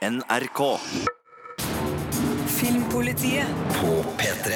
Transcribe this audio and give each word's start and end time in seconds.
NRK. 0.00 0.78
Filmpolitiet 2.46 3.46
På 3.80 4.04
P3. 4.18 4.52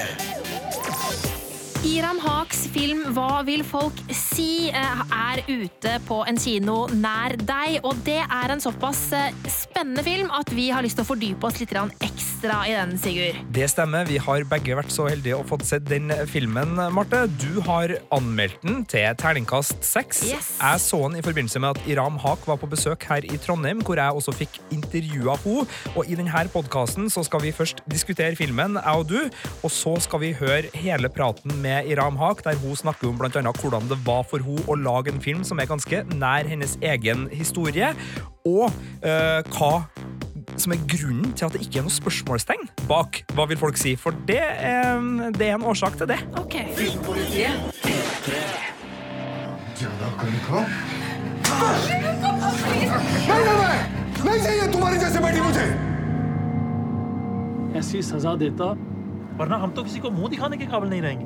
Iram 1.84 2.18
Haks 2.18 2.62
film 2.72 3.02
'Hva 3.12 3.42
vil 3.44 3.60
folk 3.64 3.92
si?' 4.08 4.70
eh, 4.72 5.02
er 5.12 5.42
ute 5.44 6.00
på 6.08 6.24
en 6.24 6.40
kino 6.40 6.86
nær 6.88 7.36
deg. 7.36 7.84
Og 7.84 8.00
det 8.06 8.22
er 8.24 8.54
en 8.54 8.60
såpass 8.60 9.12
eh, 9.12 9.36
spennende 9.44 10.02
film 10.02 10.32
at 10.32 10.48
vi 10.48 10.70
har 10.70 10.80
lyst 10.80 10.96
til 10.96 11.04
å 11.04 11.12
fordype 11.12 11.44
oss 11.44 11.60
litt 11.60 11.76
grann 11.76 11.92
ekstra 12.34 12.64
i 12.66 12.74
den, 12.74 12.96
Sigurd. 12.98 13.36
Det 13.54 13.66
stemmer. 13.70 14.06
Vi 14.08 14.18
har 14.18 14.44
begge 14.50 14.76
vært 14.76 14.92
så 14.92 15.06
heldige 15.06 15.36
å 15.38 15.44
fått 15.46 15.64
sett 15.68 15.84
den 15.86 16.10
filmen, 16.26 16.74
Marte. 16.94 17.24
Du 17.40 17.60
har 17.66 17.94
anmeldt 18.14 18.58
den 18.64 18.82
til 18.90 19.06
terningkast 19.20 19.84
seks. 19.86 20.24
Yes. 20.26 20.48
Jeg 20.58 20.82
så 20.82 21.00
den 21.06 21.20
i 21.20 21.24
forbindelse 21.24 21.62
med 21.62 21.78
at 21.78 21.88
Iram 21.90 22.18
Haak 22.22 22.46
var 22.48 22.58
på 22.58 22.68
besøk 22.70 23.06
her 23.08 23.24
i 23.24 23.38
Trondheim, 23.38 23.82
hvor 23.86 24.00
jeg 24.00 24.18
også 24.18 24.34
fikk 24.34 24.58
intervjua 24.74 25.36
henne. 25.44 25.70
Og 25.94 26.10
i 26.10 26.18
denne 26.18 26.44
podkasten 26.50 27.06
skal 27.12 27.44
vi 27.44 27.54
først 27.54 27.84
diskutere 27.90 28.34
filmen, 28.36 28.78
jeg 28.80 29.04
og 29.04 29.08
du, 29.08 29.20
og 29.62 29.70
så 29.70 29.94
skal 30.02 30.24
vi 30.24 30.34
høre 30.34 30.72
hele 30.74 31.10
praten 31.12 31.54
med 31.62 31.90
Iram 31.92 32.18
Haak 32.18 32.42
der 32.44 32.58
hun 32.60 32.74
snakker 32.76 33.12
om 33.12 33.20
annet 33.24 33.60
hvordan 33.62 33.88
det 33.90 34.00
var 34.06 34.24
for 34.26 34.42
henne 34.42 34.66
å 34.66 34.76
lage 34.78 35.12
en 35.12 35.22
film 35.22 35.44
som 35.46 35.60
er 35.62 35.70
ganske 35.70 36.02
nær 36.16 36.48
hennes 36.48 36.76
egen 36.82 37.28
historie, 37.32 37.92
og 38.44 38.68
eh, 39.06 39.40
hva 39.54 39.84
som 40.57 40.73
er 40.73 40.79
grunnen 40.91 41.33
til 41.33 41.45
at 41.45 41.53
det 41.55 41.61
ikke 41.65 41.79
er 41.81 41.87
noe 41.87 41.95
spørsmålstegn 41.97 42.69
bak 42.89 43.23
hva 43.35 43.47
vil 43.49 43.59
folk 43.59 43.77
si. 43.77 43.95
For 43.95 44.11
det 44.27 44.41
er, 44.41 44.99
det 45.37 45.47
er 45.49 45.55
en 45.59 45.67
årsak 45.73 45.97
til 45.97 46.07
det. 46.13 46.19
Ok. 46.39 46.55
ज्यादा 49.79 50.07
कहीं 50.21 50.39
का 50.45 50.59
नहीं 51.85 51.99
नहीं 53.27 53.53
नहीं 53.59 53.83
नहीं 54.25 54.41
चाहिए 54.43 54.65
तुम्हारी 54.73 54.97
जैसे 54.99 55.19
बेटी 55.25 55.41
मुझे 55.41 55.67
ऐसी 57.79 58.01
सजा 58.01 58.33
देता 58.43 58.65
वरना 59.39 59.57
हम 59.57 59.71
तो 59.71 59.83
किसी 59.83 59.99
को 59.99 60.09
मुंह 60.11 60.29
दिखाने 60.29 60.57
के 60.57 60.65
काबिल 60.73 60.89
नहीं 60.89 61.01
रहेंगे 61.01 61.25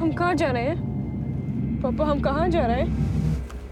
हम 0.00 0.12
कहाँ 0.18 0.34
जा 0.42 0.50
रहे 0.56 0.64
हैं 0.68 0.78
पापा 1.82 2.04
हम 2.10 2.20
कहाँ 2.20 2.48
जा 2.56 2.66
रहे 2.66 2.80
हैं 2.80 3.07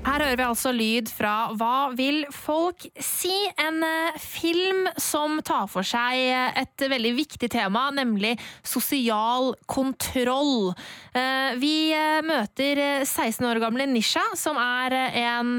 her 0.07 0.21
hører 0.23 0.37
vi 0.39 0.43
altså 0.45 0.71
lyd 0.71 1.09
fra 1.11 1.31
Hva 1.59 1.89
vil 1.97 2.21
folk 2.31 2.85
si? 3.03 3.33
En 3.59 3.81
eh, 3.83 4.15
film 4.23 4.85
som 5.03 5.41
tar 5.43 5.65
for 5.67 5.83
seg 5.83 6.21
eh, 6.21 6.61
et 6.61 6.85
veldig 6.93 7.11
viktig 7.17 7.49
tema, 7.51 7.89
nemlig 7.91 8.37
sosial 8.63 9.51
kontroll. 9.67 10.71
Eh, 11.11 11.59
Vi 11.59 11.91
møter 12.23 12.79
eh, 12.85 13.03
16 13.03 13.49
år 13.49 13.59
gamle 13.59 13.89
Nisha, 13.91 14.23
som 14.39 14.55
er 14.61 14.95
en 15.25 15.51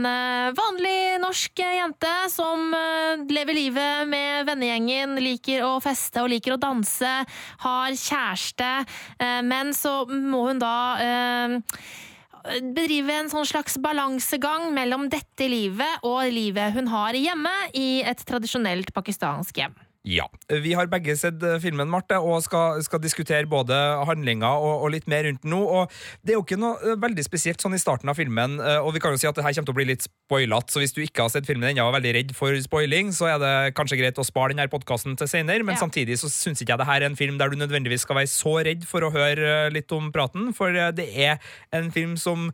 vanlig 0.56 1.20
norsk 1.20 1.60
jente 1.60 2.14
som 2.32 2.72
lever 3.28 3.56
livet 3.56 4.08
med 4.08 4.48
vennegjengen, 4.48 5.18
liker 5.20 5.66
å 5.68 5.76
feste 5.84 6.24
og 6.24 6.32
liker 6.32 6.56
å 6.56 6.62
danse, 6.62 7.14
har 7.66 8.00
kjæreste, 8.00 8.72
men 9.44 9.76
så 9.76 9.98
må 10.08 10.46
hun 10.48 10.62
da 10.62 10.76
bedrive 12.74 13.16
en 13.20 13.30
sånn 13.32 13.46
slags 13.48 13.78
balansegang 13.82 14.70
mellom 14.76 15.08
dette 15.12 15.48
livet 15.50 16.06
og 16.06 16.24
livet 16.32 16.74
hun 16.76 16.90
har 16.92 17.16
hjemme 17.18 17.54
i 17.76 18.00
et 18.06 18.24
tradisjonelt 18.28 18.92
pakistansk 18.96 19.60
hjem. 19.62 19.76
Ja. 20.06 20.24
Vi 20.48 20.72
har 20.78 20.86
begge 20.88 21.16
sett 21.18 21.42
eh, 21.42 21.58
filmen, 21.60 21.88
Marte, 21.90 22.16
og 22.22 22.38
skal, 22.44 22.78
skal 22.86 23.00
diskutere 23.02 23.48
både 23.50 23.74
handlinga 24.08 24.48
og, 24.56 24.84
og 24.86 24.92
litt 24.94 25.08
mer 25.10 25.26
rundt 25.26 25.42
den 25.42 25.52
nå. 25.52 25.58
Og 25.58 25.92
det 26.22 26.32
er 26.32 26.38
jo 26.38 26.44
ikke 26.46 26.58
noe 26.60 26.78
eh, 26.80 26.96
veldig 27.02 27.24
spesielt 27.26 27.60
sånn 27.60 27.74
i 27.76 27.80
starten 27.82 28.08
av 28.08 28.16
filmen, 28.16 28.56
eh, 28.62 28.78
og 28.78 28.94
vi 28.94 29.02
kan 29.04 29.12
jo 29.12 29.20
si 29.20 29.28
at 29.28 29.36
det 29.36 29.44
her 29.44 29.52
kommer 29.58 29.68
til 29.68 29.76
å 29.76 29.80
bli 29.80 29.88
litt 29.90 30.06
spoilete, 30.06 30.72
så 30.72 30.80
hvis 30.84 30.94
du 30.96 31.02
ikke 31.04 31.26
har 31.26 31.34
sett 31.34 31.50
filmen 31.50 31.68
ennå 31.72 31.84
og 31.84 31.92
er 31.92 31.98
veldig 31.98 32.14
redd 32.20 32.34
for 32.38 32.56
spoiling, 32.64 33.12
så 33.16 33.28
er 33.34 33.42
det 33.42 33.54
kanskje 33.76 34.00
greit 34.00 34.22
å 34.22 34.26
spare 34.26 34.54
denne 34.54 34.70
podkasten 34.72 35.18
til 35.18 35.28
senere, 35.28 35.66
men 35.66 35.76
Ja. 35.76 35.82
samtidig 35.84 36.16
så 36.22 36.30
syns 36.32 36.62
ikke 36.62 36.76
jeg 36.76 36.84
det 36.84 36.88
her 36.88 37.02
er 37.02 37.10
en 37.10 37.18
film 37.18 37.36
der 37.42 37.50
du 37.52 37.58
nødvendigvis 37.60 38.06
skal 38.06 38.22
være 38.22 38.32
så 38.32 38.56
redd 38.64 38.86
for 38.88 39.04
å 39.04 39.12
høre 39.12 39.68
litt 39.74 39.92
om 39.92 40.12
praten, 40.14 40.54
for 40.56 40.72
det 40.72 41.10
er 41.10 41.36
en 41.74 41.90
film 41.92 42.16
som 42.16 42.52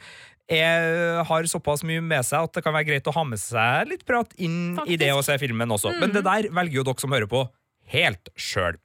er, 0.50 1.22
har 1.24 1.48
såpass 1.48 1.84
mye 1.86 2.02
med 2.04 2.24
seg 2.26 2.48
at 2.48 2.56
det 2.56 2.64
kan 2.64 2.74
være 2.76 2.88
greit 2.90 3.08
å 3.08 3.14
ha 3.16 3.24
med 3.26 3.40
seg 3.40 3.88
litt 3.90 4.04
prat 4.08 4.32
inn 4.36 4.76
i 4.86 4.98
det 5.00 5.12
å 5.14 5.22
se 5.24 5.36
filmen 5.40 5.70
også. 5.72 5.94
Men 6.00 6.12
det 6.14 6.24
der 6.26 6.50
velger 6.52 6.80
jo 6.80 6.86
dere 6.90 7.04
som 7.04 7.14
hører 7.16 7.30
på. 7.30 7.44
Helt 7.92 8.30
sjøl. 8.36 8.78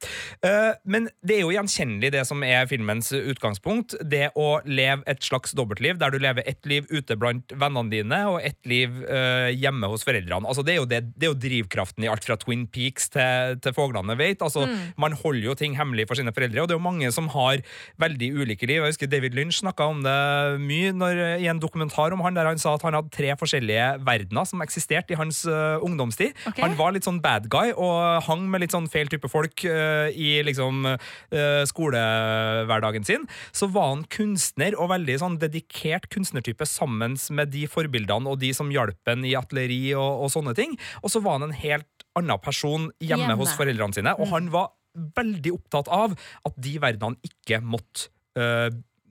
men 0.84 1.08
det 1.24 1.36
er 1.36 1.40
jo 1.42 1.52
gjenkjennelig, 1.54 2.10
det 2.14 2.22
som 2.28 2.42
er 2.46 2.68
filmens 2.70 3.10
utgangspunkt. 3.16 3.96
Det 4.06 4.28
å 4.38 4.60
leve 4.68 5.02
et 5.10 5.22
slags 5.24 5.54
dobbeltliv, 5.56 5.98
der 6.00 6.12
du 6.12 6.18
lever 6.22 6.46
ett 6.48 6.66
liv 6.68 6.86
ute 6.90 7.16
blant 7.18 7.52
vennene 7.56 7.90
dine 7.92 8.20
og 8.30 8.38
ett 8.44 8.58
liv 8.68 9.00
eh, 9.04 9.50
hjemme 9.56 9.88
hos 9.90 10.04
foreldrene. 10.06 10.46
Altså, 10.48 10.64
det, 10.66 10.74
er 10.74 10.80
jo 10.80 10.88
det, 10.90 11.00
det 11.16 11.28
er 11.28 11.32
jo 11.32 11.40
drivkraften 11.40 12.06
i 12.06 12.10
alt 12.10 12.26
fra 12.26 12.36
Twin 12.40 12.66
Peaks 12.70 13.10
til, 13.14 13.58
til 13.62 13.76
Fuglene 13.76 14.16
vet. 14.18 14.42
Altså, 14.44 14.66
Man 15.00 15.16
holder 15.16 15.50
jo 15.50 15.56
ting 15.58 15.76
hemmelig 15.78 16.08
for 16.10 16.18
sine 16.18 16.34
foreldre, 16.36 16.62
og 16.62 16.70
det 16.70 16.76
er 16.76 16.80
jo 16.80 16.86
mange 16.86 17.10
som 17.14 17.30
har 17.34 17.64
veldig 18.00 18.30
ulike 18.40 18.68
liv. 18.68 18.80
Jeg 18.80 18.94
husker 18.94 19.10
David 19.10 19.36
Lynch 19.38 19.60
snakka 19.60 19.88
om 19.92 20.02
det 20.04 20.16
mye 20.62 20.92
når, 20.96 21.22
i 21.44 21.48
en 21.50 21.62
dokumentar 21.62 22.14
om 22.16 22.24
han, 22.24 22.36
der 22.36 22.48
han 22.50 22.60
sa 22.60 22.74
at 22.76 22.86
han 22.86 22.96
hadde 22.98 23.14
tre 23.14 23.32
forskjellige 23.40 23.88
verdener 24.06 24.48
som 24.48 24.62
eksisterte 24.64 25.14
i 25.14 25.20
hans 25.20 25.42
eh, 25.48 25.78
ungdomstid. 25.84 26.36
Okay. 26.50 26.64
Han 26.64 26.76
var 26.78 26.94
litt 26.96 27.08
sånn 27.08 27.22
bad 27.22 27.48
guy 27.52 27.74
og 27.74 28.26
hang 28.26 28.46
med 28.50 28.64
litt 28.64 28.74
sånn 28.74 28.89
feil 28.92 29.10
type 29.10 29.30
folk 29.30 29.64
eh, 29.68 30.10
i 30.14 30.32
liksom 30.46 30.86
eh, 30.90 31.62
skolehverdagen 31.70 33.06
sin. 33.06 33.26
Så 33.56 33.70
var 33.72 33.94
han 33.94 34.04
kunstner 34.12 34.76
og 34.78 34.92
veldig 34.94 35.18
sånn 35.22 35.38
dedikert 35.42 36.10
kunstnertype 36.12 36.66
sammen 36.68 37.16
med 37.36 37.52
de 37.54 37.66
forbildene 37.70 38.30
og 38.30 38.40
de 38.42 38.52
som 38.56 38.70
hjalp 38.72 38.98
ham 39.10 39.24
i 39.26 39.36
atelieri 39.38 39.94
og, 39.94 40.26
og 40.26 40.34
sånne 40.34 40.54
ting. 40.58 40.76
Og 41.04 41.14
så 41.14 41.22
var 41.24 41.38
han 41.38 41.48
en 41.50 41.56
helt 41.56 42.06
annen 42.18 42.42
person 42.42 42.90
hjemme, 42.98 43.30
Hjemme. 43.30 43.38
hos 43.38 43.54
foreldrene 43.58 43.96
sine, 43.96 44.14
og 44.18 44.32
han 44.32 44.50
var 44.52 44.72
veldig 45.16 45.52
opptatt 45.54 45.90
av 45.94 46.16
at 46.18 46.56
de 46.58 46.74
verdenene 46.82 47.20
ikke 47.30 47.60
måtte 47.62 48.10
eh, 48.38 48.70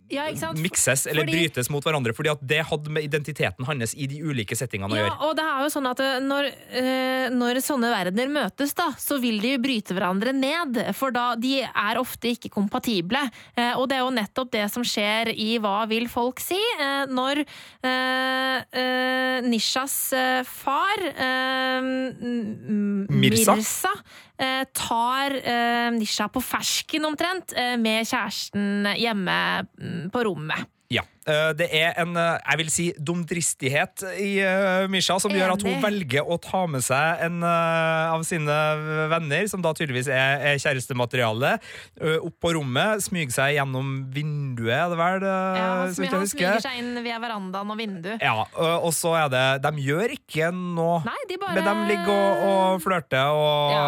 Ja, 0.10 0.26
mikses 0.58 1.06
eller 1.08 1.24
Fordi- 1.24 1.36
brytes 1.50 1.70
mot 1.70 1.84
hverandre, 1.84 2.14
fordi 2.18 2.32
at 2.32 2.40
det 2.46 2.66
hadde 2.66 2.90
med 2.90 3.04
identiteten 3.04 3.66
hans 3.66 3.94
i 3.96 4.08
de 4.08 4.22
ulike 4.24 4.56
settingene 4.58 4.90
å 4.92 4.96
Ja, 4.98 5.04
gjøre. 5.10 5.22
og 5.22 5.36
det 5.38 5.46
er 5.46 5.60
jo 5.62 5.70
sånn 5.70 5.90
at 5.90 6.00
eh, 6.00 6.20
når, 6.20 6.46
eh, 6.74 7.30
når 7.30 7.60
sånne 7.62 7.92
verdener 7.94 8.28
møtes, 8.34 8.74
da, 8.76 8.90
så 8.98 9.20
vil 9.22 9.40
de 9.40 9.58
bryte 9.58 9.94
hverandre 9.94 10.34
ned. 10.34 10.96
For 10.96 11.12
da 11.12 11.36
de 11.36 11.62
er 11.62 11.96
ofte 12.02 12.32
ikke 12.36 12.50
kompatible. 12.50 13.22
Eh, 13.56 13.74
og 13.78 13.88
det 13.90 13.98
er 13.98 14.04
jo 14.06 14.10
nettopp 14.12 14.52
det 14.52 14.72
som 14.72 14.84
skjer 14.84 15.30
i 15.38 15.60
Hva 15.60 15.88
vil 15.88 16.08
folk 16.08 16.40
si? 16.40 16.60
Når 17.10 17.46
Nishas 19.44 20.14
far, 20.46 20.98
eh, 21.00 21.78
M- 21.80 23.08
Mirza. 23.10 23.56
Mirza 23.56 23.94
tar 24.76 25.36
eh, 25.38 25.90
Nisha 25.96 26.30
på 26.32 26.42
fersken 26.44 27.08
omtrent, 27.10 27.54
eh, 27.58 27.76
med 27.80 28.08
kjæresten 28.08 28.88
hjemme 29.00 29.40
mm, 29.80 30.10
på 30.14 30.24
rommet. 30.28 30.70
Ja. 30.94 31.04
Eh, 31.30 31.52
Det 31.60 31.68
er 31.76 31.94
en, 32.02 32.16
eh, 32.18 32.38
jeg 32.50 32.60
vil 32.64 32.70
si, 32.74 32.86
dumdristighet 32.98 34.04
i 34.20 34.30
eh, 34.44 34.88
Misha 34.92 35.18
som 35.22 35.32
gjør 35.34 35.54
at 35.56 35.64
hun 35.66 35.78
velger 35.84 36.26
å 36.26 36.38
ta 36.42 36.66
med 36.70 36.84
seg 36.86 37.24
en 37.28 37.44
av 37.46 38.24
sine 38.28 38.56
venner, 39.12 39.48
som 39.52 39.62
da 39.64 39.72
tydeligvis 39.78 40.10
er, 40.12 40.42
er 40.54 40.60
kjærestemateriale, 40.62 41.54
opp 42.24 42.36
på 42.42 42.52
rommet, 42.56 43.04
smyger 43.04 43.34
seg 43.36 43.56
gjennom 43.58 43.90
vinduet, 44.14 44.74
er 44.76 44.90
det 44.92 45.00
vel? 45.00 45.26
Ja, 45.30 45.68
han, 45.84 45.94
smy, 45.96 46.10
han 46.12 46.28
smyger 46.30 46.64
seg 46.64 46.80
inn 46.82 46.92
via 47.06 47.20
verandaen 47.22 47.72
og 47.74 47.80
vinduet. 47.80 48.24
Ja, 48.24 48.46
og 48.80 48.92
så 48.96 49.14
er 49.20 49.30
det 49.34 49.44
De 49.66 49.72
gjør 49.86 50.14
ikke 50.16 50.50
noe, 50.56 51.02
Nei, 51.08 51.18
de 51.30 51.38
bare 51.42 51.56
men 51.60 51.68
de 51.68 51.94
ligger 51.94 52.14
og, 52.16 52.44
og 52.50 52.84
flørter 52.84 53.32
og 53.36 53.74
Ja. 53.74 53.86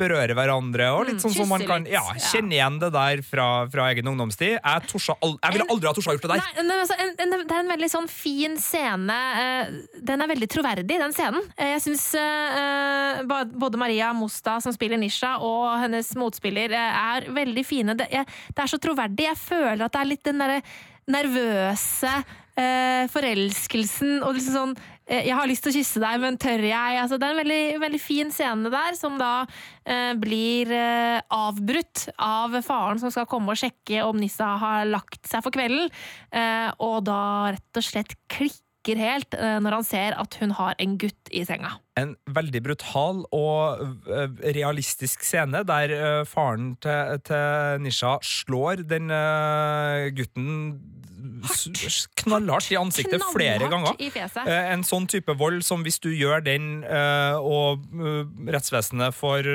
berører 0.00 0.34
hverandre. 0.38 0.90
Og 0.96 1.06
litt 1.08 1.18
Mm, 1.18 1.22
sånn 1.24 1.34
som 1.34 1.48
man 1.50 1.64
kan 1.66 1.86
ja, 1.88 2.02
ja. 2.14 2.20
kjenne 2.30 2.54
igjen 2.54 2.76
det 2.78 2.92
der 2.94 3.22
fra, 3.26 3.46
fra 3.72 3.88
egen 3.92 4.06
ungdomstid. 4.12 4.58
Jeg, 4.60 4.82
torsa 4.90 5.16
jeg 5.18 5.54
ville 5.56 5.66
aldri 5.72 5.88
ha 5.90 5.94
torsa 5.96 6.14
gjort 6.14 6.26
det 6.28 6.30
der. 6.36 6.47
Nei, 6.56 6.76
altså, 6.80 6.96
det 7.18 7.26
er 7.28 7.60
en 7.60 7.70
veldig 7.72 7.88
sånn 7.92 8.08
fin 8.10 8.56
scene. 8.60 9.14
eh, 9.42 9.72
Den 10.08 10.22
er 10.24 10.30
veldig 10.30 10.48
troverdig, 10.50 10.98
den 11.00 11.14
scenen. 11.14 11.44
Eh, 11.56 11.74
Jeg 11.74 11.82
syns 11.84 12.06
eh, 12.18 13.22
både 13.26 13.80
Maria 13.80 14.12
Mosta, 14.16 14.58
som 14.64 14.72
spiller 14.72 14.98
Nisha, 15.00 15.36
og 15.44 15.78
hennes 15.84 16.14
motspiller 16.18 16.72
er 16.78 17.28
veldig 17.30 17.64
fine. 17.66 17.94
Det, 17.98 18.08
er 18.12 18.70
så 18.70 18.80
troverdig. 18.80 19.28
Jeg 19.28 19.40
føler 19.42 19.84
at 19.84 19.92
det 19.92 20.00
er 20.00 20.12
litt 20.12 20.24
den 20.24 20.38
derre 20.44 20.60
nervøse 21.08 22.12
forelskelsen 23.14 24.16
og 24.26 24.34
liksom 24.34 24.54
sånn 24.56 24.72
Jeg 25.08 25.32
har 25.32 25.48
lyst 25.48 25.64
til 25.64 25.72
å 25.72 25.78
kysse 25.78 26.02
deg, 26.02 26.20
men 26.20 26.36
tør 26.40 26.64
jeg? 26.68 27.00
Altså, 27.00 27.16
det 27.16 27.24
er 27.24 27.34
en 27.34 27.40
veldig, 27.40 27.62
veldig 27.80 28.00
fin 28.02 28.32
scene 28.34 28.72
der, 28.72 28.96
som 28.98 29.16
da 29.20 29.32
eh, 29.88 30.12
blir 30.20 30.68
eh, 30.74 31.20
avbrutt 31.32 32.10
av 32.20 32.58
faren 32.66 33.00
som 33.00 33.12
skal 33.14 33.28
komme 33.30 33.54
og 33.54 33.60
sjekke 33.60 34.04
om 34.04 34.20
Nissa 34.20 34.52
har 34.60 34.88
lagt 34.88 35.24
seg 35.28 35.44
for 35.46 35.54
kvelden, 35.54 35.88
eh, 36.36 36.68
og 36.84 37.06
da 37.08 37.20
rett 37.56 37.80
og 37.80 37.86
slett 37.86 38.12
klikker 38.28 39.00
helt 39.00 39.32
eh, 39.36 39.56
når 39.64 39.78
han 39.78 39.88
ser 39.88 40.18
at 40.20 40.36
hun 40.42 40.52
har 40.60 40.76
en 40.76 41.00
gutt 41.00 41.32
i 41.32 41.40
senga. 41.48 41.78
En 41.96 42.12
veldig 42.28 42.62
brutal 42.68 43.24
og 43.32 43.80
øh, 44.12 44.36
realistisk 44.44 45.24
scene 45.24 45.64
der 45.68 45.96
faren 46.28 46.74
til, 46.84 47.16
til 47.24 47.80
Nisha 47.84 48.18
slår 48.24 48.84
den 48.92 49.08
gutten 50.20 50.52
knallhardt 52.22 52.70
i 52.72 52.76
ansiktet 52.78 53.22
flere 53.32 53.68
ganger. 53.70 53.94
i 53.98 54.10
fjeset. 54.10 54.46
Eh, 54.46 54.72
En 54.72 54.82
sånn 54.86 55.06
type 55.10 55.32
vold 55.38 55.64
som 55.64 55.82
hvis 55.84 55.98
du 56.00 56.10
gjør 56.10 56.42
den, 56.44 56.84
eh, 56.84 57.36
og 57.38 57.84
eh, 57.94 58.52
rettsvesenet 58.52 59.14
får, 59.16 59.48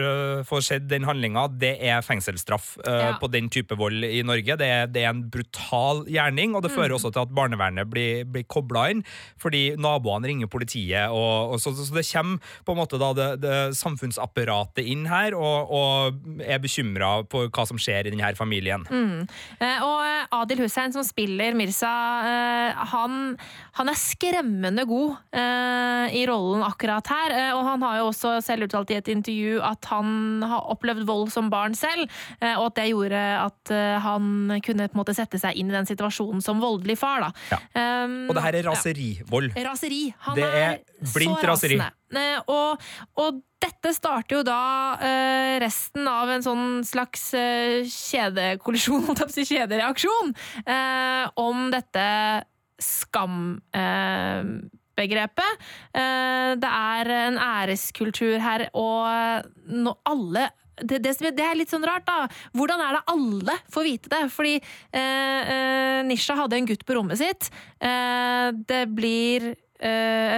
får 0.50 0.62
sett 0.66 0.88
den 0.90 1.04
handlinga, 1.08 1.48
det 1.60 1.78
er 1.82 2.02
fengselsstraff 2.02 2.78
Ja. 2.86 3.18
på 3.22 3.30
den 3.32 3.50
type 3.50 3.76
vold 3.78 4.04
i 4.04 4.22
Norge. 4.24 4.58
Det 4.58 4.68
er, 4.68 4.88
det 4.88 5.04
er 5.04 5.10
en 5.10 5.24
brutal 5.30 6.06
gjerning, 6.06 6.56
og 6.56 6.64
det 6.64 6.72
Mm. 6.72 6.78
fører 6.78 6.94
også 6.98 7.12
til 7.14 7.22
at 7.22 7.30
barnevernet 7.36 7.90
blir, 7.90 8.24
blir 8.26 8.44
kobla 8.44 8.90
inn, 8.90 9.04
fordi 9.38 9.76
naboene 9.78 10.26
ringer 10.28 10.48
politiet, 10.48 11.10
og, 11.12 11.54
og 11.54 11.60
så, 11.60 11.74
så 11.76 11.94
det 11.94 12.06
kommer 12.12 12.40
på 12.66 12.72
en 12.74 12.78
måte 12.78 12.98
da 13.00 13.14
det, 13.14 13.42
det 13.42 13.76
samfunnsapparatet 13.78 14.86
inn 14.86 15.06
her, 15.06 15.34
og, 15.36 15.70
og 15.72 16.42
er 16.42 16.60
bekymra 16.60 17.24
på 17.30 17.48
hva 17.50 17.66
som 17.68 17.78
skjer 17.78 18.08
i 18.08 18.10
denne 18.14 18.36
familien. 18.36 18.86
Mm. 18.90 19.28
Og 19.84 20.28
Adil 20.42 20.64
Hussein, 20.64 20.92
som 20.94 21.04
spiller 21.04 21.53
Mirza, 21.58 21.90
eh, 22.28 22.82
han, 22.94 23.38
han 23.80 23.92
er 23.92 23.98
skremmende 24.00 24.86
god 24.90 25.16
eh, 25.36 26.16
i 26.20 26.24
rollen 26.30 26.64
akkurat 26.66 27.08
her. 27.12 27.36
eh, 27.38 27.52
Og 27.56 27.64
han 27.68 27.86
har 27.86 28.00
jo 28.02 28.10
også 28.12 28.36
selv 28.46 28.68
uttalt 28.68 28.92
i 28.94 28.98
et 29.00 29.12
intervju 29.14 29.62
at 29.64 29.90
han 29.92 30.44
har 30.48 30.70
opplevd 30.74 31.06
vold 31.08 31.32
som 31.34 31.50
barn 31.54 31.76
selv, 31.78 32.06
og 32.42 32.66
at 32.68 32.76
det 32.78 32.90
gjorde 32.90 33.20
at 33.40 33.72
han 34.04 34.52
kunne 34.66 34.88
på 34.90 34.96
en 34.98 35.02
måte 35.02 35.16
sette 35.16 35.40
seg 35.42 35.58
inn 35.60 35.72
i 35.72 35.76
den 35.76 35.88
situasjonen 35.88 36.42
som 36.44 36.62
voldelig 36.62 36.98
far. 37.00 37.24
Da. 37.28 37.32
Ja. 37.54 37.60
Og 38.30 38.34
det 38.36 38.44
her 38.46 38.58
er 38.60 38.64
ja. 38.64 38.72
raserivold. 38.72 39.54
Raseri. 39.68 40.02
Han 40.28 40.38
Det 40.40 40.48
er 40.50 40.80
blindt 41.14 41.40
så 41.42 41.50
raseri. 41.54 41.78
rasende. 41.80 41.92
Eh, 42.18 42.40
Og, 42.52 42.82
og 43.22 43.42
dette 43.64 43.94
starter 43.96 44.36
jo 44.38 44.44
da 44.44 44.60
eh, 45.00 45.60
resten 45.64 46.08
av 46.10 46.30
en 46.34 46.44
sånn 46.44 46.84
slags 46.88 47.30
eh, 47.38 47.86
kjedekollisjon, 47.88 49.06
kjedereaksjon, 49.52 50.34
eh, 50.66 51.26
om 51.40 51.70
dette 51.72 52.08
skambegrepet. 52.84 55.54
Eh, 55.96 56.52
det 56.60 56.70
er 56.74 57.14
en 57.22 57.38
æreskultur 57.40 58.36
her, 58.44 58.68
og 58.76 59.08
nå 59.72 59.96
alle 60.10 60.50
det, 60.82 61.04
det, 61.06 61.14
det 61.38 61.44
er 61.46 61.54
litt 61.56 61.70
sånn 61.70 61.84
rart, 61.86 62.02
da. 62.08 62.26
Hvordan 62.58 62.82
er 62.82 62.96
det 62.98 63.02
alle 63.14 63.54
får 63.72 63.84
vite 63.86 64.10
det? 64.10 64.24
Fordi 64.34 64.56
eh, 64.58 65.42
eh, 65.54 66.00
Nisha 66.08 66.34
hadde 66.40 66.58
en 66.58 66.66
gutt 66.66 66.82
på 66.88 66.96
rommet 66.98 67.20
sitt. 67.22 67.52
Eh, 67.78 68.50
det 68.68 68.88
blir 68.98 69.46
eh, 69.54 69.60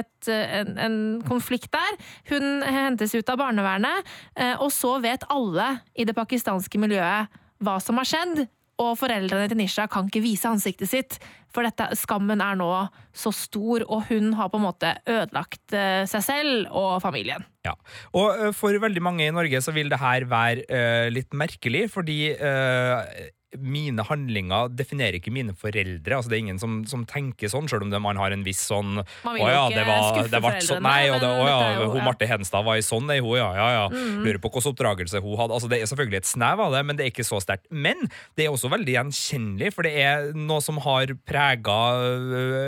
et, 0.02 0.30
en, 0.32 0.76
en 0.82 1.00
konflikt 1.28 1.72
der. 1.76 1.98
Hun 2.32 2.66
hentes 2.66 3.16
ut 3.16 3.32
av 3.32 3.40
barnevernet, 3.42 4.12
eh, 4.40 4.56
og 4.60 4.72
så 4.74 4.98
vet 5.04 5.28
alle 5.34 5.78
i 5.96 6.08
det 6.08 6.18
pakistanske 6.18 6.82
miljøet 6.82 7.42
hva 7.64 7.80
som 7.84 8.02
har 8.02 8.10
skjedd. 8.10 8.46
Og 8.82 8.98
foreldrene 9.00 9.48
til 9.48 9.60
Nisha 9.62 9.86
kan 9.88 10.10
ikke 10.10 10.24
vise 10.26 10.50
ansiktet 10.50 10.92
sitt, 10.92 11.16
for 11.56 11.64
dette, 11.64 11.88
skammen 11.96 12.42
er 12.44 12.58
nå 12.60 12.68
så 13.16 13.32
stor, 13.32 13.86
og 13.88 14.10
hun 14.10 14.34
har 14.36 14.50
på 14.52 14.60
en 14.60 14.66
måte 14.66 14.92
ødelagt 15.08 15.76
eh, 15.76 16.04
seg 16.12 16.26
selv 16.26 16.74
og 16.76 16.98
familien. 17.04 17.46
Ja. 17.64 17.78
Og 18.12 18.34
eh, 18.36 18.52
for 18.56 18.76
veldig 18.84 19.04
mange 19.04 19.24
i 19.24 19.32
Norge 19.32 19.62
så 19.64 19.72
vil 19.76 19.88
det 19.92 20.02
her 20.02 20.28
være 20.28 20.68
uh, 20.68 21.08
litt 21.14 21.32
merkelig, 21.32 21.88
fordi 21.94 22.20
eh, 22.36 23.32
mine 23.60 24.04
handlinger 24.08 24.70
definerer 24.76 25.20
ikke 25.20 25.34
mine 25.34 25.54
foreldre. 25.58 26.18
Altså 26.18 26.32
Det 26.32 26.38
er 26.38 26.44
ingen 26.46 26.60
som, 26.62 26.82
som 26.90 27.06
tenker 27.10 27.52
sånn, 27.52 27.70
selv 27.72 27.86
om 27.86 27.92
det, 27.94 28.02
man 28.04 28.18
har 28.20 28.32
en 28.36 28.44
viss 28.46 28.64
sånn 28.70 28.98
Man 29.00 29.36
vil 29.38 29.44
ja, 29.44 29.66
det 29.72 29.86
var, 29.88 30.10
skuffe 30.12 30.32
det 30.34 30.42
ble 30.44 30.54
sånn, 30.66 30.84
Nei, 30.86 31.10
og 31.12 31.20
det, 31.24 31.30
å 31.30 31.46
ja, 31.48 31.60
jo- 31.80 31.90
hun 31.94 32.02
ja. 32.02 32.06
Marte 32.10 32.30
Hedenstad 32.30 32.66
var 32.68 32.80
i 32.80 32.86
sånn, 32.86 33.08
nei, 33.10 33.20
hun, 33.24 33.38
ja, 33.40 33.50
ja, 33.58 33.68
ja. 33.76 33.86
Mm. 33.94 34.24
Lurer 34.26 34.42
på 34.44 34.52
hvilken 34.52 34.74
oppdragelse 34.74 35.22
hun 35.24 35.38
hadde. 35.40 35.56
Altså 35.60 35.70
Det 35.72 35.80
er 35.82 35.90
selvfølgelig 35.92 36.22
et 36.22 36.30
snev 36.32 36.64
av 36.66 36.76
det, 36.76 36.84
men 36.86 36.98
det 37.00 37.06
er 37.08 37.14
ikke 37.14 37.28
så 37.28 37.40
sterkt. 37.44 37.68
Men 37.72 38.08
det 38.38 38.46
er 38.46 38.54
også 38.54 38.72
veldig 38.74 38.96
gjenkjennelig, 38.98 39.72
for 39.76 39.88
det 39.88 39.94
er 40.04 40.32
noe 40.38 40.62
som 40.64 40.80
har 40.86 41.14
prega 41.28 41.78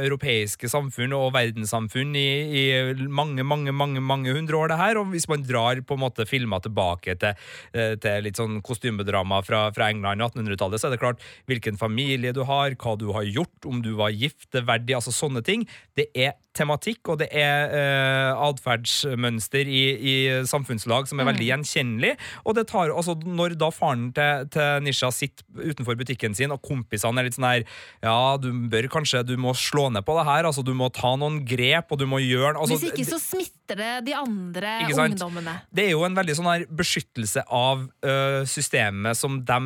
europeiske 0.05 0.69
samfunn 0.71 1.13
og 1.17 1.31
verdenssamfunn 1.35 2.15
i, 2.17 2.27
i 2.61 2.63
mange, 3.07 3.43
mange, 3.47 3.73
mange 3.75 4.01
mange 4.03 4.33
hundre 4.35 4.59
år, 4.59 4.71
det 4.73 4.79
her. 4.81 4.99
Og 5.01 5.11
hvis 5.13 5.27
man 5.31 5.45
drar 5.47 5.81
på 5.87 5.97
en 5.97 6.03
måte 6.03 6.25
filmer 6.29 6.61
tilbake 6.63 7.17
til, 7.21 7.35
eh, 7.73 7.95
til 8.01 8.25
litt 8.25 8.39
sånn 8.39 8.59
kostymedrama 8.65 9.41
fra, 9.45 9.67
fra 9.75 9.89
England 9.93 10.23
og 10.23 10.31
1800-tallet, 10.35 10.76
så 10.79 10.89
er 10.89 10.95
det 10.95 11.01
klart 11.03 11.24
hvilken 11.50 11.79
familie 11.79 12.33
du 12.35 12.44
har, 12.47 12.75
hva 12.79 12.95
du 13.00 13.09
har 13.15 13.27
gjort, 13.27 13.69
om 13.69 13.81
du 13.85 13.94
var 14.00 14.15
gifteverdig, 14.15 14.97
altså 14.97 15.13
sånne 15.15 15.44
ting. 15.45 15.65
Det 15.97 16.09
er 16.15 16.38
tematikk, 16.57 17.01
og 17.13 17.19
det 17.21 17.27
er 17.38 17.71
eh, 17.77 18.31
atferdsmønster 18.48 19.68
i, 19.69 19.81
i 19.98 20.15
samfunnslag 20.50 21.07
som 21.09 21.21
er 21.21 21.27
veldig 21.30 21.48
gjenkjennelig. 21.51 22.13
Og 22.45 22.57
det 22.57 22.65
tar, 22.71 22.92
altså 22.94 23.15
Når 23.27 23.56
da 23.59 23.69
faren 23.74 24.07
til, 24.15 24.48
til 24.54 24.83
Nisha 24.86 25.09
sitter 25.13 25.45
utenfor 25.71 25.98
butikken 26.00 26.36
sin, 26.38 26.51
og 26.54 26.62
kompisene 26.65 27.21
er 27.21 27.27
litt 27.30 27.38
sånn 27.38 27.48
her 27.50 27.63
Ja, 28.06 28.38
du 28.42 28.50
bør 28.71 28.88
kanskje 28.94 29.24
Du 29.27 29.36
må 29.42 29.54
slå 29.57 29.88
ned 29.94 30.06
på 30.07 30.15
det 30.18 30.25
her, 30.27 30.48
altså 30.50 30.63
du 30.65 30.74
må 30.77 30.89
ta 30.94 31.13
noen 31.19 31.42
grep, 31.48 31.92
og 31.94 32.01
du 32.01 32.06
må 32.09 32.19
gjøre 32.24 32.56
altså, 32.57 32.77
Hvis 32.77 32.92
ikke 32.92 33.07
så 33.09 33.19
smitter 33.21 33.81
det 33.81 33.92
de 34.07 34.13
andre 34.15 34.75
ungdommene. 34.95 35.57
det 35.75 35.88
er 35.89 35.92
jo 35.95 36.04
en 36.07 36.15
veldig 36.15 36.36
sånn 36.38 36.48
her 36.48 36.63
beskyttelse 36.80 37.42
av 37.54 37.81
ø, 38.07 38.13
systemet 38.48 39.18
som 39.19 39.42
de 39.44 39.57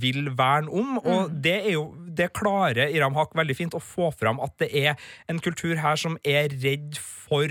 vil 0.00 0.30
verne 0.38 0.70
om, 0.72 0.96
og 1.02 1.12
Mm. 1.14 1.34
det 1.44 1.52
er 1.68 1.72
jo 1.76 1.82
det 2.16 2.32
klarer 2.36 2.92
Iram 2.94 3.16
Haq 3.18 3.34
veldig 3.36 3.56
fint 3.58 3.76
å 3.76 3.82
få 3.82 4.10
fram 4.14 4.40
at 4.44 4.56
det 4.62 4.70
er 4.84 4.94
en 5.30 5.42
kultur 5.42 5.76
her 5.80 5.98
som 6.00 6.18
er 6.24 6.52
redd 6.62 6.98
for 6.98 7.50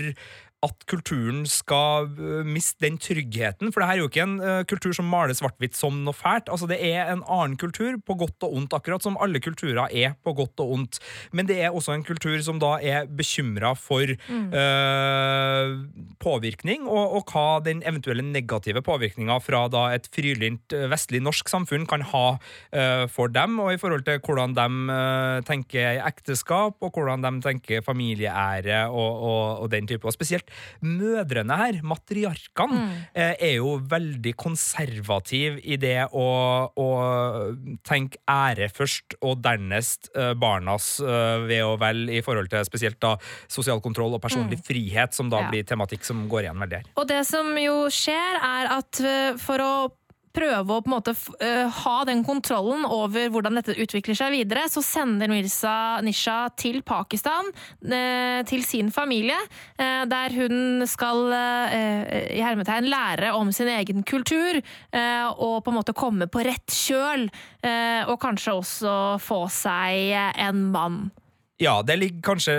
at 0.64 0.86
kulturen 0.90 1.44
skal 1.48 2.08
miste 2.46 2.84
den 2.84 2.98
tryggheten. 3.00 3.72
For 3.72 3.82
det 3.82 3.88
her 3.88 3.98
er 3.98 4.02
jo 4.02 4.10
ikke 4.10 4.24
en 4.24 4.36
uh, 4.40 4.62
kultur 4.68 4.94
som 4.96 5.08
maler 5.10 5.36
svart-hvitt 5.36 5.76
som 5.76 6.02
noe 6.06 6.16
fælt. 6.16 6.50
Altså 6.52 6.68
Det 6.70 6.78
er 6.80 7.10
en 7.12 7.24
annen 7.28 7.56
kultur, 7.60 7.96
på 8.04 8.16
godt 8.18 8.46
og 8.46 8.56
ondt, 8.58 8.74
akkurat 8.76 9.04
som 9.04 9.18
alle 9.22 9.40
kulturer 9.42 9.88
er 9.90 10.14
på 10.24 10.34
godt 10.36 10.60
og 10.62 10.72
ondt. 10.78 11.00
Men 11.32 11.48
det 11.48 11.58
er 11.62 11.74
også 11.74 11.94
en 11.94 12.06
kultur 12.06 12.36
som 12.44 12.60
da 12.62 12.76
er 12.82 13.08
bekymra 13.08 13.74
for 13.78 14.08
ø, 14.08 14.64
påvirkning, 16.22 16.86
og, 16.88 17.18
og 17.18 17.32
hva 17.32 17.60
den 17.64 17.82
eventuelle 17.86 18.24
negative 18.24 18.82
påvirkninga 18.84 19.38
fra 19.44 19.64
da 19.72 19.86
et 19.94 20.08
frilynt 20.14 20.74
vestlig 20.90 21.20
norsk 21.24 21.50
samfunn 21.50 21.86
kan 21.90 22.04
ha 22.12 22.24
uh, 22.36 23.04
for 23.12 23.32
dem, 23.32 23.58
og 23.62 23.74
i 23.74 23.80
forhold 23.80 24.06
til 24.08 24.20
hvordan 24.24 24.56
de 24.56 24.98
tenker 25.48 26.00
ekteskap, 26.04 26.78
og 26.80 26.94
hvordan 26.94 27.24
de 27.24 27.34
tenker 27.44 27.84
familieære 27.84 28.84
og, 28.88 29.22
og, 29.30 29.42
og 29.64 29.72
den 29.72 29.88
type. 29.90 30.06
Og 30.06 30.16
spesielt 30.16 30.50
mødrene 30.84 31.58
her, 31.58 31.80
matriarkene, 31.86 32.80
mm. 32.84 32.92
er 33.34 33.56
jo 33.56 33.76
veldig 33.90 34.34
konservative 34.40 35.60
i 35.64 35.78
det 35.80 36.06
å, 36.12 36.28
å 36.70 36.88
tenke 37.86 38.20
ære 38.30 38.68
først, 38.72 39.16
og 39.24 39.40
dernest 39.44 40.10
eh, 40.14 40.32
barnas 40.38 40.96
eh, 41.02 41.44
ve 41.48 41.60
og 41.66 41.78
vel 41.82 42.06
i 42.12 42.22
forhold 42.24 42.50
til 42.52 42.64
spesielt 42.66 43.00
da 43.02 43.14
sosial 43.50 43.82
kontroll 43.84 44.16
og 44.16 44.22
personlig 44.24 44.60
frihet, 44.64 45.14
som 45.14 45.30
da 45.32 45.44
Ja. 45.44 45.50
blir 45.50 45.66
tematikk 45.66 46.06
som 46.06 46.24
går 46.30 46.46
igjen 46.46 46.62
veldig 46.62 46.80
her. 46.80 46.88
Og 46.96 47.08
det 47.10 47.20
som 47.28 47.50
jo 47.58 47.84
skjer, 47.92 48.40
er 48.40 48.70
at 48.78 49.00
eh, 49.04 49.36
for 49.40 49.60
å 49.60 49.74
prøve 50.34 50.76
å 50.76 50.82
på 50.82 50.90
en 50.90 50.94
måte 50.96 51.14
eh, 51.44 51.68
ha 51.82 51.96
den 52.08 52.24
kontrollen 52.26 52.84
over 52.88 53.30
hvordan 53.32 53.58
dette 53.58 53.76
utvikler 53.78 54.18
seg 54.18 54.34
videre, 54.34 54.66
så 54.70 54.82
sender 54.84 55.30
Mirza 55.30 56.02
Nisha 56.04 56.38
til 56.58 56.80
Pakistan, 56.86 57.50
uh, 57.88 58.40
til 58.48 58.64
sin 58.66 58.90
familie, 58.94 59.38
uh, 59.78 60.04
der 60.10 60.34
hun 60.34 60.84
skal 60.90 61.22
i 61.34 62.42
hermetegn 62.42 62.88
lære 62.90 63.32
om 63.36 63.50
sin 63.54 63.68
egen 63.70 64.02
kultur, 64.06 64.58
og 64.94 65.56
på 65.64 65.72
en 65.72 65.76
måte 65.76 65.94
komme 65.96 66.26
på 66.30 66.42
rett 66.44 66.74
kjøl, 66.74 67.26
og 68.10 68.16
kanskje 68.22 68.56
også 68.60 68.94
få 69.22 69.44
seg 69.52 70.14
en 70.14 70.64
mann. 70.74 71.04
Ja, 71.64 71.78
det 71.86 71.96
ligger 71.96 72.20
kanskje 72.34 72.54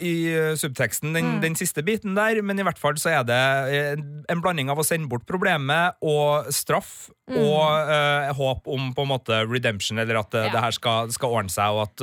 i 0.00 0.14
eh, 0.32 0.54
subteksten, 0.56 1.12
den, 1.16 1.38
den 1.42 1.56
siste 1.58 1.84
biten 1.84 2.14
der, 2.16 2.40
men 2.46 2.58
i 2.60 2.64
hvert 2.64 2.80
fall 2.80 2.96
så 3.00 3.12
er 3.18 3.24
det 3.28 3.40
eh, 3.74 3.94
en 4.32 4.40
blanding 4.42 4.70
av 4.72 4.80
å 4.80 4.86
sende 4.86 5.10
bort 5.10 5.26
problemet 5.28 5.98
og 6.00 6.48
straff, 6.54 7.10
og 7.30 7.62
uh, 7.86 8.26
håp 8.34 8.66
om 8.66 8.88
på 8.90 9.04
en 9.04 9.10
måte 9.12 9.36
redemption, 9.46 10.00
eller 10.02 10.18
at 10.18 10.32
uh, 10.34 10.40
Ja. 10.48 10.50
det 10.50 10.62
her 10.64 10.74
skal, 10.74 11.12
skal 11.14 11.36
ordne 11.36 11.52
seg, 11.52 11.76
og 11.76 11.84
at 11.84 12.02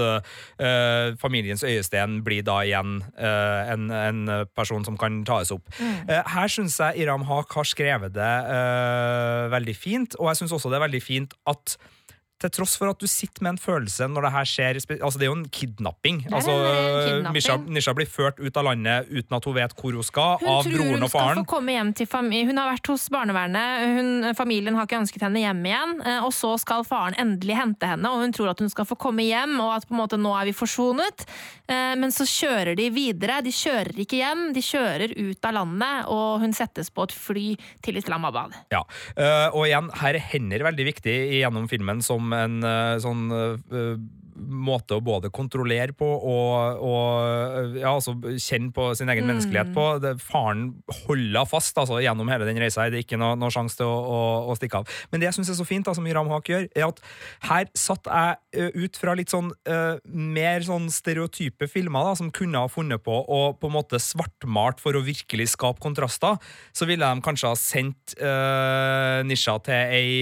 eh, 0.64 1.18
familiens 1.20 1.66
øyesten 1.68 2.22
blir 2.24 2.46
da 2.48 2.62
igjen 2.64 3.02
en, 3.18 3.90
en 3.92 4.22
person 4.56 4.86
som 4.88 4.96
kan 5.00 5.20
tas 5.28 5.52
opp. 5.52 5.68
Eh, 5.82 6.22
her 6.32 6.54
syns 6.54 6.78
jeg 6.80 7.04
Iram 7.04 7.26
Haq 7.28 7.52
har 7.58 7.68
skrevet 7.68 8.16
det 8.16 8.32
veldig 9.52 9.76
fint, 9.76 10.16
og 10.22 10.32
jeg 10.32 10.44
syns 10.44 10.56
også 10.56 10.72
det 10.72 10.80
er 10.80 10.86
veldig 10.88 11.04
fint 11.04 11.36
at 11.50 11.76
til 12.40 12.52
tross 12.54 12.76
for 12.78 12.92
at 12.92 13.00
du 13.02 13.08
sitter 13.10 13.42
med 13.42 13.56
en 13.56 13.58
følelse 13.62 14.06
når 14.14 14.28
det 14.28 14.32
her 14.36 14.46
skjer 14.46 14.78
Altså, 14.78 15.18
det 15.18 15.26
er 15.26 15.32
jo 15.32 15.38
en 15.40 15.48
kidnapping. 15.50 16.20
Altså, 16.32 16.54
eh, 16.54 17.08
kidnapping. 17.08 17.34
Nisha, 17.34 17.56
Nisha 17.78 17.94
blir 17.98 18.06
ført 18.06 18.38
ut 18.40 18.58
av 18.62 18.68
landet 18.70 19.08
uten 19.10 19.36
at 19.38 19.46
hun 19.50 19.56
vet 19.58 19.74
hvor 19.78 19.96
hun 19.98 20.06
skal, 20.06 20.38
Hun 20.44 20.50
av 20.54 20.64
broren 20.70 20.94
hun 20.94 21.04
og 21.08 21.10
skal 21.10 21.20
faren. 21.22 21.42
få 21.42 21.50
komme 21.56 21.74
hjem 21.74 21.94
til 21.98 22.06
familien. 22.12 22.48
Hun 22.52 22.58
har 22.62 22.70
vært 22.76 22.88
hos 22.94 23.08
barnevernet, 23.10 23.88
hun, 23.98 24.34
familien 24.38 24.76
har 24.78 24.86
ikke 24.86 25.00
ønsket 25.02 25.26
henne 25.26 25.42
hjem 25.42 25.64
igjen. 25.66 25.96
eh, 26.06 26.20
Og 26.28 26.32
så 26.38 26.54
skal 26.62 26.84
faren 26.86 27.16
endelig 27.18 27.56
hente 27.58 27.88
henne, 27.90 28.06
og 28.12 28.22
hun 28.22 28.32
tror 28.38 28.50
at 28.54 28.60
hun 28.60 28.70
skal 28.70 28.86
få 28.86 28.98
komme 28.98 29.26
hjem, 29.26 29.58
og 29.60 29.74
at 29.78 29.88
på 29.90 29.96
en 29.98 30.02
måte 30.04 30.20
nå 30.22 30.36
er 30.40 30.46
vi 30.46 30.54
forsonet. 30.54 31.26
Eh, 31.68 31.96
Men 31.98 32.12
så 32.14 32.24
kjører 32.30 32.76
de 32.78 32.90
videre. 32.94 33.42
De 33.44 33.50
kjører 33.52 33.98
ikke 33.98 34.22
hjem, 34.22 34.54
de 34.54 34.62
kjører 34.62 35.16
ut 35.18 35.46
av 35.46 35.54
landet, 35.58 36.06
og 36.08 36.40
hun 36.42 36.54
settes 36.54 36.90
på 36.94 37.04
et 37.04 37.12
fly 37.18 37.48
til 37.82 37.98
Islamabad. 37.98 38.54
Ja, 38.72 38.84
eh, 39.18 39.50
og 39.54 39.66
igjen, 39.66 39.90
her 39.98 40.14
er 40.14 40.20
hender 40.20 40.60
veldig 40.70 40.86
viktig 40.94 41.18
gjennom 41.42 41.68
filmen 41.70 42.02
som 42.04 42.27
en 42.36 42.64
eh, 42.66 42.96
sånn 43.04 43.28
eh, 43.32 43.98
måte 44.38 44.98
å 44.98 45.04
både 45.04 45.30
kontrollere 45.34 45.94
på 45.98 46.08
og, 46.08 46.82
og 46.86 47.78
ja, 47.78 47.92
altså, 47.94 48.14
kjenne 48.38 48.72
på 48.76 48.90
sin 48.98 49.10
egen 49.12 49.28
menneskelighet 49.28 49.72
på. 49.76 49.86
Det, 50.04 50.14
faren 50.24 50.70
holder 51.06 51.48
fast 51.50 51.78
altså, 51.80 52.00
gjennom 52.04 52.30
hele 52.32 52.48
den 52.48 52.60
reisa. 52.62 52.88
Det 52.92 53.02
er 53.02 53.06
ikke 53.06 53.20
noe, 53.20 53.38
noe 53.40 53.54
sjanse 53.54 53.80
til 53.80 53.90
å, 53.90 53.96
å, 53.98 54.20
å 54.52 54.58
stikke 54.58 54.82
av. 54.82 54.94
Men 55.12 55.22
det 55.22 55.30
jeg 55.30 55.40
syns 55.40 55.54
er 55.54 55.60
så 55.60 55.68
fint, 55.68 55.88
da, 55.88 55.96
som 55.98 56.08
Iram 56.10 56.30
Haq 56.32 56.52
gjør, 56.52 56.68
er 56.70 56.88
at 56.88 57.02
her 57.50 57.72
satt 57.78 58.10
jeg 58.12 58.38
uh, 58.62 58.86
ut 58.86 59.02
fra 59.02 59.16
litt 59.18 59.34
sånn 59.34 59.52
uh, 59.70 59.98
mer 60.12 60.66
sånn 60.68 60.90
stereotype 60.94 61.70
filmer 61.72 62.12
da, 62.12 62.14
som 62.20 62.32
kunne 62.34 62.62
ha 62.64 62.72
funnet 62.72 63.04
på 63.06 63.18
å 63.24 63.42
på 63.58 63.72
en 63.72 63.78
måte 63.78 64.02
svartmalt 64.02 64.82
for 64.84 64.98
å 64.98 65.04
virkelig 65.06 65.52
skape 65.56 65.82
kontraster, 65.84 66.38
så 66.76 66.88
ville 66.90 67.08
de 67.08 67.26
kanskje 67.26 67.52
ha 67.52 67.58
sendt 67.60 68.18
uh, 68.22 69.26
Nisha 69.28 69.58
til 69.66 69.98
ei 69.98 70.16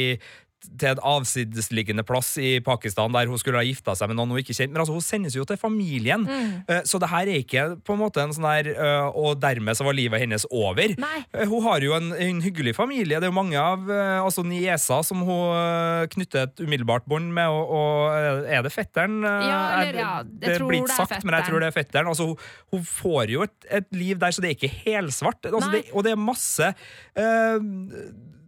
til 0.79 0.89
en 0.93 1.01
avsidesliggende 1.15 2.03
plass 2.07 2.33
i 2.41 2.59
Pakistan 2.65 3.13
der 3.15 3.27
hun 3.31 3.37
skulle 3.41 3.59
ha 3.61 3.65
gifta 3.67 3.95
seg 3.95 4.09
med 4.11 4.17
noen 4.19 4.33
hun 4.35 4.41
ikke 4.41 4.55
kjente. 4.57 4.73
Men 4.73 4.83
altså, 4.83 4.95
hun 4.97 5.05
sendes 5.05 5.35
jo 5.37 5.45
til 5.49 5.57
familien, 5.61 6.25
Eh, 6.69 6.81
så 6.87 6.97
det 7.01 7.09
her 7.11 7.27
er 7.29 7.39
ikke 7.41 7.63
på 7.85 7.93
en 7.93 7.99
måte 7.99 8.21
en 8.23 8.31
sånn 8.33 8.45
her 8.47 8.67
eh, 8.71 9.07
Og 9.19 9.35
dermed 9.41 9.75
så 9.77 9.85
var 9.85 9.93
livet 9.97 10.19
hennes 10.21 10.45
over. 10.49 10.93
Nei. 10.99 11.19
Eh, 11.33 11.45
Hun 11.49 11.61
har 11.65 11.83
jo 11.85 11.93
en, 11.97 12.11
en 12.13 12.39
hyggelig 12.41 12.73
familie. 12.77 13.19
Det 13.19 13.27
er 13.27 13.31
jo 13.31 13.35
mange 13.37 13.59
av 13.59 13.85
altså 14.25 14.43
nieser 14.45 15.03
som 15.05 15.21
hun 15.27 16.07
knytter 16.13 16.47
et 16.47 16.63
umiddelbart 16.65 17.05
bånd 17.09 17.29
med, 17.35 17.47
og, 17.51 17.69
og 17.75 18.45
er 18.49 18.63
det 18.65 18.71
fetteren? 18.73 19.19
Ja, 19.23 19.59
eller 19.81 19.93
er- 19.93 19.99
ja, 20.01 20.13
det 20.25 20.57
blir 20.63 20.81
ikke 20.81 20.95
er 20.95 21.01
fetteren. 21.05 21.25
men 21.29 21.37
jeg 21.39 21.47
tror 21.49 21.59
det 21.63 21.67
er 21.69 21.75
fetteren. 21.77 22.09
Altså, 22.11 22.27
hun, 22.31 22.37
hun 22.73 22.85
får 22.89 23.33
jo 23.35 23.45
et, 23.45 23.55
et 23.81 23.87
liv 23.95 24.19
der, 24.21 24.31
så 24.35 24.41
det 24.43 24.51
er 24.53 24.57
ikke 24.57 24.73
helsvart. 24.85 25.45
Altså, 25.51 25.71
det, 25.75 25.83
og 25.93 26.05
det 26.07 26.15
er 26.15 26.21
masse 26.21 26.71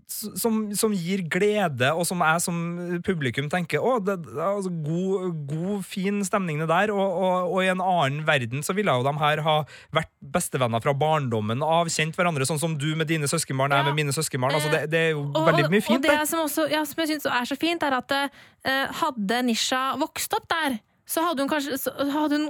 som, 0.07 0.59
som 0.71 0.93
gir 0.95 1.21
glede, 1.27 1.89
og 1.91 2.05
som 2.07 2.21
jeg 2.23 2.41
som 2.45 2.57
publikum 3.05 3.49
tenker 3.51 3.83
å, 3.83 3.97
det, 3.99 4.15
det 4.23 4.37
er 4.39 4.53
altså 4.53 4.71
god, 4.71 5.33
god, 5.49 5.81
fin 5.85 6.21
stemning 6.25 6.61
det 6.63 6.69
der. 6.71 6.93
Og, 6.95 7.17
og, 7.19 7.51
og 7.51 7.59
i 7.65 7.69
en 7.73 7.83
annen 7.83 8.21
verden 8.27 8.63
så 8.63 8.75
ville 8.77 8.93
jo 8.95 9.03
de 9.03 9.13
her 9.19 9.41
ha 9.43 9.57
vært 9.95 10.11
bestevenner 10.21 10.83
fra 10.83 10.95
barndommen, 10.97 11.59
avkjent 11.65 12.15
hverandre, 12.17 12.47
sånn 12.47 12.61
som 12.61 12.77
du 12.79 12.87
med 12.95 13.11
dine 13.11 13.27
søskenbarn, 13.27 13.75
jeg 13.75 13.83
Ja. 13.83 13.89
med 13.91 13.99
mine 13.99 14.15
søskenbarn. 14.15 14.55
Altså, 14.57 14.71
det, 14.73 14.85
det 14.95 15.03
er 15.09 15.11
jo 15.11 15.25
Og- 15.33 15.47
veldig 15.51 15.67
mye 15.75 15.83
og 15.83 15.87
fint 15.91 16.07
det 16.07 16.15
der. 16.15 16.25
som, 16.25 16.39
også, 16.47 16.69
ja, 16.71 16.85
som 16.87 17.03
jeg 17.03 17.11
synes 17.11 17.27
er 17.27 17.51
så 17.51 17.59
fint, 17.59 17.83
er 17.83 17.97
at 17.99 18.15
uh, 18.15 18.99
hadde 19.03 19.41
Nisha 19.43 19.83
vokst 19.99 20.33
opp 20.39 20.47
der, 20.55 20.79
så 21.07 21.23
hadde 21.27 21.43
hun 21.43 21.51
kanskje 21.51 21.77
så 21.83 21.91
hadde 22.15 22.39
hun 22.39 22.49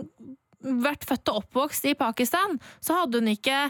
vært 0.85 1.03
født 1.05 1.29
og 1.33 1.43
oppvokst 1.43 1.85
i 1.89 1.93
Pakistan, 1.97 2.57
så 2.81 3.01
hadde 3.01 3.19
hun 3.21 3.27
ikke 3.33 3.67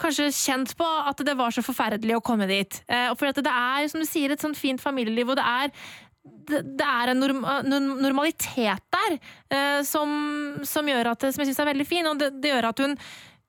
kanskje 0.00 0.30
kjent 0.34 0.74
på 0.78 0.86
at 1.10 1.22
det 1.26 1.36
var 1.38 1.54
så 1.54 1.64
forferdelig 1.64 2.18
å 2.18 2.24
komme 2.24 2.48
dit. 2.50 2.80
Eh, 2.88 3.08
og 3.12 3.18
for 3.20 3.30
det 3.32 3.52
er, 3.52 3.86
som 3.92 4.02
du 4.02 4.08
sier, 4.08 4.32
et 4.34 4.42
sånt 4.42 4.58
fint 4.58 4.82
familieliv, 4.82 5.30
og 5.32 5.40
det 5.40 5.46
er 5.46 5.70
det, 6.46 6.60
det 6.78 6.86
er 6.86 7.12
en 7.12 7.20
norm, 7.22 7.44
normalitet 8.02 8.82
der 8.90 9.14
eh, 9.14 9.80
som, 9.86 10.10
som 10.66 10.88
at 10.90 11.22
Som 11.30 11.42
jeg 11.42 11.52
syns 11.52 11.60
er 11.62 11.70
veldig 11.70 11.86
fin, 11.86 12.06
og 12.10 12.18
det, 12.18 12.32
det 12.42 12.50
gjør 12.50 12.70
at 12.72 12.82
hun 12.82 12.96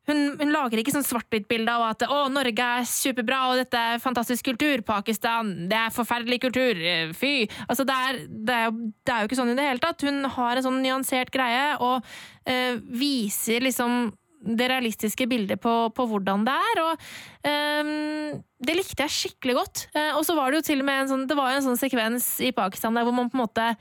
hun, 0.08 0.38
hun 0.40 0.54
lager 0.54 0.80
ikke 0.80 0.94
sånn 0.96 1.04
svart-hvitt-bilde 1.04 1.74
av 1.74 1.82
at 1.90 2.06
å, 2.08 2.20
Norge 2.32 2.64
er 2.64 2.86
superbra, 2.88 3.42
og 3.52 3.58
dette 3.60 3.76
er 3.76 4.00
fantastisk 4.00 4.46
kultur. 4.48 4.80
Pakistan, 4.88 5.50
det 5.68 5.76
er 5.76 5.92
forferdelig 5.92 6.40
kultur. 6.46 6.80
eh, 6.80 7.12
Fy. 7.18 7.34
Altså, 7.68 7.84
det, 7.88 7.98
er, 8.08 8.22
det, 8.30 8.56
er, 8.56 8.70
jo- 8.70 8.88
det 9.04 9.14
er 9.14 9.20
jo 9.26 9.28
ikke 9.30 9.40
sånn 9.42 9.52
i 9.52 9.58
det 9.60 9.68
hele 9.68 9.84
tatt. 9.84 10.06
Hun 10.08 10.24
har 10.38 10.56
en 10.62 10.68
sånn 10.70 10.80
nyansert 10.86 11.34
greie 11.34 11.74
og 11.84 12.08
øh, 12.48 12.80
viser 13.04 13.68
liksom 13.68 14.14
det 14.42 14.70
realistiske 14.70 15.28
bildet 15.30 15.62
på, 15.62 15.74
på 15.96 16.08
hvordan 16.10 16.46
det 16.48 16.56
er. 16.72 16.82
Og 16.84 17.06
um, 17.50 18.42
det 18.68 18.78
likte 18.78 19.06
jeg 19.06 19.16
skikkelig 19.16 19.58
godt. 19.58 19.86
Uh, 19.96 20.18
og 20.20 20.26
så 20.28 20.38
var 20.38 20.52
det 20.52 20.62
jo 20.62 20.68
til 20.70 20.84
og 20.84 20.90
med 20.90 21.04
en 21.04 21.12
sånn, 21.14 21.28
det 21.30 21.38
var 21.40 21.54
en 21.54 21.66
sånn 21.66 21.80
sekvens 21.80 22.36
i 22.46 22.54
Pakistan 22.56 22.98
der 22.98 23.08
hvor 23.08 23.16
man 23.18 23.32
på 23.32 23.40
en 23.40 23.46
måte 23.46 23.72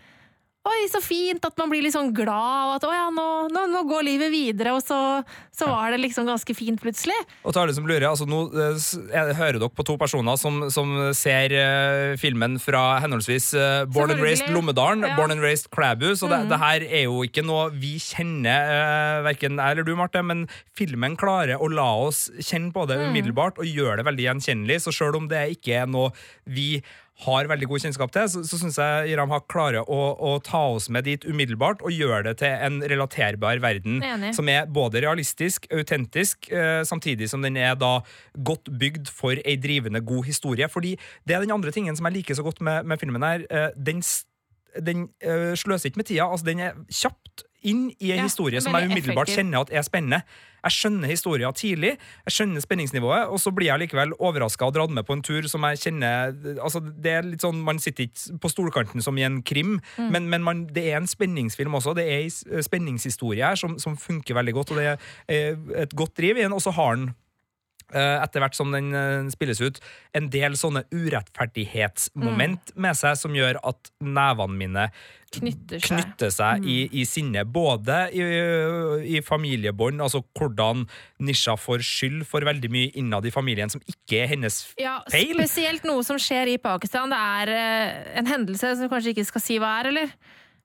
Oi, 0.66 0.86
så 0.90 0.98
fint 1.04 1.44
at 1.46 1.54
man 1.60 1.70
blir 1.70 1.84
litt 1.84 1.94
sånn 1.94 2.10
glad, 2.16 2.70
og 2.70 2.72
at 2.78 2.86
å 2.88 2.90
ja, 2.90 3.06
nå, 3.14 3.26
nå, 3.54 3.62
nå 3.70 3.82
går 3.86 4.02
livet 4.06 4.32
videre, 4.32 4.72
og 4.74 4.82
så, 4.82 4.98
så 5.54 5.68
var 5.70 5.94
det 5.94 6.00
liksom 6.02 6.26
ganske 6.26 6.56
fint 6.58 6.80
plutselig. 6.82 7.16
Og 7.44 7.54
til 7.54 7.62
alle 7.62 7.76
som 7.76 7.86
lurer, 7.86 8.08
altså 8.08 8.26
nå 8.26 8.40
jeg, 8.50 8.72
er, 9.14 9.30
hører 9.38 9.60
dere 9.60 9.70
på 9.70 9.86
to 9.86 9.94
personer 10.00 10.40
som, 10.40 10.64
som 10.74 10.90
ser 11.14 11.54
uh, 11.54 12.16
filmen 12.18 12.58
fra 12.62 12.98
henholdsvis 13.04 13.52
uh, 13.54 13.84
Born 13.92 14.16
and 14.16 14.24
Raised 14.24 14.50
Lommedalen, 14.50 15.06
Ja. 15.06 15.14
Born 15.18 15.36
and 15.36 15.44
Raised 15.44 15.70
Klæbu, 15.70 16.08
så 16.18 16.26
det, 16.32 16.42
mm. 16.42 16.50
det 16.50 16.60
her 16.64 16.88
er 16.88 17.06
jo 17.06 17.22
ikke 17.26 17.46
noe 17.46 17.68
vi 17.76 17.94
kjenner, 18.02 18.74
uh, 18.74 19.22
verken 19.28 19.62
jeg 19.62 19.76
eller 19.76 19.86
du, 19.86 19.94
Marte, 19.98 20.24
men 20.26 20.46
filmen 20.76 21.14
klarer 21.20 21.62
å 21.62 21.70
la 21.70 21.88
oss 22.08 22.26
kjenne 22.40 22.74
på 22.74 22.88
det 22.90 22.98
umiddelbart, 23.06 23.62
og 23.62 23.70
gjøre 23.70 24.00
det 24.00 24.10
veldig 24.10 24.30
gjenkjennelig, 24.30 24.82
så 24.82 24.98
selv 24.98 25.22
om 25.22 25.30
det 25.30 25.46
ikke 25.56 25.84
er 25.84 25.90
noe 25.90 26.10
vi 26.50 26.80
har 27.24 27.48
veldig 27.48 27.68
god 27.70 27.84
kjennskap 27.86 28.12
til, 28.12 28.28
så, 28.28 28.42
så 28.44 28.58
syns 28.60 28.76
jeg 28.80 29.14
Iram 29.14 29.32
har 29.32 29.44
klarer 29.48 29.88
å, 29.88 30.00
å 30.20 30.34
ta 30.44 30.60
oss 30.74 30.90
med 30.92 31.06
dit 31.08 31.24
umiddelbart 31.24 31.80
og 31.86 31.94
gjøre 31.94 32.26
det 32.28 32.34
til 32.42 32.52
en 32.68 32.82
relaterbar 32.84 33.62
verden 33.64 34.02
Enig. 34.04 34.34
som 34.36 34.50
er 34.52 34.68
både 34.68 35.00
realistisk, 35.04 35.64
autentisk, 35.72 36.50
eh, 36.52 36.82
samtidig 36.84 37.30
som 37.32 37.44
den 37.44 37.56
er 37.56 37.78
da 37.80 37.98
godt 38.36 38.68
bygd 38.68 39.08
for 39.08 39.40
ei 39.40 39.56
drivende 39.60 40.04
god 40.04 40.28
historie. 40.28 40.68
Fordi 40.68 40.96
det 41.24 41.36
er 41.36 41.44
den 41.46 41.56
andre 41.56 41.72
tingen 41.72 41.96
som 41.96 42.08
jeg 42.10 42.20
liker 42.20 42.36
så 42.36 42.44
godt 42.44 42.60
med, 42.60 42.84
med 42.84 43.00
filmen 43.00 43.24
her. 43.24 43.48
Eh, 43.48 43.70
den 43.76 44.04
den 44.76 45.06
eh, 45.24 45.54
sløser 45.56 45.88
ikke 45.88 46.02
med 46.02 46.08
tida. 46.10 46.26
altså 46.28 46.46
Den 46.46 46.60
er 46.60 46.74
kjapt 46.92 47.46
inn 47.66 47.88
i 47.98 48.12
en 48.14 48.20
Ja, 48.22 48.26
historie 48.28 48.60
som 48.62 48.72
jeg 48.78 48.86
umiddelbart 48.88 49.28
effektiv. 49.28 49.42
kjenner 49.42 49.60
at 49.66 49.72
er 49.74 49.82
spennende. 49.86 50.22
Jeg 50.66 50.72
skjønner 50.74 51.06
historien 51.12 51.52
tidlig, 51.54 51.92
jeg 52.26 52.32
skjønner 52.34 52.60
spenningsnivået, 52.64 53.28
og 53.30 53.38
så 53.38 53.52
blir 53.54 53.68
jeg 53.68 53.78
likevel 53.84 54.14
overraska 54.18 54.66
og 54.66 54.74
dratt 54.74 54.90
med 54.90 55.04
på 55.06 55.12
en 55.14 55.22
tur 55.22 55.46
som 55.46 55.62
jeg 55.68 55.78
kjenner 55.78 56.32
altså 56.62 56.80
Det 56.80 57.12
er 57.12 57.22
litt 57.22 57.40
sånn, 57.44 57.60
Man 57.62 57.78
sitter 57.78 58.08
ikke 58.08 58.38
på 58.42 58.50
stolkanten 58.50 59.02
som 59.04 59.16
i 59.18 59.22
en 59.28 59.42
krim, 59.42 59.76
Mm. 59.98 60.10
men, 60.12 60.28
men 60.30 60.42
man, 60.42 60.64
det 60.66 60.88
er 60.92 60.96
en 60.98 61.06
spenningsfilm 61.06 61.74
også. 61.78 61.94
Det 61.94 62.06
er 62.06 62.24
en 62.56 62.62
spenningshistorie 62.62 63.44
her 63.44 63.54
som, 63.56 63.78
som 63.78 63.96
funker 63.96 64.34
veldig 64.34 64.52
godt, 64.54 64.70
og 64.70 64.76
det 64.80 64.86
er 64.86 64.98
eh, 65.28 65.82
et 65.82 65.94
godt 65.96 66.16
driv 66.18 66.36
i 66.38 66.42
den. 66.42 66.52
Og 66.52 66.62
så 66.62 66.70
har 66.74 66.96
den 66.96 67.08
eh, 67.10 67.14
etter 67.94 68.40
hvert 68.42 68.54
som 68.58 68.72
den 68.74 68.88
eh, 68.94 69.28
spilles 69.30 69.60
ut, 69.62 69.78
en 70.14 70.28
del 70.32 70.56
sånne 70.58 70.84
urettferdighetsmoment 70.90 72.72
Mm. 72.74 72.80
med 72.82 72.96
seg 72.98 73.16
som 73.16 73.32
gjør 73.32 73.58
at 73.64 73.90
nevene 74.02 74.56
mine 74.56 74.90
Knytter 75.36 75.78
seg. 75.82 75.90
knytter 75.98 76.30
seg 76.32 76.60
Mm. 76.62 76.66
i, 76.68 76.88
i 77.00 77.04
sinne. 77.04 77.44
Både 77.44 78.10
i, 78.14 78.22
i 79.18 79.20
familiebånd, 79.20 80.00
altså 80.00 80.22
hvordan 80.38 80.86
Nisha 81.20 81.56
får 81.56 81.82
skyld 81.82 82.24
for 82.26 82.40
veldig 82.40 82.70
mye 82.70 82.90
innad 82.96 83.26
i 83.26 83.30
familien 83.30 83.68
som 83.70 83.80
ikke 83.86 84.22
er 84.22 84.26
hennes 84.34 84.74
Ja, 84.78 85.00
feil. 85.10 85.34
spesielt 85.34 85.84
noe 85.84 86.02
som 86.06 86.16
skjer 86.16 86.48
i 86.54 86.58
Pakistan. 86.58 87.10
Det 87.10 87.18
er 87.18 87.48
eh, 87.54 88.18
en 88.18 88.26
hendelse 88.26 88.76
som 88.78 88.88
kanskje 88.88 89.14
ikke 89.14 89.26
skal 89.26 89.40
si 89.40 89.58
hva 89.58 89.80
er, 89.80 89.86
eller? 89.92 90.10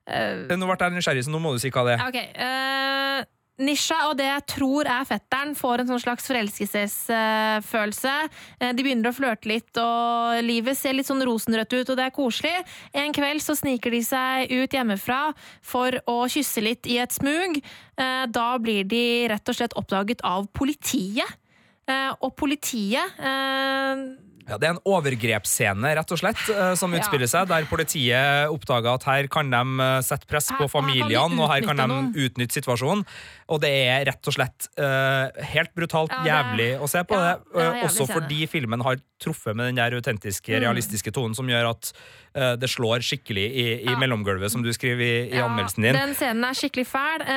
Eh, 0.08 0.56
Nå 0.58 0.66
ble 0.66 0.78
jeg 0.80 0.94
nysgjerrig, 0.98 1.24
så 1.25 1.30
nå 1.32 1.40
må 1.42 1.54
du 1.54 1.60
si 1.60 1.70
hva 1.70 1.84
det 1.86 2.00
er. 2.00 2.08
Ok, 2.08 2.18
eh, 2.18 3.25
Nisha 3.60 3.98
og 4.10 4.15
det 4.17 4.25
jeg 4.25 4.43
tror 4.55 4.88
er 4.89 5.05
fetteren, 5.05 5.51
får 5.58 5.84
en 5.84 5.91
sånn 5.91 6.01
slags 6.01 6.27
forelskelsesfølelse. 6.29 8.13
Eh, 8.60 8.72
de 8.74 8.86
begynner 8.86 9.12
å 9.12 9.15
flørte 9.15 9.51
litt, 9.51 9.70
og 9.77 10.39
livet 10.46 10.79
ser 10.79 10.96
litt 10.98 11.10
sånn 11.10 11.22
rosenrødt 11.27 11.75
ut, 11.75 11.91
og 11.91 12.00
det 12.00 12.08
er 12.08 12.15
koselig. 12.15 12.55
En 12.98 13.13
kveld 13.15 13.43
så 13.43 13.58
sniker 13.60 13.93
de 13.93 14.01
seg 14.08 14.55
ut 14.55 14.77
hjemmefra 14.77 15.22
for 15.62 16.00
å 16.10 16.24
kysse 16.31 16.63
litt 16.63 16.89
i 16.89 16.98
et 17.03 17.13
smug. 17.13 17.60
Eh, 18.00 18.25
da 18.31 18.50
blir 18.62 18.88
de 18.88 19.05
rett 19.34 19.53
og 19.53 19.60
slett 19.60 19.77
oppdaget 19.77 20.24
av 20.25 20.50
politiet. 20.55 21.38
Eh, 21.89 22.12
og 22.22 22.36
politiet 22.39 23.20
Ja, 24.50 24.57
det 24.57 24.67
er 24.67 24.74
en 24.74 24.81
overgrepsscene, 24.89 25.91
rett 25.98 26.12
og 26.13 26.19
slett, 26.19 26.41
eh, 26.50 26.74
som 26.79 26.93
utspiller 26.98 27.29
seg, 27.29 27.48
der 27.51 27.67
politiet 27.69 28.50
oppdager 28.51 28.95
at 28.95 29.05
her 29.05 29.29
kan 29.31 29.51
de 29.53 29.62
eh, 29.86 30.00
sette 30.05 30.27
press 30.29 30.50
på 30.57 30.67
familiene, 30.71 31.38
og 31.38 31.51
her 31.51 31.65
kan 31.67 31.77
de 31.77 32.25
utnytte 32.25 32.57
situasjonen. 32.57 33.05
Og 33.51 33.62
det 33.62 33.71
er 33.91 34.05
rett 34.07 34.29
og 34.29 34.31
slett 34.31 34.69
uh, 34.79 35.27
helt 35.51 35.74
brutalt 35.75 36.13
jævlig 36.24 36.69
å 36.79 36.88
se 36.88 37.01
på 37.03 37.17
det. 37.19 37.33
også 37.83 38.05
fordi 38.07 38.45
filmen 38.48 38.79
har 38.86 39.01
truffet 39.19 39.57
med 39.57 39.71
den 39.71 39.81
der 39.81 39.98
autentiske, 39.98 40.51
Mm. 40.51 40.63
realistiske 40.63 41.12
tonen 41.12 41.36
som 41.36 41.50
gjør 41.51 41.69
at 41.74 41.91
uh, 42.38 42.53
det 42.55 42.69
slår 42.71 43.03
skikkelig 43.03 43.43
i, 43.43 43.65
i 43.91 43.95
mellomgulvet, 44.00 44.51
som 44.53 44.63
du 44.63 44.71
skriver 44.71 45.03
i, 45.03 45.17
i 45.36 45.41
anmeldelsen 45.43 45.83
din. 45.83 46.00
Den 46.00 46.15
scenen 46.15 46.48
er 46.48 46.55
skikkelig 46.55 46.88
fæl. 46.88 47.27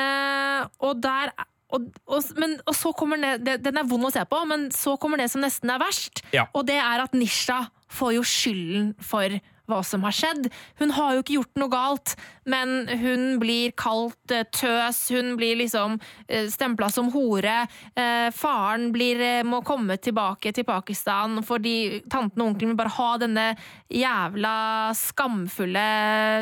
Og 0.87 1.03
der 1.03 1.35
og, 1.73 1.89
og, 2.07 2.29
men, 2.39 2.59
og 2.69 2.77
så 2.77 2.93
kommer 2.97 3.39
det, 3.41 3.57
Den 3.65 3.81
er 3.81 3.89
vond 3.89 4.07
å 4.07 4.13
se 4.13 4.23
på, 4.29 4.43
men 4.51 4.69
så 4.75 4.99
kommer 5.01 5.21
det 5.21 5.31
som 5.33 5.43
nesten 5.45 5.73
er 5.73 5.81
verst. 5.83 6.23
Ja. 6.35 6.47
Og 6.53 6.67
det 6.69 6.79
er 6.79 7.03
at 7.03 7.17
Nisha 7.17 7.65
får 7.95 8.17
jo 8.19 8.25
skylden 8.27 8.95
for 9.03 9.39
hva 9.71 9.81
som 9.87 10.05
har 10.05 10.15
skjedd. 10.15 10.49
Hun 10.81 10.93
har 10.93 11.15
jo 11.15 11.23
ikke 11.23 11.37
gjort 11.39 11.61
noe 11.61 11.73
galt, 11.73 12.15
men 12.49 12.89
hun 13.01 13.39
blir 13.41 13.73
kalt 13.81 14.35
eh, 14.35 14.45
tøs, 14.53 15.07
hun 15.15 15.35
blir 15.41 15.57
liksom 15.63 15.97
uh, 15.97 16.47
stempla 16.53 16.91
som 16.93 17.09
hore. 17.15 17.63
Eh, 17.97 18.29
faren 18.37 18.91
blir, 18.95 19.21
eh, 19.25 19.47
må 19.47 19.63
komme 19.65 19.97
tilbake 19.97 20.53
til 20.55 20.67
Pakistan 20.69 21.41
fordi 21.45 22.03
tanten 22.13 22.43
og 22.43 22.53
onkelen 22.53 22.75
vil 22.75 22.81
bare 22.83 22.97
ha 22.99 23.09
denne 23.23 23.47
jævla 23.93 24.57
skamfulle 24.99 25.89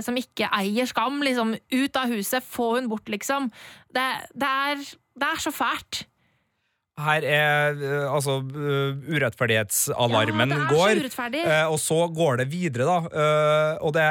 som 0.02 0.18
ikke 0.18 0.50
eier 0.58 0.90
skam, 0.90 1.22
liksom 1.22 1.54
ut 1.54 2.00
av 2.00 2.10
huset. 2.10 2.42
Få 2.42 2.74
hun 2.76 2.90
bort, 2.90 3.06
liksom. 3.12 3.52
Det, 3.92 4.08
det, 4.34 4.48
er, 4.48 4.82
det 5.18 5.28
er 5.28 5.40
så 5.42 5.52
fælt. 5.52 6.06
her 7.02 7.24
er 7.24 7.78
eh, 7.82 8.04
altså 8.12 8.38
eh, 8.44 8.98
urettferdighetsalarmen 9.16 10.50
Ja, 10.52 10.66
går. 10.68 11.00
Eh, 11.40 11.66
og 11.66 11.78
så 11.80 12.06
går 12.12 12.36
det 12.42 12.48
videre, 12.52 12.84
da. 12.84 13.78
Og 13.80 13.94
det, 13.96 14.04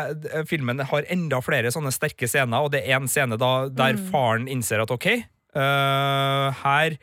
filmen 0.50 0.79
har 0.79 1.05
enda 1.13 1.39
flere 1.46 1.72
sånne 1.72 1.93
sterke 1.93 2.27
scener, 2.27 2.65
og 2.65 2.72
det 2.74 2.81
er 2.88 2.98
en 2.98 3.08
scene 3.08 3.38
da 3.38 3.70
der 3.70 3.93
Mm. 3.96 4.10
faren 4.12 4.48
innser 4.50 4.81
at 4.81 4.91
OK, 4.91 5.08
her 5.53 6.98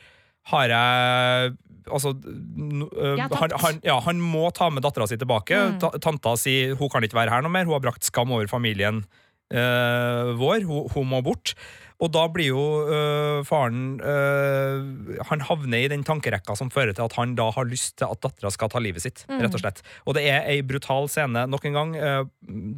har 0.53 0.69
jeg 0.69 1.57
Altså, 1.89 2.11
er 2.21 3.23
han, 3.33 3.51
han, 3.63 3.79
ja, 3.83 3.95
han 4.05 4.19
må 4.21 4.51
ta 4.53 4.67
med 4.69 4.83
dattera 4.85 5.07
si 5.09 5.17
tilbake. 5.17 5.57
Mm. 5.57 5.79
Ta, 5.81 5.89
tanta 5.97 6.35
sier 6.37 6.75
hun 6.77 6.91
kan 6.93 7.01
ikke 7.03 7.17
være 7.17 7.33
her 7.33 7.41
noe 7.41 7.49
mer, 7.55 7.65
hun 7.65 7.79
har 7.79 7.81
brakt 7.81 8.05
skam 8.05 8.29
over 8.37 8.45
familien 8.47 9.07
uh, 9.55 10.35
vår, 10.37 10.67
hun, 10.69 10.85
hun 10.93 11.09
må 11.09 11.23
bort. 11.25 11.55
Og 11.99 12.13
da 12.15 12.25
blir 12.31 12.53
jo 12.53 12.65
øh, 12.87 13.41
faren 13.47 13.99
øh, 13.99 15.17
Han 15.31 15.41
havner 15.49 15.83
i 15.83 15.89
den 15.91 16.05
tankerekka 16.07 16.55
som 16.59 16.71
fører 16.71 16.95
til 16.95 17.03
at 17.03 17.17
han 17.19 17.35
da 17.39 17.49
har 17.55 17.67
lyst 17.67 17.97
til 17.99 18.07
at 18.07 18.21
dattera 18.23 18.53
skal 18.55 18.71
ta 18.71 18.79
livet 18.83 19.03
sitt. 19.03 19.25
rett 19.29 19.55
Og 19.55 19.63
slett. 19.65 19.83
Og 20.07 20.15
det 20.15 20.29
er 20.31 20.47
ei 20.47 20.63
brutal 20.63 21.09
scene 21.11 21.47
nok 21.51 21.67
en 21.67 21.75
gang 21.75 21.97
øh, 21.97 22.25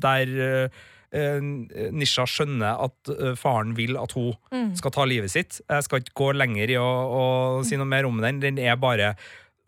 der 0.00 0.32
øh, 0.32 0.68
øh, 1.12 1.42
Nisha 1.92 2.24
skjønner 2.24 2.80
at 2.86 3.12
øh, 3.12 3.36
faren 3.36 3.76
vil 3.76 3.96
at 4.00 4.12
hun 4.16 4.34
skal 4.76 4.90
ta 4.96 5.04
livet 5.04 5.30
sitt. 5.30 5.60
Jeg 5.68 5.84
skal 5.84 6.00
ikke 6.00 6.16
gå 6.16 6.32
lenger 6.32 6.70
i 6.72 6.80
å, 6.80 6.88
å 6.88 7.24
si 7.66 7.76
noe 7.76 7.88
mer 7.88 8.08
om 8.08 8.20
den. 8.24 8.40
Den 8.40 8.58
er 8.58 8.80
bare 8.80 9.14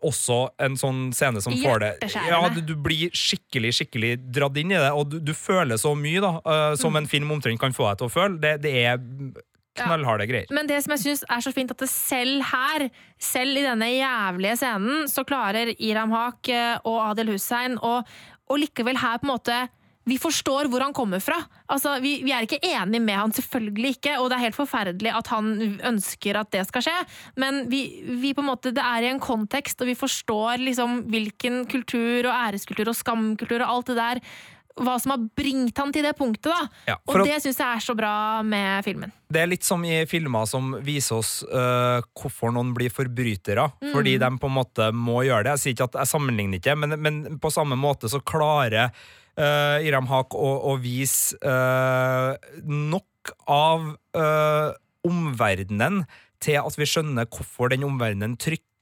også 0.05 0.39
en 0.63 0.75
sånn 0.79 1.01
scene 1.15 1.41
som 1.43 1.55
får 1.57 1.83
det 1.83 1.91
Ja, 2.13 2.41
du, 2.53 2.61
du 2.65 2.75
blir 2.79 3.13
skikkelig 3.15 3.73
skikkelig 3.79 4.13
dratt 4.35 4.59
inn 4.59 4.73
i 4.73 4.79
det, 4.79 4.91
og 4.91 5.09
du, 5.11 5.17
du 5.23 5.33
føler 5.37 5.79
så 5.81 5.93
mye 5.97 6.21
da 6.23 6.35
uh, 6.43 6.75
som 6.79 6.95
en 6.99 7.09
film 7.09 7.31
omtrent 7.33 7.61
kan 7.61 7.75
få 7.75 7.89
deg 7.89 8.01
til 8.01 8.09
å 8.09 8.13
føle. 8.13 8.39
Det, 8.43 8.55
det 8.65 8.73
er 8.83 9.01
knallharde 9.79 10.27
greier. 10.29 10.51
Men 10.53 10.69
det 10.69 10.79
som 10.85 10.93
jeg 10.95 11.03
synes 11.03 11.23
er 11.31 11.43
så 11.43 11.53
fint, 11.55 11.71
at 11.73 11.81
det 11.81 11.89
selv 11.91 12.45
her, 12.51 12.87
selv 13.21 13.57
i 13.57 13.65
denne 13.65 13.89
jævlige 13.89 14.57
scenen, 14.61 15.07
så 15.09 15.25
klarer 15.27 15.73
Iram 15.77 16.13
Haq 16.13 16.51
eh, 16.53 16.75
og 16.83 16.99
Adil 17.09 17.33
Hussein 17.33 17.79
å 17.81 18.01
likevel 18.59 18.99
her 19.01 19.17
på 19.17 19.25
en 19.25 19.31
måte 19.33 19.55
vi 20.09 20.17
forstår 20.19 20.67
hvor 20.71 20.83
han 20.83 20.95
kommer 20.95 21.21
fra. 21.23 21.37
Altså, 21.71 21.95
vi, 22.03 22.17
vi 22.25 22.33
er 22.35 22.45
ikke 22.45 22.61
enige 22.61 23.03
med 23.03 23.17
han, 23.17 23.35
selvfølgelig 23.35 23.95
ikke, 23.97 24.17
og 24.19 24.29
det 24.29 24.37
er 24.37 24.45
helt 24.47 24.57
forferdelig 24.59 25.13
at 25.15 25.29
han 25.31 25.53
ønsker 25.93 26.39
at 26.39 26.51
det 26.55 26.65
skal 26.69 26.87
skje, 26.87 26.95
men 27.39 27.63
vi, 27.71 27.83
vi 28.21 28.33
på 28.35 28.43
en 28.43 28.51
måte, 28.51 28.73
det 28.75 28.83
er 28.83 29.05
i 29.05 29.13
en 29.13 29.21
kontekst, 29.23 29.79
og 29.81 29.91
vi 29.91 29.99
forstår 29.99 30.63
liksom 30.63 31.05
hvilken 31.11 31.63
kultur 31.71 32.27
og 32.27 32.33
æreskultur 32.33 32.91
og 32.91 32.99
skamkultur 32.99 33.61
og 33.61 33.77
alt 33.77 33.93
det 33.93 34.01
der, 34.01 34.23
hva 34.81 34.95
som 34.97 35.13
har 35.13 35.25
bringt 35.37 35.77
han 35.77 35.91
til 35.93 36.05
det 36.05 36.15
punktet. 36.17 36.49
da. 36.49 36.67
Ja, 36.89 36.95
og 37.05 37.21
det 37.27 37.37
syns 37.43 37.59
jeg 37.61 37.77
er 37.77 37.83
så 37.83 37.93
bra 37.97 38.41
med 38.45 38.81
filmen. 38.85 39.11
Det 39.33 39.43
er 39.43 39.49
litt 39.49 39.65
som 39.65 39.83
i 39.85 39.99
filmer 40.09 40.47
som 40.49 40.73
viser 40.85 41.19
oss 41.19 41.33
uh, 41.45 42.01
hvorfor 42.17 42.53
noen 42.53 42.73
blir 42.73 42.93
forbrytere. 42.93 43.67
Mm. 43.83 43.91
Fordi 43.93 44.15
de 44.21 44.31
på 44.41 44.49
en 44.49 44.57
måte 44.57 44.89
må 44.97 45.21
gjøre 45.27 45.45
det. 45.45 45.53
Jeg 45.55 45.63
sier 45.63 45.77
ikke 45.77 45.89
at 45.91 45.99
jeg 46.01 46.13
sammenligner 46.15 46.61
ikke, 46.61 46.77
men, 46.79 46.97
men 47.05 47.21
på 47.41 47.53
samme 47.53 47.77
måte 47.79 48.09
så 48.09 48.21
klarer 48.25 48.89
øh, 49.39 49.77
Iram 49.85 50.09
Haq 50.11 50.35
å, 50.37 50.51
og 50.71 50.83
vise 50.83 51.37
uh, 51.41 52.35
nok 52.63 53.33
av 53.49 53.87
uh, 54.17 54.69
omverdenen 55.07 56.03
til 56.43 56.59
at 56.59 56.77
vi 56.79 56.87
skjønner 56.89 57.29
hvorfor 57.31 57.71
den 57.71 57.85
omverdenen 57.87 58.35
trykker 58.39 58.72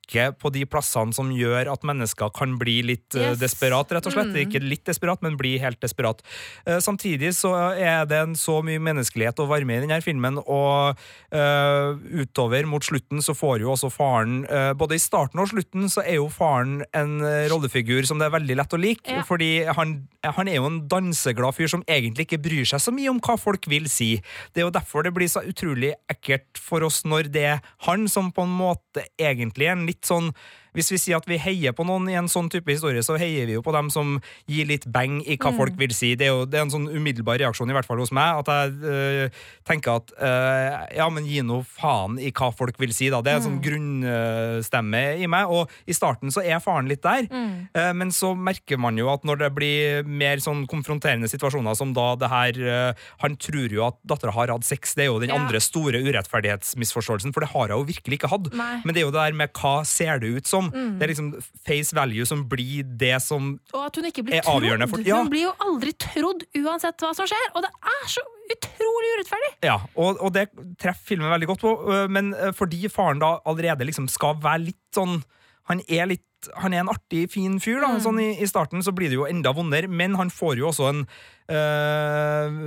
på 0.41 0.51
de 0.51 0.65
plassene 0.67 1.13
som 1.15 1.29
gjør 1.31 1.69
at 1.71 1.83
mennesker 1.87 2.29
kan 2.35 2.57
bli 2.59 2.81
litt 2.83 3.15
øh, 3.15 3.31
Yes. 3.31 3.39
desperat, 3.39 3.91
rett 3.95 4.05
og 4.09 4.13
slett. 4.15 4.31
Mm. 4.33 4.39
Ikke 4.43 4.59
litt 4.63 4.83
desperat, 4.85 5.21
men 5.23 5.37
bli 5.39 5.53
helt 5.61 5.79
desperat. 5.81 6.19
Eh, 6.65 6.79
Samtidig 6.83 7.31
så 7.37 7.53
er 7.77 8.05
det 8.09 8.17
en 8.17 8.35
så 8.35 8.59
mye 8.65 8.81
menneskelighet 8.81 9.39
og 9.39 9.47
varme 9.53 9.77
i 9.77 9.81
denne 9.83 10.01
filmen, 10.03 10.37
og 10.41 10.97
uh, 11.33 11.95
utover 12.21 12.65
mot 12.67 12.83
slutten 12.83 13.21
så 13.23 13.33
får 13.37 13.61
jo 13.63 13.71
også 13.71 13.89
faren 13.93 14.41
uh, 14.49 14.73
Både 14.77 14.95
i 14.97 15.01
starten 15.01 15.39
og 15.39 15.49
slutten 15.51 15.87
så 15.91 16.01
er 16.03 16.17
jo 16.17 16.27
faren 16.31 16.81
en 16.97 17.21
eh, 17.25 17.45
rollefigur 17.51 18.03
som 18.07 18.19
det 18.19 18.27
er 18.27 18.33
veldig 18.35 18.55
lett 18.59 18.73
å 18.75 18.79
like, 18.81 19.07
Ja. 19.11 19.23
fordi 19.27 19.63
han, 19.67 20.07
han 20.25 20.47
er 20.49 20.57
jo 20.59 20.67
en 20.69 20.79
danseglad 20.91 21.55
fyr 21.57 21.69
som 21.71 21.83
egentlig 21.87 22.25
ikke 22.27 22.41
bryr 22.43 22.65
seg 22.67 22.81
så 22.83 22.93
mye 22.95 23.09
om 23.11 23.19
hva 23.23 23.37
folk 23.39 23.67
vil 23.71 23.87
si. 23.91 24.15
Det 24.53 24.61
er 24.61 24.67
jo 24.67 24.73
derfor 24.73 25.05
det 25.05 25.13
blir 25.15 25.29
så 25.31 25.43
utrolig 25.47 25.93
ekkelt 26.11 26.59
for 26.61 26.83
oss 26.87 27.01
når 27.07 27.29
det 27.33 27.45
er 27.55 27.61
han 27.87 28.07
som 28.11 28.31
på 28.33 28.45
en 28.47 28.53
måte 28.59 29.05
egentlig 29.21 29.67
er 29.69 29.75
en 29.77 29.85
litt 29.87 30.00
sånn 30.05 30.31
hvis 30.73 30.91
vi 30.93 30.97
sier 31.01 31.17
at 31.19 31.27
vi 31.27 31.37
heier 31.41 31.73
på 31.75 31.83
noen 31.87 32.07
i 32.11 32.15
en 32.19 32.29
sånn 32.31 32.49
type 32.51 32.71
historie, 32.71 33.01
så 33.03 33.17
heier 33.19 33.45
vi 33.49 33.57
jo 33.57 33.63
på 33.65 33.73
dem 33.75 33.89
som 33.93 34.19
gir 34.47 34.67
litt 34.69 34.85
bang 34.91 35.19
i 35.25 35.37
hva 35.41 35.51
folk 35.57 35.75
vil 35.79 35.91
si. 35.95 36.13
Det 36.15 36.27
er 36.27 36.31
jo 36.33 36.45
det 36.45 36.59
er 36.59 36.65
en 36.65 36.73
sånn 36.73 36.87
umiddelbar 36.91 37.39
reaksjon, 37.41 37.69
i 37.69 37.75
hvert 37.75 37.87
fall 37.87 37.99
hos 38.01 38.13
meg, 38.15 38.41
at 38.43 38.51
jeg 38.51 38.91
øh, 38.91 39.41
tenker 39.67 39.99
at 39.99 40.13
øh, 40.15 40.77
ja, 40.97 41.07
men 41.11 41.27
gi 41.27 41.41
nå 41.45 41.61
faen 41.67 42.17
i 42.21 42.31
hva 42.31 42.51
folk 42.55 42.79
vil 42.81 42.93
si, 42.95 43.09
da. 43.11 43.21
Det 43.21 43.31
er 43.33 43.41
en 43.41 43.47
sånn 43.49 43.61
grunnstemme 43.63 45.01
i 45.21 45.27
meg. 45.31 45.51
Og 45.51 45.71
i 45.89 45.95
starten 45.95 46.31
så 46.33 46.43
er 46.43 46.61
faren 46.63 46.89
litt 46.91 47.03
der, 47.05 47.27
eh, 47.31 47.91
men 47.97 48.11
så 48.15 48.33
merker 48.37 48.79
man 48.81 48.97
jo 48.99 49.09
at 49.11 49.25
når 49.27 49.41
det 49.43 49.51
blir 49.57 50.07
mer 50.07 50.41
sånn 50.43 50.65
konfronterende 50.71 51.29
situasjoner 51.31 51.75
som 51.77 51.93
da 51.97 52.11
det 52.19 52.29
her 52.31 52.57
øh, 52.61 52.93
Han 53.23 53.35
tror 53.41 53.71
jo 53.71 53.83
at 53.87 53.97
dattera 54.07 54.33
har 54.35 54.51
hatt 54.53 54.65
sex, 54.67 54.93
det 54.97 55.05
er 55.05 55.11
jo 55.11 55.19
den 55.21 55.31
Ja. 55.31 55.37
andre 55.39 55.59
store 55.63 55.99
urettferdighetsmisforståelsen, 56.03 57.33
for 57.33 57.41
det 57.45 57.51
har 57.53 57.71
hun 57.71 57.81
jo 57.81 57.87
virkelig 57.87 58.17
ikke 58.19 58.29
hatt. 58.31 58.49
Nei. 58.53 58.81
Men 58.85 58.93
det 58.93 59.01
er 59.01 59.05
jo 59.07 59.13
det 59.13 59.21
der 59.21 59.37
med 59.37 59.53
hva 59.57 59.73
ser 59.87 60.19
det 60.21 60.29
ut 60.37 60.47
som. 60.49 60.60
Det 60.69 61.01
er 61.07 61.11
liksom 61.13 61.31
face 61.65 61.95
value 61.97 62.25
som 62.29 62.43
blir 62.49 62.83
det 63.01 63.15
som 63.21 63.59
Og 63.73 63.85
at 63.87 63.95
hun 63.95 64.05
ikke 64.05 64.23
blir 64.27 64.37
er 64.37 64.41
avgjørende 64.51 64.87
for- 64.91 65.01
ja. 65.07 65.17
Hun 65.17 65.29
blir 65.31 65.47
jo 65.47 65.53
aldri 65.65 65.93
trodd 65.97 66.45
uansett 66.61 66.97
hva 67.01 67.13
som 67.17 67.25
skjer, 67.25 67.47
og 67.55 67.61
det 67.65 67.71
er 67.95 68.07
så 68.07 68.21
utrolig 68.51 69.11
urettferdig! 69.17 69.51
Ja, 69.63 69.77
og, 69.95 70.17
og 70.21 70.33
det 70.33 70.49
treffer 70.77 71.13
filmen 71.15 71.31
veldig 71.31 71.47
godt 71.47 71.61
på, 71.65 71.71
øh, 71.89 72.09
men 72.09 72.33
øh, 72.35 72.53
fordi 72.53 72.87
faren 72.91 73.19
da 73.23 73.39
allerede 73.45 73.87
liksom 73.87 74.07
skal 74.11 74.35
være 74.43 74.65
litt 74.69 74.81
sånn 74.93 75.23
Han 75.69 75.79
er 75.87 76.05
litt 76.09 76.23
han 76.61 76.73
er 76.73 76.81
en 76.83 76.89
artig, 76.93 77.27
fin 77.33 77.59
fyr. 77.61 77.79
da, 77.83 77.91
sånn 78.03 78.19
i, 78.21 78.29
I 78.41 78.47
starten 78.49 78.81
så 78.85 78.93
blir 78.95 79.09
det 79.11 79.17
jo 79.19 79.27
enda 79.29 79.51
vondere, 79.53 79.87
men 79.91 80.15
han 80.19 80.29
får 80.33 80.57
jo 80.61 80.69
også 80.71 80.89
en 80.89 81.03
øh, 81.51 82.61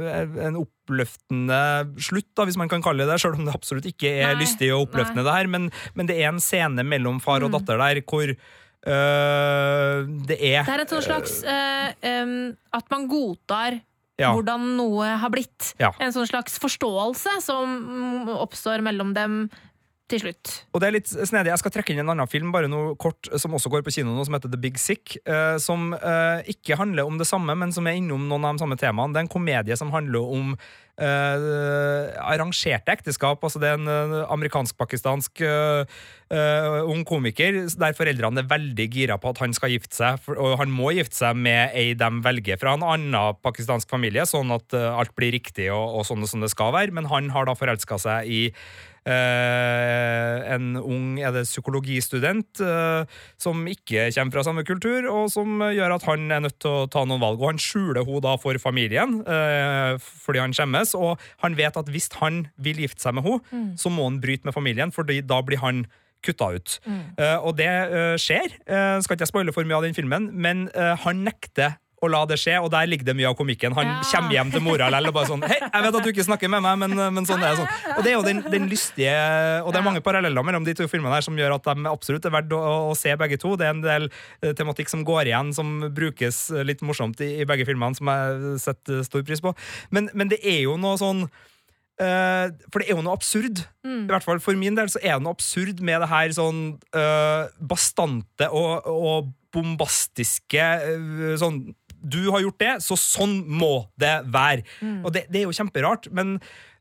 en 0.49 0.59
oppløftende 0.61 1.61
slutt, 2.03 2.31
da, 2.37 2.45
hvis 2.49 2.59
man 2.61 2.71
kan 2.71 2.83
kalle 2.85 3.05
det 3.05 3.13
det, 3.15 3.21
selv 3.23 3.39
om 3.39 3.47
det 3.49 3.55
absolutt 3.57 3.89
ikke 3.91 4.11
er 4.21 4.35
Nei, 4.35 4.43
lystig 4.45 4.71
og 4.75 4.87
oppløftende, 4.89 5.25
det 5.27 5.35
her. 5.39 5.51
Men, 5.51 5.71
men 5.97 6.11
det 6.11 6.19
er 6.21 6.31
en 6.33 6.43
scene 6.43 6.85
mellom 6.87 7.21
far 7.25 7.45
og 7.47 7.55
datter 7.57 7.81
der 7.81 8.03
hvor 8.05 8.29
øh, 8.29 8.37
det 10.29 10.39
er 10.41 10.63
Det 10.69 10.77
er 10.77 10.85
et 10.85 10.95
slags 11.07 11.41
øh, 11.45 11.89
em, 12.11 12.37
At 12.73 12.91
man 12.93 13.09
godtar 13.11 13.81
Ja. 14.15 14.29
hvordan 14.31 14.77
noe 14.79 15.09
har 15.19 15.31
blitt. 15.35 15.73
Ja. 15.81 15.89
En 15.99 16.13
sånn 16.15 16.29
slags 16.31 16.55
forståelse 16.63 17.33
som 17.43 17.67
mm, 17.67 18.29
oppstår 18.39 18.79
mellom 18.87 19.11
dem 19.17 19.49
til 20.11 20.21
slutt. 20.21 20.53
Og 20.75 20.83
det 20.83 20.89
er 20.89 20.97
litt 20.99 21.09
snedig. 21.09 21.49
Jeg 21.49 21.63
skal 21.63 21.73
trekke 21.79 21.95
inn 21.95 22.03
en 22.03 22.13
annen 22.13 22.29
film 22.29 22.53
bare 22.53 22.69
noe 22.69 22.93
kort, 23.01 23.29
som 23.41 23.57
også 23.57 23.73
går 23.73 23.85
på 23.87 23.95
kino 23.97 24.13
nå, 24.13 24.27
som 24.27 24.37
heter 24.37 24.53
The 24.53 24.61
Big 24.61 24.77
Sick. 24.81 25.17
eh, 25.25 25.57
som 25.63 25.95
eh, 25.97 26.45
ikke 26.53 26.77
handler 26.77 27.09
om 27.09 27.17
det 27.21 27.29
samme, 27.31 27.57
men 27.57 27.73
som 27.73 27.89
er 27.89 27.97
innom 27.97 28.29
noen 28.29 28.45
av 28.45 28.59
de 28.59 28.65
samme 28.65 28.77
temaene. 28.81 29.15
Det 29.15 29.23
er 29.23 29.27
en 29.29 29.33
komedie 29.33 29.79
som 29.81 29.95
handler 29.95 30.29
om 30.37 30.53
eh, 31.01 32.13
arrangerte 32.21 32.93
ekteskap. 32.93 33.41
altså 33.41 33.63
Det 33.63 33.71
er 33.71 33.81
en 33.81 33.89
eh, 33.89 34.15
amerikansk-pakistansk 34.37 35.41
eh, 35.49 35.97
eh, 36.29 36.79
ung 36.85 37.05
komiker 37.09 37.63
der 37.73 37.97
foreldrene 37.97 38.45
er 38.45 38.53
veldig 38.53 38.89
gira 38.93 39.17
på 39.17 39.33
at 39.33 39.41
han 39.41 39.57
skal 39.57 39.73
gifte 39.73 39.97
seg, 39.97 40.21
for, 40.21 40.37
og 40.37 40.59
han 40.61 40.73
må 40.73 40.93
gifte 40.99 41.17
seg 41.17 41.41
med 41.41 41.73
ei 41.73 41.95
de 41.97 42.11
velger 42.25 42.61
fra 42.61 42.77
en 42.77 42.85
annen 42.85 43.41
pakistansk 43.41 43.89
familie, 43.89 44.29
sånn 44.29 44.53
at 44.53 44.77
eh, 44.77 44.91
alt 44.93 45.17
blir 45.17 45.33
riktig 45.33 45.73
og, 45.73 46.01
og 46.01 46.11
sånn 46.13 46.29
som 46.29 46.45
det 46.45 46.53
skal 46.53 46.77
være. 46.77 46.93
Men 46.93 47.09
han 47.09 47.33
har 47.33 47.49
da 47.49 47.57
forelska 47.57 48.05
seg 48.05 48.29
i 48.29 48.43
Eh, 48.55 48.94
en 49.05 50.79
ung 50.81 51.19
er 51.21 51.33
det 51.35 51.45
psykologistudent 51.45 52.63
eh, 52.65 53.19
som 53.41 53.65
ikke 53.69 54.07
kommer 54.17 54.37
fra 54.39 54.45
samme 54.47 54.65
kultur, 54.67 55.09
og 55.11 55.29
som 55.33 55.61
gjør 55.61 55.97
at 55.97 56.07
han 56.09 56.31
er 56.33 56.45
nødt 56.47 56.57
til 56.63 56.73
å 56.73 56.87
ta 56.91 57.05
noen 57.05 57.23
valg. 57.23 57.43
Og 57.43 57.53
han 57.53 57.61
skjuler 57.61 58.07
hun 58.07 58.23
da 58.25 58.37
for 58.41 58.57
familien 58.63 59.21
eh, 59.23 59.99
fordi 60.01 60.43
han 60.43 60.57
skjemmes, 60.57 60.95
og 60.97 61.21
han 61.45 61.59
vet 61.59 61.77
at 61.81 61.93
hvis 61.93 62.09
han 62.21 62.47
vil 62.57 62.81
gifte 62.85 63.05
seg 63.05 63.19
med 63.19 63.29
henne, 63.29 63.75
så 63.81 63.93
må 63.93 64.09
han 64.09 64.23
bryte 64.23 64.49
med 64.49 64.57
familien, 64.57 64.95
for 64.95 65.07
da 65.09 65.43
blir 65.45 65.63
han 65.63 65.85
kutta 66.25 66.51
ut. 66.57 66.79
Eh, 67.19 67.39
og 67.45 67.57
det 67.59 67.71
uh, 67.93 68.15
skjer. 68.21 68.59
Uh, 68.65 68.99
skal 69.05 69.17
ikke 69.17 69.27
jeg 69.27 69.33
spoile 69.33 69.55
for 69.55 69.69
mye 69.69 69.79
av 69.81 69.87
den 69.87 69.97
filmen, 69.97 70.31
men 70.33 70.69
eh, 70.73 70.95
han 71.05 71.25
nekter 71.27 71.77
å 72.05 72.11
la 72.13 72.23
det 72.31 72.37
skje, 72.41 72.55
og 72.63 72.71
der 72.73 72.87
ligger 72.91 73.09
det 73.09 73.15
mye 73.19 73.31
av 73.31 73.37
komikken. 73.39 73.75
Han 73.77 73.87
Ja. 73.87 74.01
kommer 74.11 74.33
hjem 74.37 74.51
til 74.53 74.63
mora 74.65 74.89
likevel 74.93 75.09
og 75.11 75.15
bare 75.17 75.31
sånn 75.31 75.45
Hei, 75.49 75.59
jeg 75.61 75.83
vet 75.87 75.95
at 75.99 76.05
du 76.05 76.11
ikke 76.13 76.27
snakker 76.27 76.51
med 76.53 76.63
meg, 76.65 76.79
men, 76.85 76.95
men 77.17 77.27
sånn 77.29 77.43
er 77.43 77.55
det. 77.55 77.63
sånn. 77.63 77.97
Og 77.97 78.03
det 78.05 78.13
er 78.13 78.17
jo 78.19 78.25
den, 78.27 78.43
den 78.53 78.69
lystige 78.71 79.15
Og 79.65 79.73
det 79.73 79.81
er 79.81 79.87
mange 79.87 80.03
paralleller 80.05 80.45
mellom 80.47 80.65
de 80.67 80.75
to 80.79 80.87
filmene 80.91 81.15
her 81.17 81.25
som 81.27 81.37
gjør 81.39 81.57
at 81.57 81.65
de 81.71 81.87
absolutt 81.91 82.25
er 82.29 82.35
verdt 82.37 82.53
å, 82.57 82.61
å 82.91 82.95
se 82.99 83.15
begge 83.17 83.39
to. 83.41 83.55
Det 83.57 83.67
er 83.67 83.75
en 83.75 83.83
del 83.85 84.09
eh, 84.43 84.53
tematikk 84.57 84.89
som 84.93 85.05
går 85.07 85.31
igjen, 85.33 85.53
som 85.57 85.89
brukes 85.95 86.51
litt 86.65 86.83
morsomt 86.87 87.21
i, 87.25 87.41
i 87.43 87.49
begge 87.49 87.67
filmene, 87.69 87.97
som 87.99 88.07
jeg 88.13 88.61
setter 88.63 89.03
stor 89.07 89.23
pris 89.27 89.41
på. 89.45 89.55
Men, 89.91 90.11
men 90.15 90.29
det 90.33 90.41
er 90.45 90.63
jo 90.69 90.77
noe 90.81 90.97
sånn 91.01 91.27
Uh, 91.95 92.51
for 92.73 92.83
det 92.83 92.89
er 92.89 92.97
jo 92.97 93.03
noe 93.07 93.15
absurd. 93.15 93.61
I 93.87 94.09
hvert 94.11 94.25
fall 94.27 94.41
For 94.43 94.59
min 94.59 94.75
del 94.75 94.89
så 94.91 94.99
er 94.99 95.13
det 95.15 95.23
noe 95.23 95.37
absurd 95.37 95.79
med 95.79 96.01
det 96.03 96.09
her 96.11 96.33
sånn 96.35 96.63
uh, 96.91 97.47
bastante 97.63 98.49
og, 98.51 98.83
og 98.91 99.29
bombastiske 99.55 100.65
uh, 100.91 101.37
sånn 101.39 101.61
du 102.05 102.31
har 102.31 102.45
gjort 102.45 102.61
det, 102.61 102.73
så 102.85 102.97
sånn 103.01 103.41
må 103.49 103.87
det 104.01 104.15
være. 104.33 104.65
Og 105.03 105.13
det, 105.15 105.27
det 105.33 105.43
er 105.43 105.47
jo 105.49 105.57
kjemperart, 105.57 106.11
men 106.15 106.37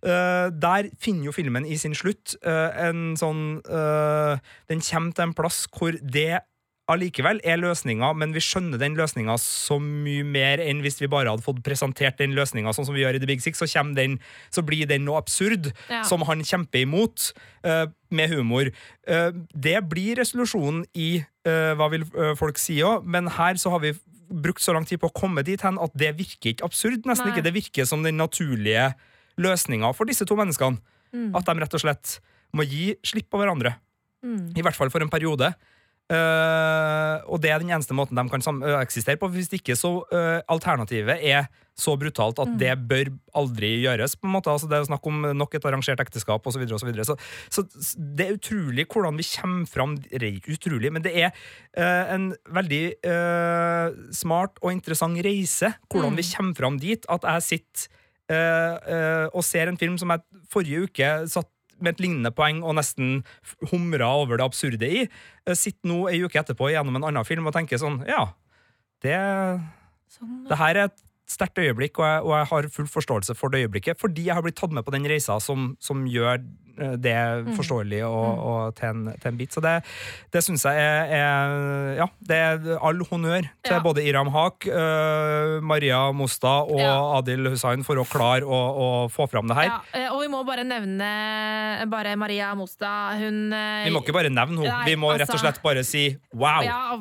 uh, 0.06 0.48
der 0.52 0.90
finner 1.02 1.30
jo 1.30 1.36
filmen 1.36 1.68
i 1.68 1.78
sin 1.80 1.96
slutt 1.98 2.36
uh, 2.46 2.72
en 2.88 3.14
sånn 3.20 3.62
uh, 3.68 4.40
Den 4.72 4.84
kommer 4.84 5.16
til 5.16 5.30
en 5.30 5.38
plass 5.38 5.64
hvor 5.74 5.96
det 6.02 6.44
allikevel 6.92 7.40
er 7.48 7.62
løsninga, 7.62 8.10
men 8.20 8.34
vi 8.36 8.42
skjønner 8.44 8.82
den 8.82 8.98
løsninga 9.00 9.38
så 9.40 9.78
mye 9.80 10.26
mer 10.28 10.60
enn 10.60 10.82
hvis 10.84 11.00
vi 11.00 11.08
bare 11.08 11.32
hadde 11.32 11.46
fått 11.46 11.62
presentert 11.64 12.20
den 12.20 12.36
løsninga 12.36 12.74
sånn 12.76 12.90
som 12.90 12.98
vi 12.98 13.06
gjør 13.06 13.16
i 13.16 13.22
The 13.24 13.30
Big 13.30 13.40
Six, 13.40 13.62
så, 13.64 13.84
den, 13.96 14.18
så 14.52 14.66
blir 14.68 14.90
den 14.90 15.06
noe 15.08 15.22
absurd 15.22 15.72
Ja. 15.88 16.02
som 16.04 16.26
han 16.28 16.44
kjemper 16.44 16.84
imot, 16.84 17.32
uh, 17.64 17.88
med 18.12 18.30
humor. 18.30 18.68
Det 19.08 19.80
blir 19.90 20.20
resolusjonen 20.20 20.84
i 20.94 21.24
Hva 21.44 21.88
vil 21.90 22.04
folk 22.38 22.60
si 22.62 22.76
òg, 22.86 23.08
men 23.10 23.26
her 23.40 23.58
så 23.60 23.72
har 23.74 23.82
vi 23.82 23.90
brukt 24.34 24.64
så 24.64 24.74
lang 24.76 24.88
tid 24.90 25.02
på 25.02 25.10
å 25.12 25.16
komme 25.16 25.44
dit 25.46 25.62
hen 25.64 25.80
at 25.82 25.94
det 25.98 26.14
virker 26.18 26.54
ikke 26.54 26.68
absurd. 26.68 27.06
Nesten 27.10 27.30
Nei. 27.30 27.36
ikke. 27.36 27.46
Det 27.46 27.56
virker 27.56 27.90
som 27.90 28.06
den 28.06 28.18
naturlige 28.20 28.92
løsninga 29.42 29.94
for 29.98 30.10
disse 30.10 30.28
to 30.30 30.38
menneskene. 30.40 30.82
Mm. 31.14 31.32
At 31.38 31.46
de 31.46 31.58
rett 31.62 31.78
og 31.78 31.84
slett 31.84 32.18
må 32.54 32.66
gi 32.66 32.94
slipp 33.06 33.30
på 33.34 33.42
hverandre. 33.42 33.76
Mm. 34.26 34.54
I 34.58 34.66
hvert 34.66 34.78
fall 34.78 34.92
for 34.94 35.04
en 35.04 35.12
periode. 35.14 35.52
Eh, 36.12 37.18
og 37.32 37.40
det 37.40 37.52
er 37.54 37.62
den 37.64 37.72
eneste 37.72 37.96
måten 37.96 38.18
de 38.18 38.24
kan 38.28 38.64
øh, 38.64 38.80
eksistere 38.82 39.20
på. 39.20 39.30
Hvis 39.32 39.52
ikke 39.56 39.76
så 39.80 40.02
uh, 40.04 40.40
Alternativet 40.52 41.22
er 41.24 41.48
så 41.80 41.96
brutalt 41.98 42.38
at 42.44 42.52
det 42.60 42.74
bør 42.90 43.10
aldri 43.40 43.80
gjøres. 43.82 44.16
på 44.16 44.28
en 44.28 44.34
måte, 44.36 44.52
altså 44.52 44.68
Det 44.68 44.78
er 44.78 44.84
snakk 44.86 45.08
om 45.08 45.24
nok 45.34 45.56
et 45.56 45.66
arrangert 45.66 46.04
ekteskap 46.04 46.46
osv. 46.46 46.68
Så, 46.68 46.86
videre, 46.86 47.02
og 47.02 47.06
så, 47.06 47.16
så, 47.50 47.64
så 47.82 47.98
det 47.98 48.28
er 48.28 48.36
utrolig 48.36 48.86
hvordan 48.86 49.18
vi 49.18 49.24
kommer 49.24 49.66
fram 49.66 49.96
utrolig, 50.54 50.92
men 50.94 51.04
det 51.04 51.16
er 51.16 51.32
uh, 51.80 52.14
en 52.14 52.34
veldig 52.52 52.84
smart 54.14 54.60
og 54.62 54.72
interessant 54.74 55.18
reise. 55.26 55.74
Hvordan 55.90 56.18
vi 56.18 56.28
kommer 56.36 56.54
fram 56.54 56.80
dit. 56.80 57.06
At 57.10 57.24
jeg 57.24 57.50
sitter 57.50 58.00
og 59.34 59.44
ser 59.44 59.70
en 59.70 59.78
film 59.78 59.98
som 60.00 60.10
jeg 60.10 60.22
forrige 60.50 60.88
uke 60.88 61.10
satt 61.30 61.53
med 61.84 61.96
et 61.96 62.04
lignende 62.06 62.32
poeng 62.36 62.64
og 62.64 62.78
nesten 62.80 63.22
humra 63.72 64.10
over 64.24 64.40
det 64.40 64.48
absurde 64.48 64.88
i. 64.90 65.06
Sitter 65.52 65.92
nå 65.92 66.06
ei 66.12 66.22
uke 66.24 66.40
etterpå 66.42 66.72
gjennom 66.74 66.98
en 67.00 67.10
annen 67.12 67.28
film 67.28 67.50
og 67.50 67.56
tenker 67.56 67.82
sånn 67.82 68.02
Ja, 68.10 68.30
det, 69.04 69.18
Sånn. 70.14 70.46
det 70.48 70.60
her 70.60 70.80
er 70.80 70.88
et 70.90 71.00
sterkt 71.34 71.60
øyeblikk, 71.60 71.98
og 72.00 72.06
jeg, 72.08 72.24
og 72.24 72.34
jeg 72.36 72.48
har 72.52 72.68
full 72.76 72.90
forståelse 72.92 73.36
for 73.40 73.54
det 73.54 73.64
øyeblikket, 73.64 74.00
fordi 74.00 74.28
jeg 74.28 74.36
har 74.38 74.44
blitt 74.46 74.58
tatt 74.60 74.74
med 74.76 74.86
på 74.86 74.94
den 74.96 75.08
reisa 75.10 75.40
som, 75.44 75.74
som 75.84 76.04
gjør 76.10 76.40
eh, 76.40 76.46
det 76.98 77.16
forståelig 77.58 78.00
og, 78.08 78.40
og 78.50 78.76
til, 78.78 78.90
en, 78.90 79.14
til 79.22 79.30
en 79.32 79.38
bit. 79.38 79.54
Så 79.54 79.62
det, 79.64 79.76
det 80.34 80.42
syns 80.46 80.66
jeg 80.66 80.80
er, 80.80 81.12
er 81.14 81.98
Ja, 82.00 82.08
det 82.26 82.38
er 82.38 82.78
all 82.80 83.04
honnør 83.10 83.46
til 83.64 83.76
Ja. 83.76 83.82
både 83.84 84.04
Iram 84.06 84.32
Haq, 84.34 84.66
uh, 84.68 85.60
Maria 85.62 86.00
Mosta 86.16 86.62
og 86.64 86.80
Ja. 86.80 86.96
Adil 87.20 87.52
Hussain 87.52 87.84
for 87.86 88.02
å 88.02 88.06
klare 88.10 88.48
å, 88.48 88.60
å 88.74 88.88
få 89.14 89.28
fram 89.30 89.48
det 89.52 89.58
her. 89.60 89.70
Ja, 89.70 89.80
eh, 89.94 90.08
og 90.14 90.24
vi 90.24 90.30
må 90.34 90.42
bare 90.48 90.66
nevne 90.68 91.10
bare 91.92 92.16
Maria 92.20 92.54
Mosta. 92.58 93.14
Hun 93.20 93.54
eh, 93.54 93.86
Vi 93.88 93.94
må 93.94 94.02
ikke 94.04 94.16
bare 94.16 94.32
nevne 94.34 94.64
henne, 94.64 94.84
vi 94.88 94.96
må 95.00 95.12
rett 95.14 95.28
og 95.28 95.36
altså- 95.36 95.44
slett 95.46 95.62
bare 95.64 95.84
si 95.88 96.06
wow. 96.34 96.62
Ja, 96.66 96.98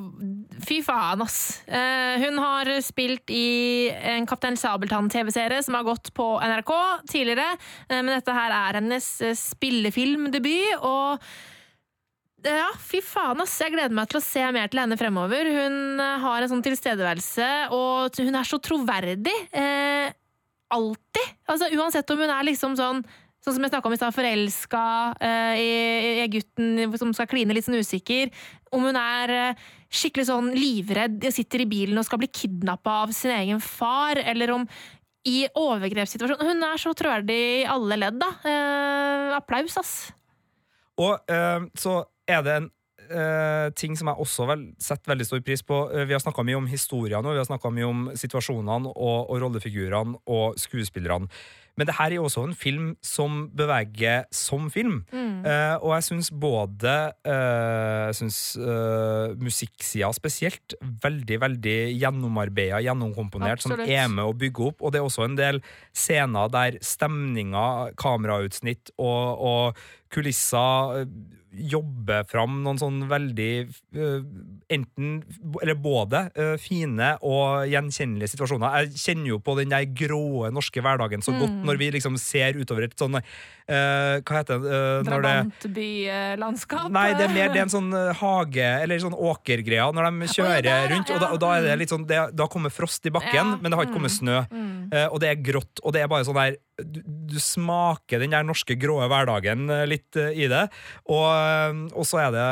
fy 0.67 0.81
faen, 0.85 1.23
ass. 1.25 1.63
Uh, 1.67 2.21
hun 2.23 2.39
har 2.43 2.69
spilt 2.85 3.31
i 3.33 3.89
en 3.91 4.27
Kaptein 4.29 4.57
Sabeltann-TV-serie 4.59 5.63
som 5.65 5.75
har 5.79 5.87
gått 5.87 6.13
på 6.17 6.27
NRK 6.43 6.73
tidligere, 7.11 7.49
uh, 7.91 7.99
men 8.01 8.13
dette 8.15 8.37
her 8.37 8.55
er 8.57 8.81
hennes 8.81 9.09
eh, 9.23 9.35
spillefilmdebut, 9.63 10.83
og 10.83 11.23
ja, 12.43 12.71
fy 12.83 12.99
faen, 13.07 13.39
ass. 13.45 13.55
Jeg 13.63 13.71
gleder 13.75 13.95
meg 13.95 14.11
til 14.11 14.19
å 14.19 14.25
se 14.25 14.43
mer 14.55 14.71
til 14.71 14.83
henne 14.83 14.99
fremover. 14.99 15.47
Hun 15.47 16.03
eh, 16.03 16.23
har 16.25 16.43
en 16.43 16.51
sånn 16.51 16.65
tilstedeværelse, 16.67 17.51
og 17.75 18.19
hun 18.19 18.39
er 18.39 18.49
så 18.49 18.59
troverdig. 18.59 19.37
Eh, 19.55 20.11
alltid. 20.75 21.37
Altså, 21.47 21.71
uansett 21.77 22.11
om 22.11 22.25
hun 22.25 22.33
er 22.33 22.49
liksom 22.51 22.79
sånn 22.79 23.05
Sånn 23.43 23.57
som 23.57 23.65
jeg 23.67 23.73
snakka 23.73 23.89
om 23.89 23.95
i 23.97 23.97
stad, 23.99 24.15
forelska 24.15 24.81
eh, 25.19 25.57
i, 25.59 25.71
i 26.23 26.27
gutten 26.31 26.93
som 26.95 27.11
skal 27.11 27.27
kline 27.27 27.51
litt 27.57 27.67
sånn 27.67 27.81
usikker. 27.83 28.31
Om 28.71 28.85
hun 28.87 28.99
er 29.01 29.33
eh, 29.35 29.65
skikkelig 29.91 30.29
sånn 30.29 30.53
livredd, 30.55 31.27
sitter 31.35 31.65
i 31.65 31.67
bilen 31.73 31.99
og 31.99 32.07
skal 32.07 32.21
bli 32.23 32.31
kidnappa 32.31 33.01
av 33.03 33.11
sin 33.17 33.35
egen 33.35 33.59
far, 33.59 34.21
eller 34.23 34.55
om 34.55 34.69
i 35.29 35.47
overgrepssituasjonen 35.55 36.49
Hun 36.49 36.67
er 36.67 36.81
så 36.81 36.93
troverdig 36.99 37.41
i 37.63 37.65
alle 37.69 37.99
ledd, 38.01 38.19
da. 38.21 38.31
Eh, 38.49 39.35
applaus, 39.37 39.77
ass. 39.81 39.93
Og 41.01 41.19
eh, 41.31 41.67
så 41.79 41.99
er 42.29 42.43
det 42.47 42.57
en 42.59 42.71
eh, 43.09 43.69
ting 43.79 43.97
som 43.99 44.11
jeg 44.11 44.25
også 44.25 44.47
vel, 44.51 44.67
setter 44.83 45.13
veldig 45.13 45.27
stor 45.29 45.43
pris 45.47 45.65
på. 45.67 45.81
Eh, 45.93 46.07
vi 46.09 46.17
har 46.17 46.23
snakka 46.23 46.45
mye 46.47 46.59
om 46.59 46.69
historier 46.71 47.23
nå, 47.23 47.35
vi 47.35 47.43
har 47.43 47.75
mye 47.77 47.89
om 47.89 48.05
situasjonene 48.19 48.93
og, 48.93 49.19
og 49.31 49.43
rollefigurene 49.45 50.21
og 50.27 50.59
skuespillerne. 50.61 51.31
Men 51.79 51.89
det 51.89 51.97
her 51.97 52.11
er 52.11 52.19
jo 52.19 52.27
også 52.29 52.45
en 52.45 52.57
film 52.59 52.89
som 53.05 53.47
beveger 53.57 54.27
som 54.35 54.69
film. 54.73 55.01
Eh, 55.13 55.77
og 55.81 55.95
jeg 55.97 56.07
syns 56.11 56.29
både 56.31 56.95
uh, 57.25 58.13
uh, 58.13 59.33
musikksida 59.41 60.11
spesielt 60.17 60.77
veldig, 61.05 61.41
veldig 61.41 61.79
gjennomarbeida, 61.97 62.83
gjennomkomponert, 62.85 63.63
Absolutt. 63.63 63.87
som 63.87 63.95
er 63.97 64.13
med 64.13 64.25
å 64.29 64.37
bygge 64.37 64.69
opp. 64.69 64.85
Og 64.85 64.93
det 64.93 65.01
er 65.01 65.09
også 65.09 65.27
en 65.27 65.39
del 65.41 65.63
scener 65.97 66.53
der 66.53 66.77
stemninga, 66.85 67.67
kamerautsnitt 68.01 68.93
og, 68.99 69.41
og 69.41 69.85
kulisser 70.13 71.07
jobber 71.53 72.25
fram 72.29 72.63
noen 72.65 72.81
sånn 72.81 73.03
veldig 73.11 73.53
eh, 73.63 74.21
Enten, 74.73 75.19
eller 75.61 75.77
både, 75.77 76.23
eh, 76.39 76.55
fine 76.61 77.11
og 77.29 77.67
gjenkjennelige 77.69 78.33
situasjoner. 78.33 78.79
Jeg 78.81 79.03
kjenner 79.03 79.35
jo 79.35 79.39
på 79.45 79.55
den 79.59 79.73
der 79.73 79.85
grå 79.85 80.49
norske 80.55 80.81
hverdagen 80.81 81.25
så 81.25 81.35
godt 81.37 81.59
når 81.67 81.81
vi 81.81 81.91
liksom 81.99 82.17
ser 82.21 82.57
utover 82.57 82.87
et 82.87 82.97
sånn 82.97 83.19
uh, 83.19 83.23
Hva 84.25 84.39
heter 84.39 84.63
det? 84.63 84.73
Uh, 84.73 85.03
Drabantbylandskap. 85.07 86.89
Nei, 86.95 87.11
det 87.19 87.27
er 87.27 87.35
mer 87.35 87.53
det 87.53 87.61
er 87.61 87.67
en 87.67 87.75
sånn 87.75 87.93
hage 88.23 88.65
Eller 88.81 89.03
sånn 89.03 89.17
åkergreia 89.17 89.91
når 89.93 90.09
de 90.09 90.31
kjører 90.33 90.65
der, 90.65 90.87
ja, 90.87 90.91
rundt. 90.95 91.13
Og 91.13 91.21
da, 91.21 91.31
og 91.37 91.43
da 91.43 91.53
er 91.59 91.67
det 91.67 91.75
mm. 91.75 91.83
litt 91.83 91.93
sånn 91.93 92.09
det, 92.09 92.23
Da 92.39 92.49
kommer 92.53 92.73
frost 92.73 93.05
i 93.09 93.13
bakken, 93.13 93.37
Ja, 93.37 93.61
men 93.61 93.69
det 93.69 93.79
har 93.79 93.89
ikke 93.89 93.99
kommet 93.99 94.15
snø. 94.15 94.41
Eh, 94.93 95.09
og 95.09 95.21
det 95.23 95.31
er 95.33 95.41
grått, 95.45 95.81
og 95.83 95.95
det 95.95 96.03
er 96.03 96.11
bare 96.11 96.27
sånn 96.27 96.39
der 96.39 96.59
du, 96.85 97.01
du 97.05 97.39
smaker 97.43 98.23
den 98.23 98.35
der 98.35 98.47
norske 98.47 98.77
grå 98.81 98.99
hverdagen 99.11 99.71
eh, 99.73 99.87
litt 99.89 100.19
eh, 100.21 100.35
i 100.45 100.51
det. 100.51 100.67
Og, 101.07 101.29
eh, 101.31 101.81
og 101.93 102.09
så 102.09 102.25
er 102.27 102.35
det 102.35 102.51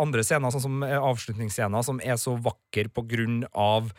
andre 0.00 0.26
scener, 0.26 0.54
sånn 0.54 0.66
som 0.66 0.84
avslutningsscener, 0.84 1.86
som 1.86 2.02
er 2.04 2.20
så 2.20 2.36
vakker 2.40 2.92
på 2.94 3.06
grunn 3.14 3.42
av 3.52 3.94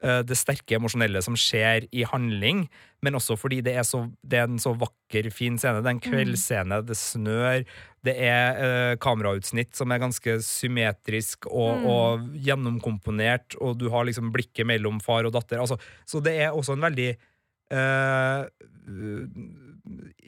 det 0.00 0.32
sterke 0.38 0.78
emosjonelle 0.78 1.20
som 1.20 1.34
skjer 1.36 1.84
i 1.92 2.06
handling, 2.08 2.62
men 3.04 3.18
også 3.18 3.34
fordi 3.36 3.58
det 3.66 3.74
er, 3.76 3.84
så, 3.84 4.06
det 4.24 4.38
er 4.40 4.46
en 4.48 4.62
så 4.62 4.72
vakker, 4.80 5.28
fin 5.28 5.58
scene. 5.60 5.82
Det 5.84 5.90
er 5.90 5.96
en 5.98 6.00
kveldsscene, 6.00 6.78
det 6.88 6.96
snør, 6.96 7.66
det 8.06 8.14
er 8.16 8.60
eh, 8.64 8.94
kamerautsnitt 9.00 9.76
som 9.76 9.92
er 9.92 10.00
ganske 10.00 10.38
symmetrisk 10.44 11.48
og, 11.50 11.84
og 11.84 12.28
gjennomkomponert, 12.40 13.58
og 13.60 13.76
du 13.80 13.90
har 13.92 14.08
liksom 14.08 14.32
blikket 14.32 14.68
mellom 14.68 15.02
far 15.04 15.28
og 15.28 15.34
datter. 15.36 15.60
Altså, 15.60 15.76
så 16.08 16.22
det 16.24 16.38
er 16.46 16.56
også 16.56 16.78
en 16.78 16.86
veldig 16.86 17.10
eh, 17.12 18.40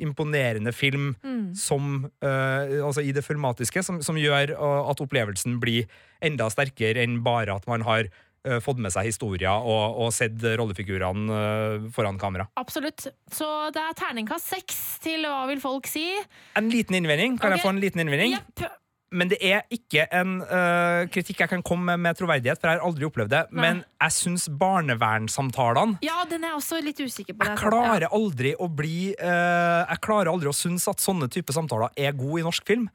imponerende 0.03 0.73
film 0.75 1.12
som 1.57 2.05
uh, 2.25 2.85
Altså 2.87 3.05
i 3.05 3.12
det 3.15 3.25
filmatiske, 3.25 3.83
som, 3.85 4.01
som 4.05 4.19
gjør 4.19 4.55
uh, 4.57 4.91
at 4.91 5.01
opplevelsen 5.03 5.59
blir 5.62 5.88
enda 6.23 6.49
sterkere 6.53 7.03
enn 7.05 7.21
bare 7.25 7.57
at 7.57 7.67
man 7.71 7.85
har 7.87 8.09
uh, 8.09 8.59
fått 8.65 8.81
med 8.83 8.95
seg 8.95 9.11
historier 9.11 9.53
og, 9.53 9.99
og 10.03 10.12
sett 10.15 10.38
rollefigurene 10.43 11.91
foran 11.95 12.21
kamera. 12.21 12.49
Absolutt. 12.61 13.09
Så 13.33 13.49
det 13.75 13.83
er 13.83 13.99
terningkast 13.99 14.53
seks 14.55 14.83
til 15.05 15.27
Hva 15.29 15.47
vil 15.51 15.62
folk 15.62 15.91
si? 15.91 16.07
En 16.59 16.71
liten 16.73 16.99
innvending. 16.99 17.38
Kan 17.38 17.53
okay. 17.53 17.61
jeg 17.61 17.67
få 17.67 17.75
en 17.75 17.83
liten 17.83 18.05
innvending? 18.05 18.38
Jepp. 18.38 18.82
Men 19.12 19.31
det 19.33 19.38
er 19.44 19.66
ikke 19.72 20.07
en 20.14 20.38
uh, 20.42 21.05
kritikk 21.12 21.42
jeg 21.44 21.53
kan 21.53 21.64
komme 21.66 21.92
med 21.92 22.03
med 22.03 22.18
troverdighet, 22.18 22.61
for 22.61 22.70
jeg 22.70 22.81
har 22.81 22.87
aldri 22.87 23.07
opplevd 23.07 23.33
det. 23.33 23.42
Nei. 23.53 23.62
Men 23.64 23.83
jeg 24.03 24.16
syns 24.16 24.48
barnevernssamtalene 24.61 26.03
Ja, 26.05 26.22
den 26.29 26.46
er 26.48 26.57
også 26.57 26.81
litt 26.85 27.01
usikker 27.01 27.37
på. 27.37 27.44
det 27.44 27.53
jeg 27.53 27.61
sant, 27.61 27.68
klarer 27.68 28.09
aldri 28.12 28.55
å 28.57 28.68
bli 28.72 29.12
uh, 29.20 29.83
Jeg 29.87 30.03
klarer 30.05 30.33
aldri 30.33 30.51
å 30.51 30.57
synes 30.57 30.88
at 30.90 31.03
sånne 31.03 31.29
type 31.33 31.55
samtaler 31.55 31.92
er 31.96 32.16
gode 32.16 32.42
i 32.42 32.46
norsk 32.46 32.66
film. 32.68 32.88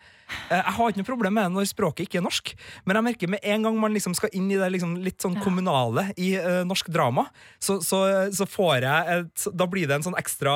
Eh, 0.49 0.57
jeg 0.57 0.73
har 0.77 0.89
ikke 0.91 0.99
noe 1.01 1.07
problem 1.07 1.33
med 1.37 1.45
det 1.47 1.53
når 1.55 1.67
språket 1.69 2.07
ikke 2.07 2.19
er 2.19 2.25
norsk, 2.25 2.51
men 2.85 2.99
jeg 2.99 3.05
merker 3.07 3.31
med 3.31 3.39
en 3.43 3.63
gang 3.67 3.77
man 3.79 3.93
liksom 3.95 4.15
skal 4.17 4.29
inn 4.35 4.49
i 4.51 4.57
det 4.59 4.67
liksom 4.73 4.95
litt 5.03 5.23
sånn 5.23 5.37
kommunale 5.43 6.09
i 6.19 6.33
uh, 6.39 6.63
norsk 6.67 6.89
drama, 6.91 7.27
så, 7.63 7.77
så, 7.83 8.01
så 8.35 8.47
får 8.49 8.81
jeg 8.83 9.15
et, 9.17 9.45
Da 9.55 9.67
blir 9.71 9.87
det 9.87 9.95
en 9.99 10.05
sånn 10.09 10.17
ekstra 10.19 10.55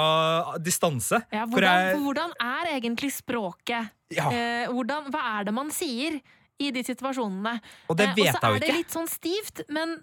distanse. 0.59 1.21
Ja, 1.31 1.45
hvor 1.45 1.59
hvordan, 1.59 1.87
jeg- 1.87 2.01
hvordan 2.03 2.33
er 2.41 2.71
egentlig 2.75 3.11
språket? 3.15 3.91
Ja. 4.11 4.27
Uh, 4.27 4.73
hvordan, 4.75 5.07
hva 5.13 5.21
er 5.39 5.47
det 5.47 5.53
man 5.55 5.71
sier 5.71 6.19
i 6.61 6.71
de 6.75 6.83
situasjonene? 6.83 7.55
Og 7.89 7.97
det 7.97 8.09
Eh, 8.11 8.15
vet 8.15 8.27
uh, 8.27 8.39
så 8.39 8.41
jeg 8.41 8.51
jo 8.51 8.55
er 8.55 8.65
det 8.67 8.75
litt 8.75 8.91
sånn 8.91 9.07
stivt, 9.09 9.63
men 9.69 9.95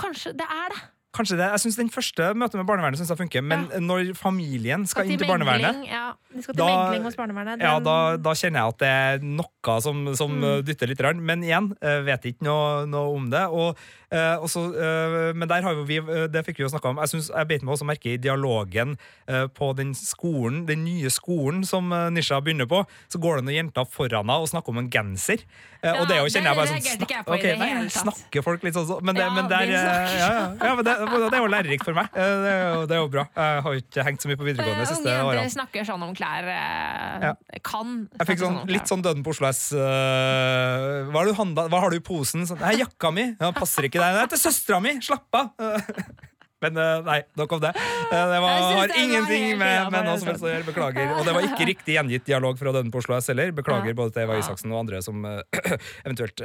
kanskje 0.00 0.32
det 0.36 0.46
er 0.48 0.72
det. 0.74 0.80
Kanskje 1.12 1.36
det. 1.40 1.46
Jeg 1.50 1.58
synes 1.64 1.76
Den 1.76 1.88
første 1.90 2.26
møtet 2.38 2.54
med 2.60 2.66
barnevernet 2.68 3.00
synes 3.00 3.08
jeg 3.10 3.18
funker, 3.18 3.42
men 3.42 3.64
når 3.82 4.12
familien 4.14 4.84
skal 4.86 5.08
inn 5.10 5.18
til 5.18 5.26
barnevernet 5.26 5.80
Ja, 5.90 6.12
de 6.32 6.42
skal 6.44 6.54
til 6.54 6.62
Da- 6.62 7.14
barnevernet. 7.18 7.60
ja, 7.60 7.72
da, 7.80 8.16
da 8.16 8.30
kjenner 8.30 8.60
jeg 8.60 8.68
at 8.68 8.78
det 8.78 8.88
er 8.88 9.18
noe 9.26 9.80
som, 9.82 10.14
som 10.14 10.30
Mm. 10.40 10.62
dytter 10.64 10.86
litt. 10.86 11.00
Men 11.20 11.42
igjen, 11.42 11.74
eh, 11.82 12.00
vet 12.06 12.22
ikke 12.30 12.42
noe, 12.46 12.86
noe 12.86 13.16
om 13.16 13.28
det. 13.28 13.42
Og, 13.50 13.76
eh, 14.12 14.36
og 14.36 14.48
eh, 14.76 15.32
men 15.34 15.48
der 15.48 15.62
har 15.62 15.74
vi, 15.84 15.98
det 16.30 16.44
fikk 16.46 16.58
vi 16.58 16.62
jo 16.64 16.68
snakka 16.70 16.90
om. 16.90 16.96
Jeg, 17.02 17.08
synes, 17.08 17.30
jeg 17.34 17.48
beit 17.48 17.62
meg 17.62 17.74
også 17.74 17.84
merke 17.90 18.14
i 18.14 18.16
dialogen 18.16 18.96
på 19.26 19.74
den 19.76 19.92
skolen, 19.94 20.64
den 20.66 20.84
nye 20.84 21.10
skolen 21.10 21.64
som 21.66 21.88
Nisha 22.14 22.40
begynner 22.40 22.66
på. 22.70 22.86
Så 23.10 23.18
går 23.20 23.36
det 23.42 23.44
noen 23.46 23.58
jenter 23.72 23.84
foran 23.90 24.22
henne 24.30 24.38
og 24.40 24.48
snakker 24.48 24.68
om 24.68 24.78
en 24.78 24.88
genser. 24.90 25.42
Ja, 25.82 25.94
og 26.00 26.06
det 26.08 26.16
er 26.16 26.20
jo, 26.22 26.30
kjenner 26.30 26.54
jeg 26.54 26.56
bare 26.56 26.66
sånn 26.68 26.82
snak, 26.82 27.00
ikke 27.08 27.16
jeg 27.16 27.24
på 27.26 27.32
i 27.34 27.38
ok, 27.38 27.42
det 27.42 27.58
nei. 27.58 27.88
Snakker 27.88 28.42
folk 28.44 28.62
litt 28.62 28.74
sånn 28.74 29.02
Men, 29.02 29.14
det, 29.16 29.22
Ja, 29.24 29.30
men, 29.34 29.48
der, 29.48 29.64
ja, 29.66 29.84
ja, 30.14 30.56
ja, 30.60 30.74
men 30.76 30.84
det, 30.84 30.99
det 31.06 31.34
er 31.36 31.42
jo 31.42 31.48
lærerikt 31.50 31.84
for 31.84 31.94
meg. 31.96 32.08
Eh, 32.20 32.36
Det 32.44 32.50
er 32.52 32.62
jo, 32.74 32.86
det 32.86 32.96
er 32.96 33.00
jo 33.00 33.08
bra. 33.12 33.24
Jeg 33.36 33.62
har 33.64 33.72
jo 33.76 33.80
ikke 33.82 34.04
hengt 34.06 34.22
så 34.24 34.28
mye 34.30 34.38
på 34.40 34.46
videregående 34.48 34.80
de 34.80 34.86
Eh, 34.86 34.92
siste 34.94 35.08
Unge 35.10 35.26
årene. 35.30 35.50
snakker 35.54 35.86
sånn 35.88 36.02
om 36.08 36.14
klær. 36.14 36.44
eh, 36.50 37.26
Ja. 37.28 37.34
Kan 37.64 38.08
Jeg 38.18 38.26
fikk 38.30 38.38
sånn, 38.44 38.58
sånn, 38.60 38.70
litt 38.74 38.88
sånn 38.90 39.02
Døden 39.02 39.22
på 39.24 39.30
Oslo 39.34 39.48
S. 39.48 39.72
øh, 39.72 41.10
hva, 41.10 41.18
har 41.20 41.26
du 41.30 41.34
handla, 41.34 41.68
hva 41.68 41.80
har 41.80 41.90
du 41.90 41.96
i 41.96 42.04
posen? 42.04 42.46
Sånn, 42.46 42.58
jakka 42.78 43.12
mi. 43.12 43.34
Ja, 43.40 43.50
passer 43.52 43.82
ikke 43.88 44.00
deg. 44.00 44.14
Det 44.16 44.22
er 44.26 44.32
til 44.36 44.42
søstera 44.46 44.80
mi! 44.82 44.96
Slapp 45.00 45.28
av! 45.34 45.50
Men 46.60 46.76
øh, 46.76 47.04
nei, 47.06 47.20
nok 47.40 47.52
om 47.56 47.62
det. 47.62 47.70
Eh, 47.76 48.10
Det 48.30 48.40
var, 48.42 48.64
har 48.76 48.94
ingenting 49.00 49.46
med, 49.60 49.90
med 49.94 50.04
noe 50.08 50.18
som 50.20 50.28
helst 50.32 50.44
å 50.44 50.50
gjøre. 50.50 50.66
Beklager. 50.68 51.12
Og 51.16 51.24
det 51.26 51.34
var 51.36 51.46
ikke 51.46 51.68
riktig 51.72 51.96
gjengitt 51.96 52.26
dialog 52.28 52.58
fra 52.60 52.74
denne 52.76 52.92
på 52.92 53.00
Oslo 53.00 53.16
S 53.18 53.30
heller. 53.32 53.52
Beklager 53.56 53.96
både 53.96 54.14
til 54.16 54.26
Eva 54.26 54.36
Isaksen 54.40 54.72
og 54.74 54.82
andre 54.82 55.00
som 55.04 55.24
øh, 55.24 55.40
eventuelt 56.06 56.42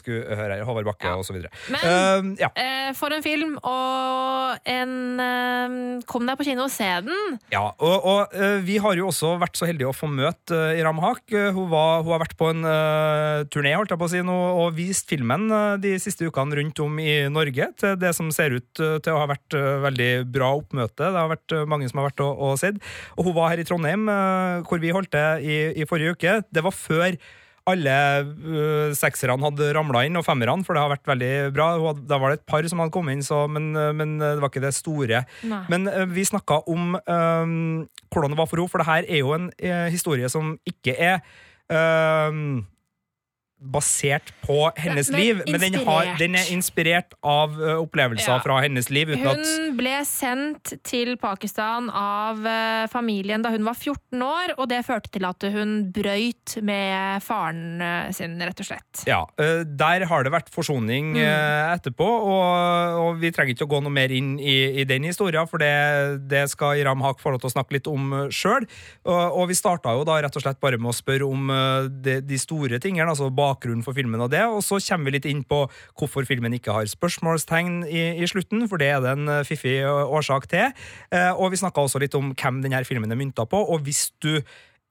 skulle 0.00 0.36
høre 0.38 0.56
her. 0.58 0.64
Håvard 0.66 0.88
Bakke 0.88 1.06
Ja. 1.10 1.16
og 1.20 1.26
så 1.28 1.34
videre. 1.36 1.50
Men 1.70 1.84
uh, 1.84 2.30
ja. 2.40 2.48
eh, 2.58 2.90
for 2.96 3.12
en 3.14 3.22
film, 3.24 3.56
og 3.62 4.56
en 4.68 4.94
eh, 5.22 5.76
Kom 6.08 6.26
deg 6.28 6.38
på 6.38 6.46
kino 6.46 6.64
og 6.66 6.72
se 6.72 6.86
den. 7.04 7.36
Ja, 7.52 7.62
og, 7.82 8.06
og 8.06 8.34
eh, 8.36 8.58
vi 8.66 8.76
har 8.82 8.96
jo 8.98 9.08
også 9.10 9.34
vært 9.40 9.58
så 9.58 9.66
heldige 9.68 9.88
å 9.90 9.94
få 9.96 10.08
møte 10.10 10.58
Iram 10.78 10.98
Haq. 11.02 11.22
Eh, 11.34 11.50
hun, 11.56 11.68
var, 11.72 12.02
hun 12.06 12.12
har 12.14 12.22
vært 12.24 12.36
på 12.38 12.48
en 12.52 12.64
uh, 12.66 13.42
turné 13.52 13.74
holdt 13.76 13.92
jeg 13.92 14.00
på 14.00 14.08
å 14.08 14.12
si, 14.12 14.22
nå, 14.26 14.36
og 14.62 14.74
vist 14.76 15.08
filmen 15.10 15.46
eh, 15.52 15.76
de 15.82 15.94
siste 16.02 16.26
ukene 16.28 16.58
rundt 16.60 16.80
om 16.84 16.98
i 17.02 17.16
Norge 17.32 17.68
til 17.80 17.96
det 18.00 18.12
som 18.16 18.30
ser 18.34 18.56
ut 18.58 18.82
eh, 18.82 18.96
til 19.04 19.14
å 19.16 19.20
ha 19.22 19.25
vært 19.30 19.56
eh, 19.58 19.70
veldig 19.86 20.10
bra 20.34 20.52
oppmøte. 20.58 21.08
Det 21.08 21.20
har 21.22 21.32
vært 21.32 21.52
eh, 21.56 21.64
mange 21.68 21.88
som 21.90 22.00
har 22.02 22.08
vært 22.10 22.22
og, 22.26 22.38
og 22.48 22.60
sett. 22.60 22.78
Og 23.16 23.28
hun 23.28 23.36
var 23.36 23.50
her 23.54 23.62
i 23.62 23.66
Trondheim, 23.68 24.06
eh, 24.12 24.60
hvor 24.68 24.82
vi 24.82 24.92
holdt 24.94 25.12
det 25.16 25.26
i, 25.46 25.58
i 25.82 25.88
forrige 25.88 26.14
uke. 26.16 26.38
Det 26.52 26.64
var 26.66 26.74
før 26.76 27.18
alle 27.66 27.94
uh, 28.22 28.92
sekserne 28.94 29.42
hadde 29.42 29.72
ramla 29.74 30.04
inn, 30.06 30.14
og 30.14 30.22
femmerne, 30.22 30.62
for 30.62 30.78
det 30.78 30.84
har 30.84 30.92
vært 30.92 31.08
veldig 31.10 31.30
bra. 31.56 31.64
Hadde- 31.82 32.04
Da 32.06 32.18
var 32.22 32.30
det 32.30 32.36
et 32.38 32.44
par 32.46 32.62
som 32.70 32.78
hadde 32.78 32.94
kommet 32.94 33.16
inn, 33.16 33.24
så, 33.26 33.40
men, 33.50 33.72
men 33.98 34.12
det 34.22 34.36
var 34.38 34.52
ikke 34.52 34.62
det 34.62 34.70
store. 34.76 35.24
Nei. 35.50 35.58
Men 35.74 35.88
uh, 35.90 36.04
vi 36.06 36.22
snakka 36.30 36.60
om 36.70 36.94
øh, 36.94 37.56
hvordan 38.14 38.30
det 38.30 38.38
var 38.38 38.46
for 38.46 38.62
henne, 38.62 38.70
for 38.70 38.78
det 38.84 38.86
her 38.86 39.10
er 39.10 39.18
jo 39.18 39.34
en 39.34 39.50
uh, 39.50 39.88
historie 39.90 40.30
som 40.30 40.54
ikke 40.70 40.94
er 40.94 41.18
øh, 41.74 42.62
basert 43.56 44.28
på 44.44 44.70
hennes 44.76 45.08
Men 45.10 45.20
liv, 45.20 45.38
men 45.48 45.60
den, 45.62 45.74
har, 45.86 46.10
den 46.20 46.34
er 46.36 46.50
inspirert 46.52 47.14
av 47.24 47.54
uh, 47.56 47.78
opplevelser 47.80 48.34
Ja. 48.36 48.40
fra 48.44 48.58
hennes 48.60 48.90
liv. 48.92 49.08
Hun 49.16 49.76
ble 49.78 49.94
sendt 50.04 50.74
til 50.84 51.14
Pakistan 51.16 51.88
av 51.90 52.42
uh, 52.44 52.84
familien 52.92 53.40
da 53.42 53.50
hun 53.54 53.64
var 53.64 53.74
14 53.78 54.20
år, 54.22 54.52
og 54.58 54.68
det 54.68 54.82
førte 54.86 55.08
til 55.14 55.24
at 55.24 55.46
hun 55.54 55.72
brøyt 55.94 56.58
med 56.62 57.24
faren 57.24 57.80
sin, 58.14 58.36
rett 58.44 58.60
og 58.60 58.68
slett. 58.68 59.02
Ja, 59.08 59.22
Der 59.36 60.04
har 60.10 60.24
det 60.26 60.32
vært 60.34 60.52
forsoning 60.52 61.14
Mm. 61.16 61.22
etterpå, 61.76 62.04
og, 62.06 63.00
og 63.00 63.18
vi 63.22 63.30
trenger 63.32 63.54
ikke 63.54 63.64
å 63.66 63.70
gå 63.70 63.80
noe 63.84 63.92
mer 63.94 64.12
inn 64.12 64.34
i, 64.40 64.80
i 64.82 64.84
den 64.88 65.04
historien, 65.08 65.46
for 65.48 65.58
det, 65.62 65.72
det 66.28 66.44
skal 66.52 66.76
Iram 66.80 67.00
Haq 67.04 67.20
få 67.22 67.32
lov 67.32 67.40
til 67.42 67.48
å 67.50 67.54
snakke 67.56 67.76
litt 67.78 67.88
om 67.90 68.12
sjøl. 68.34 68.66
Og, 69.06 69.38
og 69.40 69.48
vi 69.50 69.56
starta 69.58 69.94
jo 69.96 70.04
da 70.08 70.18
rett 70.24 70.36
og 70.36 70.44
slett 70.44 70.60
bare 70.62 70.78
med 70.80 70.92
å 70.92 70.96
spørre 70.96 71.26
om 71.28 71.50
de, 72.04 72.18
de 72.26 72.38
store 72.40 72.80
tingene, 72.82 73.08
altså 73.12 73.30
bakgrunnen 73.46 73.86
for 73.86 73.96
filmen 73.96 74.26
og 74.26 74.32
det, 74.34 74.42
og 74.50 74.60
så 74.66 74.82
kommer 74.82 75.08
vi 75.08 75.16
litt 75.16 75.30
inn 75.30 75.44
på 75.46 75.62
hvorfor 75.96 76.26
filmen 76.28 76.58
ikke 76.58 76.74
har 76.74 76.90
spørsmålstegn 76.90 77.84
i, 77.86 78.04
i 78.20 78.30
slutten, 78.30 78.66
for 78.68 78.82
det 78.82 78.92
er 78.92 79.02
det 79.04 79.16
en 79.16 79.34
eh, 79.38 79.44
fiffig 79.46 79.78
årsak 79.86 80.50
til. 80.52 80.74
Eh, 81.14 81.32
Og 81.36 81.54
vi 81.54 81.62
snakka 81.62 81.86
også 81.86 82.02
litt 82.02 82.16
om 82.18 82.34
hvem 82.34 82.62
denne 82.64 82.84
filmen 82.88 83.12
er 83.12 83.18
mynta 83.20 83.46
på, 83.48 83.62
og 83.62 83.86
hvis 83.86 84.10
du 84.24 84.42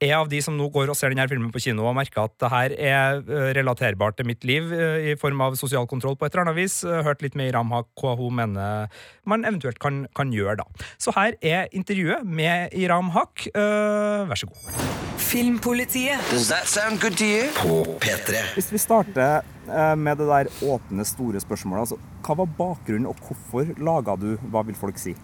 er 0.04 0.12
av 0.18 0.28
de 0.28 0.40
som 0.44 0.56
nå 0.56 0.66
går 0.72 0.90
og 0.92 0.96
ser 0.98 1.12
denne 1.12 1.24
filmen 1.30 1.52
på 1.54 1.62
kino 1.64 1.86
og 1.88 1.96
merker 1.96 2.26
at 2.26 2.34
det 2.42 2.50
her 2.52 2.74
er 2.76 3.22
relaterbart 3.56 4.18
til 4.18 4.28
mitt 4.28 4.44
liv 4.44 4.68
i 4.68 5.14
form 5.20 5.40
av 5.46 5.56
sosial 5.56 5.88
kontroll 5.88 6.18
på 6.20 6.26
et 6.26 6.34
eller 6.34 6.50
annet 6.50 6.58
vis, 6.58 6.82
hørt 6.84 7.24
litt 7.24 7.36
med 7.38 7.48
Iram 7.48 7.72
Haq 7.72 7.88
hva 8.02 8.12
hun 8.18 8.36
mener 8.36 8.92
man 9.24 9.46
eventuelt 9.48 9.80
kan, 9.80 10.04
kan 10.16 10.34
gjøre 10.34 10.58
da. 10.60 10.66
Så 11.00 11.14
her 11.16 11.38
er 11.40 11.72
intervjuet 11.76 12.26
med 12.28 12.76
Iram 12.76 13.08
Haq. 13.14 13.48
Uh, 13.56 14.26
vær 14.28 14.40
så 14.40 14.50
god. 14.50 14.68
Filmpolitiet 15.26 16.20
Does 16.30 16.50
that 16.52 16.68
sound 16.68 17.00
good 17.00 17.16
to 17.18 17.26
you? 17.26 17.48
På 17.56 17.96
P3. 18.02 18.44
Hvis 18.54 18.70
vi 18.72 18.82
starter 18.82 19.46
med 19.96 20.20
det 20.20 20.28
der 20.28 20.52
åpne, 20.62 21.04
store 21.04 21.40
spørsmålet. 21.42 21.88
Altså, 21.88 21.96
hva 22.22 22.36
var 22.38 22.52
bakgrunnen, 22.58 23.08
og 23.10 23.18
hvorfor 23.18 23.72
laga 23.82 24.14
du 24.20 24.36
Hva 24.52 24.62
vil 24.68 24.78
folk 24.78 25.00
si? 25.00 25.16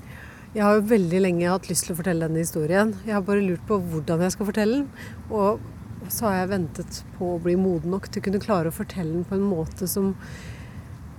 Jeg 0.52 0.66
har 0.66 0.74
jo 0.76 0.82
veldig 0.84 1.20
lenge 1.24 1.48
hatt 1.48 1.64
lyst 1.70 1.86
til 1.86 1.94
å 1.94 1.96
fortelle 1.96 2.26
denne 2.26 2.42
historien. 2.42 2.90
Jeg 3.06 3.14
har 3.16 3.22
bare 3.24 3.40
lurt 3.40 3.62
på 3.64 3.78
hvordan 3.80 4.20
jeg 4.20 4.34
skal 4.34 4.48
fortelle 4.50 4.82
den. 4.82 5.14
Og 5.32 5.62
så 6.12 6.26
har 6.28 6.42
jeg 6.42 6.50
ventet 6.50 6.98
på 7.16 7.30
å 7.32 7.38
bli 7.40 7.54
moden 7.56 7.94
nok 7.94 8.10
til 8.12 8.20
å 8.20 8.26
kunne 8.26 8.42
klare 8.42 8.68
å 8.68 8.76
fortelle 8.76 9.14
den 9.14 9.24
på 9.24 9.38
en 9.38 9.46
måte 9.48 9.88
som, 9.88 10.10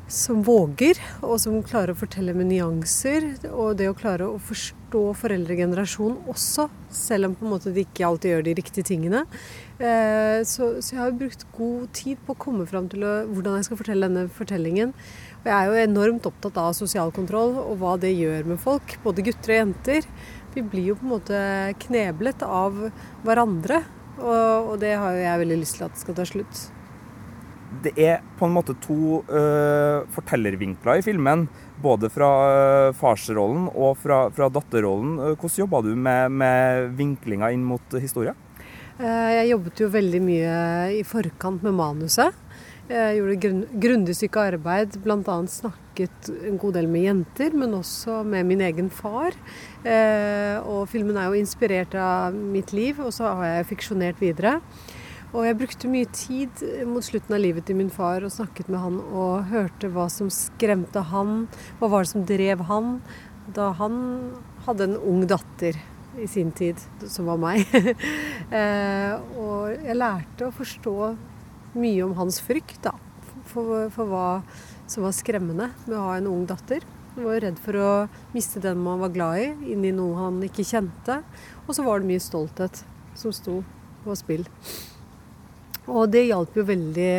som 0.06 0.44
våger, 0.46 1.02
og 1.26 1.42
som 1.42 1.58
klarer 1.66 1.96
å 1.96 2.02
fortelle 2.04 2.38
med 2.38 2.52
nyanser. 2.52 3.26
Og 3.50 3.74
det 3.82 3.90
å 3.90 3.98
klare 3.98 4.30
å 4.30 4.38
forstå 4.38 5.04
foreldregenerasjonen 5.24 6.30
også, 6.30 6.68
selv 6.94 7.32
om 7.32 7.38
på 7.40 7.48
en 7.48 7.56
måte 7.56 7.74
de 7.74 7.88
ikke 7.88 8.06
alltid 8.06 8.36
gjør 8.36 8.48
de 8.52 8.58
riktige 8.62 8.86
tingene. 8.94 9.26
Eh, 9.82 10.46
Så, 10.46 10.76
så 10.86 10.94
jeg 10.94 11.02
har 11.02 11.18
brukt 11.18 11.50
god 11.58 11.90
tid 11.98 12.22
på 12.22 12.38
å 12.38 12.44
komme 12.46 12.70
fram 12.70 12.86
til 12.92 13.02
å, 13.02 13.24
hvordan 13.34 13.58
jeg 13.58 13.72
skal 13.72 13.82
fortelle 13.82 14.12
denne 14.12 14.30
fortellingen. 14.30 14.94
Og 15.44 15.50
jeg 15.52 15.56
er 15.58 15.68
jo 15.68 15.80
enormt 15.92 16.28
opptatt 16.30 16.58
av 16.62 16.76
sosial 16.78 17.10
kontroll 17.12 17.58
og 17.60 17.74
hva 17.82 17.98
det 18.00 18.14
gjør 18.16 18.46
med 18.48 18.62
folk, 18.64 18.96
både 19.04 19.26
gutter 19.28 19.52
og 19.52 19.60
jenter. 19.60 20.06
Vi 20.54 20.64
blir 20.64 20.94
jo 20.94 20.96
på 20.96 21.04
en 21.04 21.12
måte 21.18 21.42
kneblet 21.84 22.46
av 22.48 22.78
hverandre, 23.26 23.82
og, 24.22 24.72
og 24.72 24.78
det 24.80 24.94
har 24.96 25.18
jo 25.18 25.26
jeg 25.26 25.42
veldig 25.42 25.60
lyst 25.60 25.80
til 25.80 25.88
at 25.90 26.00
skal 26.00 26.16
ta 26.16 26.26
slutt. 26.30 26.62
Det 27.84 27.92
er 27.98 28.22
på 28.38 28.48
en 28.48 28.54
måte 28.54 28.76
to 28.86 29.20
uh, 29.28 30.06
fortellervinkler 30.14 31.02
i 31.02 31.04
filmen. 31.04 31.48
Både 31.84 32.08
fra 32.14 32.30
uh, 32.46 32.96
farsrollen 32.96 33.66
og 33.74 33.98
fra, 34.00 34.28
fra 34.32 34.48
datterrollen. 34.54 35.18
Eh, 35.18 35.34
Hvordan 35.34 35.64
jobba 35.66 35.82
du 35.84 35.90
med, 35.98 36.38
med 36.40 36.94
vinklinga 36.96 37.50
inn 37.52 37.66
mot 37.68 37.98
historia? 38.00 38.38
Eh, 39.00 39.32
Jeg 39.40 39.50
jobbet 39.50 39.82
jo 39.82 39.90
veldig 39.92 40.22
mye 40.24 40.54
i 41.00 41.02
forkant 41.08 41.66
med 41.66 41.76
manuset. 41.76 42.38
Jeg 42.90 43.16
gjorde 43.16 43.52
grundig 43.80 44.14
stykke 44.18 44.42
arbeid, 44.52 44.98
bl.a. 45.06 45.36
snakket 45.48 46.28
en 46.50 46.58
god 46.60 46.76
del 46.76 46.90
med 46.92 47.06
jenter, 47.06 47.54
men 47.56 47.78
også 47.78 48.18
med 48.28 48.44
min 48.50 48.64
egen 48.66 48.90
far. 48.92 49.38
Eh, 49.88 50.60
Og 50.68 50.90
filmen 50.92 51.16
er 51.16 51.30
jo 51.32 51.40
inspirert 51.40 51.96
av 51.96 52.36
mitt 52.36 52.74
liv, 52.76 53.00
og 53.00 53.14
så 53.16 53.32
har 53.40 53.46
jeg 53.48 53.70
fiksjonert 53.72 54.20
videre. 54.20 54.58
Og 55.32 55.48
jeg 55.48 55.58
brukte 55.58 55.90
mye 55.90 56.12
tid 56.12 56.60
mot 56.86 57.02
slutten 57.02 57.34
av 57.34 57.42
livet 57.42 57.66
til 57.66 57.80
min 57.80 57.90
far 57.90 58.22
og 58.22 58.36
snakket 58.36 58.68
med 58.70 58.84
han 58.84 59.00
og 59.02 59.48
hørte 59.50 59.90
hva 59.90 60.06
som 60.12 60.28
skremte 60.30 61.08
han, 61.10 61.48
hva 61.80 61.90
var 61.90 62.04
det 62.04 62.12
som 62.12 62.28
drev 62.28 62.68
han 62.70 63.00
da 63.56 63.72
han 63.80 63.96
hadde 64.68 64.92
en 64.92 65.00
ung 65.00 65.24
datter 65.28 65.80
i 66.22 66.28
sin 66.30 66.52
tid, 66.54 66.78
som 67.10 67.32
var 67.32 67.40
meg. 67.42 67.64
eh, 68.60 69.16
og 69.40 69.72
jeg 69.74 69.98
lærte 69.98 70.52
å 70.52 70.54
forstå 70.54 70.98
mye 71.78 72.04
om 72.06 72.16
hans 72.18 72.40
frykt, 72.44 72.82
da. 72.86 72.94
For, 73.50 73.90
for 73.94 74.10
hva 74.10 74.28
som 74.90 75.06
var 75.06 75.16
skremmende 75.16 75.70
med 75.86 75.98
å 75.98 76.06
ha 76.08 76.18
en 76.18 76.30
ung 76.32 76.46
datter. 76.50 76.84
Han 77.16 77.28
var 77.28 77.44
redd 77.44 77.60
for 77.62 77.78
å 77.78 77.92
miste 78.34 78.62
den 78.64 78.80
man 78.82 79.02
var 79.04 79.14
glad 79.14 79.42
i, 79.42 79.48
inn 79.74 79.86
i 79.86 79.94
noe 79.94 80.18
han 80.18 80.42
ikke 80.46 80.66
kjente. 80.66 81.20
Og 81.68 81.76
så 81.78 81.86
var 81.86 82.02
det 82.02 82.10
mye 82.10 82.24
stolthet 82.24 82.84
som 83.20 83.34
sto 83.36 83.60
på 84.04 84.16
spill. 84.18 84.48
Og 85.84 86.08
det 86.10 86.26
hjalp 86.30 86.56
jo 86.58 86.66
veldig 86.66 87.14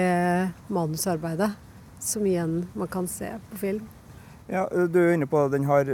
manusarbeidet, 0.73 1.53
som 2.01 2.25
igjen 2.27 2.63
man 2.75 2.91
kan 2.91 3.09
se 3.11 3.29
på 3.51 3.61
film. 3.61 3.85
Ja, 4.51 4.67
du 4.69 4.99
er 5.01 5.15
inne 5.15 5.29
på 5.31 5.41
den 5.49 5.65
har, 5.65 5.89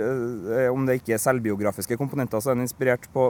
Om 0.73 0.89
det 0.89 0.99
ikke 0.99 1.15
er 1.15 1.23
selvbiografiske 1.23 1.95
komponenter, 2.01 2.43
så 2.43 2.51
er 2.51 2.59
den 2.59 2.67
inspirert 2.67 3.07
på 3.15 3.29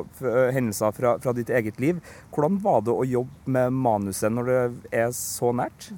hendelser 0.54 0.96
fra, 0.96 1.18
fra 1.20 1.34
ditt 1.36 1.52
eget 1.52 1.80
liv. 1.82 2.00
Hvordan 2.32 2.56
var 2.64 2.80
det 2.86 2.94
å 2.94 3.04
jobbe 3.04 3.52
med 3.52 3.76
manuset 3.76 4.32
når 4.32 4.48
det 4.48 4.60
er 5.02 5.12
så 5.16 5.52
nært? 5.52 5.90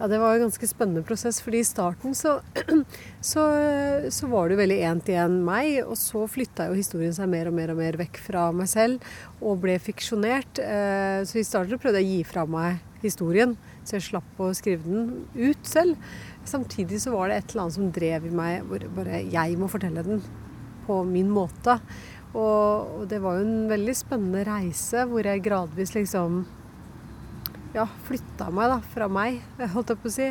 Ja, 0.00 0.06
det 0.08 0.16
var 0.16 0.32
en 0.32 0.46
ganske 0.46 0.64
spennende 0.64 1.02
prosess, 1.04 1.42
fordi 1.44 1.58
i 1.60 1.66
starten 1.68 2.14
så, 2.16 2.38
så, 3.30 3.42
så 4.08 4.28
var 4.32 4.48
det 4.48 4.56
veldig 4.62 4.78
én 4.88 5.02
til 5.04 5.18
én 5.20 5.34
meg, 5.44 5.82
og 5.84 5.98
så 6.00 6.24
flytta 6.24 6.70
jo 6.70 6.78
historien 6.78 7.12
seg 7.12 7.28
mer 7.28 7.50
og 7.50 7.58
mer 7.58 7.74
og 7.74 7.82
mer 7.82 7.98
vekk 8.00 8.22
fra 8.30 8.46
meg 8.56 8.70
selv 8.72 9.04
og 9.44 9.60
ble 9.60 9.76
fiksjonert. 9.76 10.62
Så 11.28 11.42
i 11.42 11.44
starten 11.44 11.76
prøvde 11.82 12.00
jeg 12.00 12.08
å 12.08 12.14
gi 12.14 12.24
fra 12.30 12.46
meg 12.48 12.80
historien, 13.04 13.52
så 13.84 13.96
jeg 13.96 14.06
slapp 14.10 14.40
å 14.42 14.50
skrive 14.56 14.84
den 14.86 15.26
ut 15.34 15.66
selv. 15.66 15.98
Samtidig 16.48 17.00
så 17.02 17.14
var 17.14 17.30
det 17.30 17.40
et 17.40 17.52
eller 17.52 17.66
annet 17.66 17.78
som 17.78 17.90
drev 17.94 18.28
i 18.28 18.36
meg 18.42 18.68
hvor 18.68 18.86
bare 18.96 19.24
jeg 19.26 19.58
må 19.60 19.68
fortelle 19.72 20.04
den 20.06 20.22
på 20.86 21.02
min 21.08 21.30
måte. 21.32 21.78
Og, 22.30 23.00
og 23.00 23.04
det 23.10 23.18
var 23.22 23.38
jo 23.38 23.46
en 23.46 23.68
veldig 23.70 23.94
spennende 23.98 24.44
reise 24.46 25.04
hvor 25.10 25.26
jeg 25.26 25.42
gradvis 25.42 25.96
liksom 25.96 26.44
ja, 27.74 27.86
flytta 28.06 28.50
meg 28.54 28.70
da, 28.72 28.78
fra 28.92 29.06
meg, 29.10 29.40
holdt 29.74 29.94
jeg 29.94 30.02
på 30.02 30.10
å 30.10 30.14
si. 30.14 30.28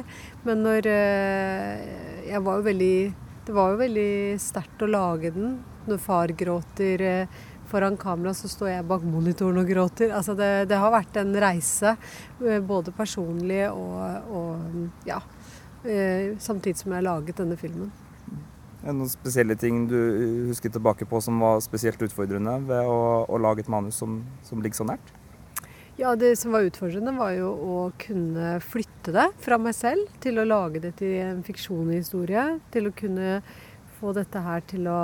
Men 0.48 0.64
når 0.66 0.90
eh, 0.92 1.90
Jeg 2.30 2.44
var 2.46 2.60
jo 2.60 2.66
veldig 2.68 2.96
Det 3.48 3.56
var 3.56 3.72
jo 3.74 3.80
veldig 3.80 4.12
sterkt 4.44 4.84
å 4.84 4.92
lage 4.92 5.32
den. 5.36 5.56
Når 5.90 6.02
far 6.04 6.34
gråter 6.38 7.02
eh, 7.02 7.40
foran 7.70 7.98
kamera, 8.00 8.34
så 8.36 8.50
står 8.52 8.72
jeg 8.74 8.88
bak 8.90 9.06
monitoren 9.06 9.62
og 9.62 9.70
gråter. 9.70 10.14
Altså 10.16 10.36
det, 10.38 10.50
det 10.72 10.80
har 10.82 10.94
vært 10.94 11.22
en 11.22 11.34
reise, 11.42 11.96
eh, 12.44 12.60
både 12.60 12.94
personlig 12.98 13.64
og, 13.70 14.34
og 14.34 15.08
ja. 15.10 15.22
eh, 15.86 16.36
Samtidig 16.42 16.82
som 16.82 16.94
jeg 16.94 17.02
har 17.02 17.08
laget 17.12 17.42
denne 17.42 17.60
filmen. 17.60 17.92
Er 18.80 18.94
det 18.94 19.00
noen 19.02 19.12
spesielle 19.12 19.58
ting 19.60 19.88
du 19.92 19.98
husker 20.48 20.72
tilbake 20.72 21.08
på 21.10 21.20
som 21.24 21.42
var 21.44 21.60
spesielt 21.64 22.00
utfordrende 22.06 22.54
ved 22.70 22.88
å, 22.88 23.00
å 23.28 23.40
lage 23.42 23.66
et 23.66 23.72
manus 23.72 24.00
som, 24.00 24.22
som 24.48 24.62
ligger 24.64 24.80
så 24.80 24.88
nært? 24.88 25.16
Ja, 26.00 26.14
Det 26.16 26.38
som 26.40 26.54
var 26.56 26.64
utfordrende, 26.64 27.12
var 27.12 27.34
jo 27.36 27.50
å 27.52 27.80
kunne 28.00 28.54
flytte 28.64 29.12
det 29.12 29.26
fra 29.44 29.58
meg 29.60 29.76
selv 29.76 30.08
til 30.24 30.40
å 30.40 30.46
lage 30.48 30.80
det 30.80 30.94
til 31.02 31.18
en 31.26 31.42
fiksjonshistorie. 31.44 32.46
Til 32.72 32.88
å 32.88 32.94
kunne 32.96 33.42
få 33.98 34.14
dette 34.16 34.40
her 34.46 34.64
til 34.70 34.88
å, 34.88 35.02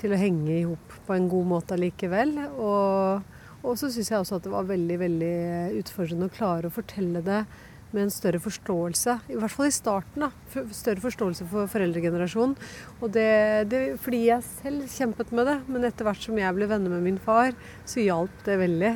til 0.00 0.14
å 0.14 0.20
henge 0.20 0.54
i 0.56 0.66
hop 0.66 0.94
på 1.06 1.16
en 1.16 1.28
god 1.30 1.50
måte 1.54 1.76
allikevel. 1.76 2.36
Og, 2.56 3.34
og 3.60 3.74
så 3.78 3.90
syns 3.92 4.12
jeg 4.12 4.22
også 4.22 4.38
at 4.38 4.46
det 4.46 4.54
var 4.54 4.70
veldig, 4.70 5.00
veldig 5.02 5.34
utfordrende 5.80 6.30
å 6.30 6.34
klare 6.34 6.70
å 6.70 6.74
fortelle 6.74 7.22
det 7.26 7.44
med 7.90 8.06
en 8.06 8.12
større 8.14 8.40
forståelse. 8.42 9.16
I 9.32 9.38
hvert 9.38 9.54
fall 9.54 9.68
i 9.68 9.74
starten. 9.74 10.24
da, 10.24 10.64
Større 10.76 11.02
forståelse 11.02 11.46
for 11.50 11.70
foreldregenerasjonen. 11.72 12.56
Og 13.00 13.12
det, 13.14 13.30
det, 13.72 13.80
fordi 14.02 14.24
jeg 14.28 14.46
selv 14.46 14.86
kjempet 14.94 15.32
med 15.34 15.50
det. 15.50 15.58
Men 15.66 15.88
etter 15.88 16.06
hvert 16.06 16.22
som 16.22 16.38
jeg 16.38 16.56
ble 16.56 16.70
venner 16.70 16.94
med 16.94 17.06
min 17.08 17.20
far, 17.22 17.56
så 17.88 18.04
hjalp 18.04 18.44
det 18.46 18.60
veldig. 18.62 18.94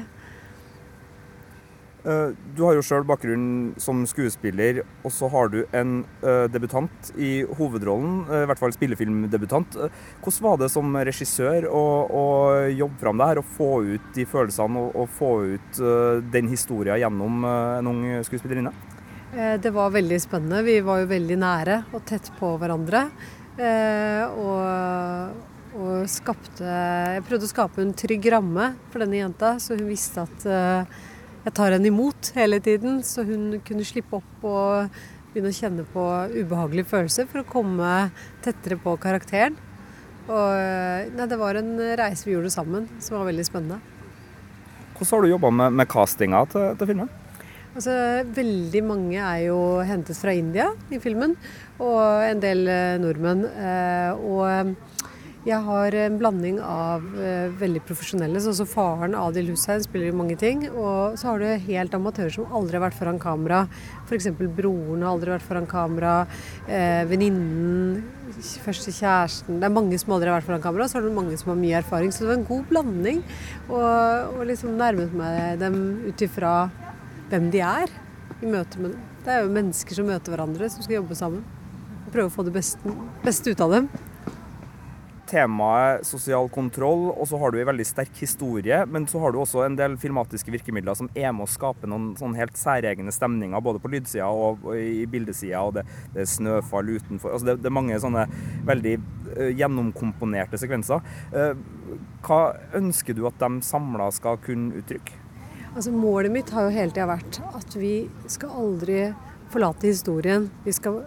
Eh, 2.04 2.30
du 2.56 2.60
har 2.66 2.76
jo 2.76 2.82
sjøl 2.84 3.04
bakgrunn 3.08 3.72
som 3.80 4.02
skuespiller, 4.08 4.82
og 5.06 5.12
så 5.14 5.28
har 5.32 5.48
du 5.48 5.62
en 5.72 6.02
uh, 6.20 6.44
debutant 6.52 7.10
i 7.16 7.46
hovedrollen, 7.56 8.18
uh, 8.28 8.42
i 8.42 8.48
hvert 8.50 8.60
fall 8.60 8.74
spillefilmdebutant. 8.76 9.78
Hvordan 10.20 10.44
var 10.44 10.58
det 10.60 10.68
som 10.74 10.98
regissør 11.08 11.64
å, 11.70 11.84
å 12.04 12.24
jobbe 12.68 13.00
fram 13.00 13.22
det 13.22 13.28
her, 13.30 13.40
og 13.40 13.54
få 13.56 13.70
ut 13.94 14.10
de 14.16 14.26
følelsene 14.28 14.82
og, 14.82 14.98
og 15.00 15.14
få 15.16 15.30
ut 15.54 15.80
den 16.34 16.50
historien 16.52 17.00
gjennom 17.00 17.46
en 17.48 17.88
ung 17.88 18.02
skuespillerinne? 18.26 18.74
Det 19.34 19.72
var 19.74 19.90
veldig 19.90 20.20
spennende. 20.22 20.60
Vi 20.62 20.76
var 20.84 21.00
jo 21.00 21.08
veldig 21.10 21.38
nære 21.40 21.78
og 21.96 22.04
tett 22.06 22.28
på 22.38 22.52
hverandre. 22.60 23.00
Og, 24.44 25.40
og 25.78 26.06
skapte 26.10 26.62
Jeg 27.16 27.24
prøvde 27.26 27.48
å 27.48 27.50
skape 27.50 27.82
en 27.82 27.92
trygg 27.98 28.28
ramme 28.34 28.68
for 28.92 29.02
denne 29.02 29.18
jenta, 29.18 29.56
så 29.62 29.74
hun 29.74 29.88
visste 29.90 30.22
at 30.28 30.46
jeg 31.44 31.52
tar 31.56 31.74
henne 31.76 31.90
imot 31.90 32.32
hele 32.38 32.60
tiden, 32.64 33.02
så 33.04 33.24
hun 33.26 33.58
kunne 33.66 33.84
slippe 33.84 34.16
opp 34.16 34.46
og 34.48 34.94
begynne 35.34 35.50
å 35.50 35.56
kjenne 35.56 35.84
på 35.92 36.04
ubehagelige 36.32 36.88
følelser 36.88 37.28
for 37.28 37.42
å 37.42 37.48
komme 37.48 37.90
tettere 38.44 38.78
på 38.80 38.94
karakteren. 39.02 39.58
Og 40.24 41.10
nei, 41.18 41.26
det 41.28 41.36
var 41.36 41.58
en 41.60 41.74
reise 42.00 42.24
vi 42.24 42.32
gjorde 42.32 42.54
sammen 42.54 42.86
som 42.96 43.18
var 43.18 43.28
veldig 43.28 43.44
spennende. 43.44 43.80
Hvordan 44.94 45.10
har 45.10 45.26
du 45.26 45.32
jobba 45.34 45.50
med, 45.58 45.76
med, 45.82 45.90
castinga 45.90 46.44
til, 46.48 46.70
til 46.80 46.90
filmen? 46.94 47.12
Altså, 47.74 47.92
veldig 48.36 48.82
mange 48.86 49.18
er 49.18 49.40
jo 49.48 49.58
hentet 49.84 50.16
fra 50.16 50.32
India 50.38 50.68
i 50.94 51.00
filmen, 51.02 51.34
og 51.82 52.22
en 52.22 52.40
del 52.40 52.62
eh, 52.70 52.96
nordmenn. 53.02 53.42
Eh, 53.50 54.22
og 54.22 55.02
jeg 55.44 55.60
har 55.60 55.92
en 56.00 56.14
blanding 56.16 56.56
av 56.64 57.02
uh, 57.18 57.50
veldig 57.60 57.82
profesjonelle, 57.84 58.40
sånn 58.40 58.56
som 58.56 58.68
faren 58.68 59.16
Adil 59.18 59.50
Hussein 59.52 59.82
spiller 59.84 60.08
i 60.08 60.16
mange 60.16 60.38
ting. 60.40 60.62
Og 60.70 61.18
så 61.20 61.28
har 61.28 61.42
du 61.42 61.66
helt 61.66 61.96
amatører 61.96 62.32
som 62.32 62.48
aldri 62.48 62.78
har 62.78 62.86
vært 62.86 62.96
foran 62.96 63.20
kamera. 63.20 63.58
F.eks. 64.06 64.30
broren 64.40 65.04
har 65.04 65.10
aldri 65.10 65.34
vært 65.34 65.44
foran 65.44 65.68
kamera. 65.68 66.14
Uh, 66.64 67.02
Venninnen, 67.10 68.00
første 68.64 68.92
kjæresten 68.96 69.60
Det 69.60 69.68
er 69.68 69.74
mange 69.74 69.98
som 70.00 70.14
aldri 70.16 70.32
har 70.32 70.38
vært 70.38 70.48
foran 70.48 70.64
kamera. 70.64 70.88
Så 70.88 70.98
har 70.98 71.04
du 71.04 71.12
mange 71.12 71.36
som 71.40 71.52
har 71.52 71.60
mye 71.60 71.76
erfaring. 71.82 72.14
Så 72.14 72.24
det 72.24 72.32
var 72.32 72.40
en 72.40 72.48
god 72.48 72.64
blanding. 72.72 73.20
Og, 73.68 73.84
og 73.84 74.48
liksom 74.48 74.80
nærmet 74.80 75.12
meg 75.20 75.60
dem 75.60 75.78
ut 76.08 76.24
ifra 76.24 76.54
hvem 77.28 77.52
de 77.52 77.60
er 77.68 77.92
i 78.40 78.48
møte 78.48 78.80
med 78.80 78.96
dem. 78.96 79.04
Det 79.28 79.36
er 79.36 79.44
jo 79.44 79.52
mennesker 79.52 80.00
som 80.00 80.08
møter 80.08 80.32
hverandre, 80.32 80.72
som 80.72 80.84
skal 80.84 81.02
jobbe 81.02 81.20
sammen. 81.20 81.44
Prøve 82.08 82.32
å 82.32 82.32
få 82.32 82.48
det 82.48 82.56
beste, 82.56 82.98
beste 83.24 83.52
ut 83.52 83.64
av 83.64 83.76
dem 83.76 83.92
temaet 85.34 86.06
sosial 86.06 86.48
kontroll, 86.52 87.08
og 87.12 87.26
så 87.28 87.38
har 87.40 87.52
du 87.52 87.58
en 87.60 87.68
veldig 87.72 87.86
sterk 87.88 88.20
historie. 88.22 88.80
Men 88.90 89.08
så 89.10 89.20
har 89.22 89.34
du 89.34 89.40
også 89.42 89.64
en 89.64 89.78
del 89.78 89.96
filmatiske 90.00 90.52
virkemidler 90.54 90.96
som 90.98 91.10
er 91.14 91.32
med 91.34 91.48
å 91.48 91.50
skape 91.50 91.90
noen 91.90 92.12
sånn 92.18 92.36
helt 92.38 92.58
særegne 92.58 93.12
stemninger, 93.14 93.64
både 93.64 93.82
på 93.82 93.90
lydsida 93.92 94.28
og, 94.30 94.68
i 94.78 95.04
bildesida. 95.10 95.64
Og 95.64 95.78
det, 95.78 95.86
det, 96.14 96.24
er 96.24 96.30
snøfall 96.30 96.94
utenfor. 96.94 97.34
Altså 97.34 97.50
det, 97.50 97.58
det, 97.62 97.70
er 97.70 97.78
mange 97.80 97.98
sånne 98.02 98.26
veldig 98.68 98.94
uh, 99.00 99.50
gjennomkomponerte 99.50 100.60
sekvenser. 100.60 101.02
Uh, 101.34 101.52
hva 102.24 102.40
ønsker 102.78 103.16
du 103.16 103.24
at 103.28 103.38
de 103.42 103.60
samla 103.66 104.10
skal 104.14 104.40
kunne 104.44 104.80
uttrykke? 104.80 105.20
Altså 105.74 105.90
Målet 105.90 106.30
mitt 106.30 106.52
har 106.54 106.68
jo 106.68 106.74
hele 106.76 106.94
tida 106.94 107.08
vært 107.10 107.40
at 107.50 107.74
vi 107.74 108.04
skal 108.30 108.52
aldri 108.62 109.08
forlate 109.50 109.90
historien. 109.90 110.46
Vi 110.62 110.74
skal 110.74 111.02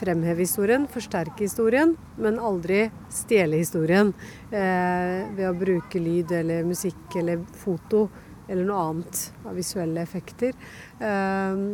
fremheve 0.00 0.44
historien, 0.44 0.86
forsterke 0.90 1.44
historien, 1.44 1.94
men 2.20 2.40
aldri 2.40 2.86
stjele 3.12 3.60
historien 3.60 4.12
eh, 4.50 5.28
ved 5.36 5.46
å 5.50 5.56
bruke 5.60 6.00
lyd 6.00 6.32
eller 6.40 6.66
musikk 6.68 7.16
eller 7.20 7.44
foto 7.60 8.06
eller 8.50 8.66
noe 8.66 8.84
annet 8.88 9.22
av 9.46 9.56
visuelle 9.58 10.02
effekter. 10.02 10.56
Eh, 10.98 11.64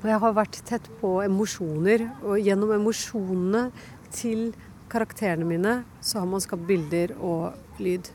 jeg 0.00 0.20
har 0.22 0.32
vært 0.32 0.62
tett 0.64 0.86
på 1.00 1.18
emosjoner, 1.24 2.06
og 2.24 2.40
gjennom 2.40 2.72
emosjonene 2.78 3.66
til 4.14 4.50
karakterene 4.90 5.46
mine 5.46 5.74
så 6.00 6.22
har 6.22 6.30
man 6.30 6.42
skapt 6.42 6.64
bilder 6.68 7.12
og 7.18 7.82
lyd. 7.82 8.08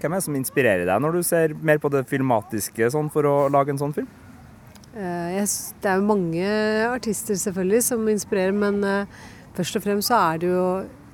Hvem 0.00 0.14
er 0.14 0.20
det 0.20 0.24
som 0.24 0.36
inspirerer 0.38 0.86
deg 0.88 1.02
når 1.02 1.18
du 1.18 1.22
ser 1.26 1.52
mer 1.60 1.80
på 1.82 1.90
det 1.92 2.06
filmatiske 2.08 2.92
sånn, 2.94 3.10
for 3.12 3.26
å 3.28 3.34
lage 3.52 3.74
en 3.74 3.80
sånn 3.82 3.96
film? 3.96 4.08
Eh, 4.90 5.36
det 5.82 5.86
er 5.86 6.00
jo 6.00 6.06
mange 6.06 6.46
artister 6.90 7.38
selvfølgelig 7.38 7.82
som 7.86 8.08
inspirerer, 8.10 8.52
men 8.52 8.82
eh, 8.84 9.20
først 9.54 9.78
og 9.78 9.84
fremst 9.84 10.10
så 10.10 10.18
er 10.18 10.40
det 10.42 10.50
jo 10.50 10.64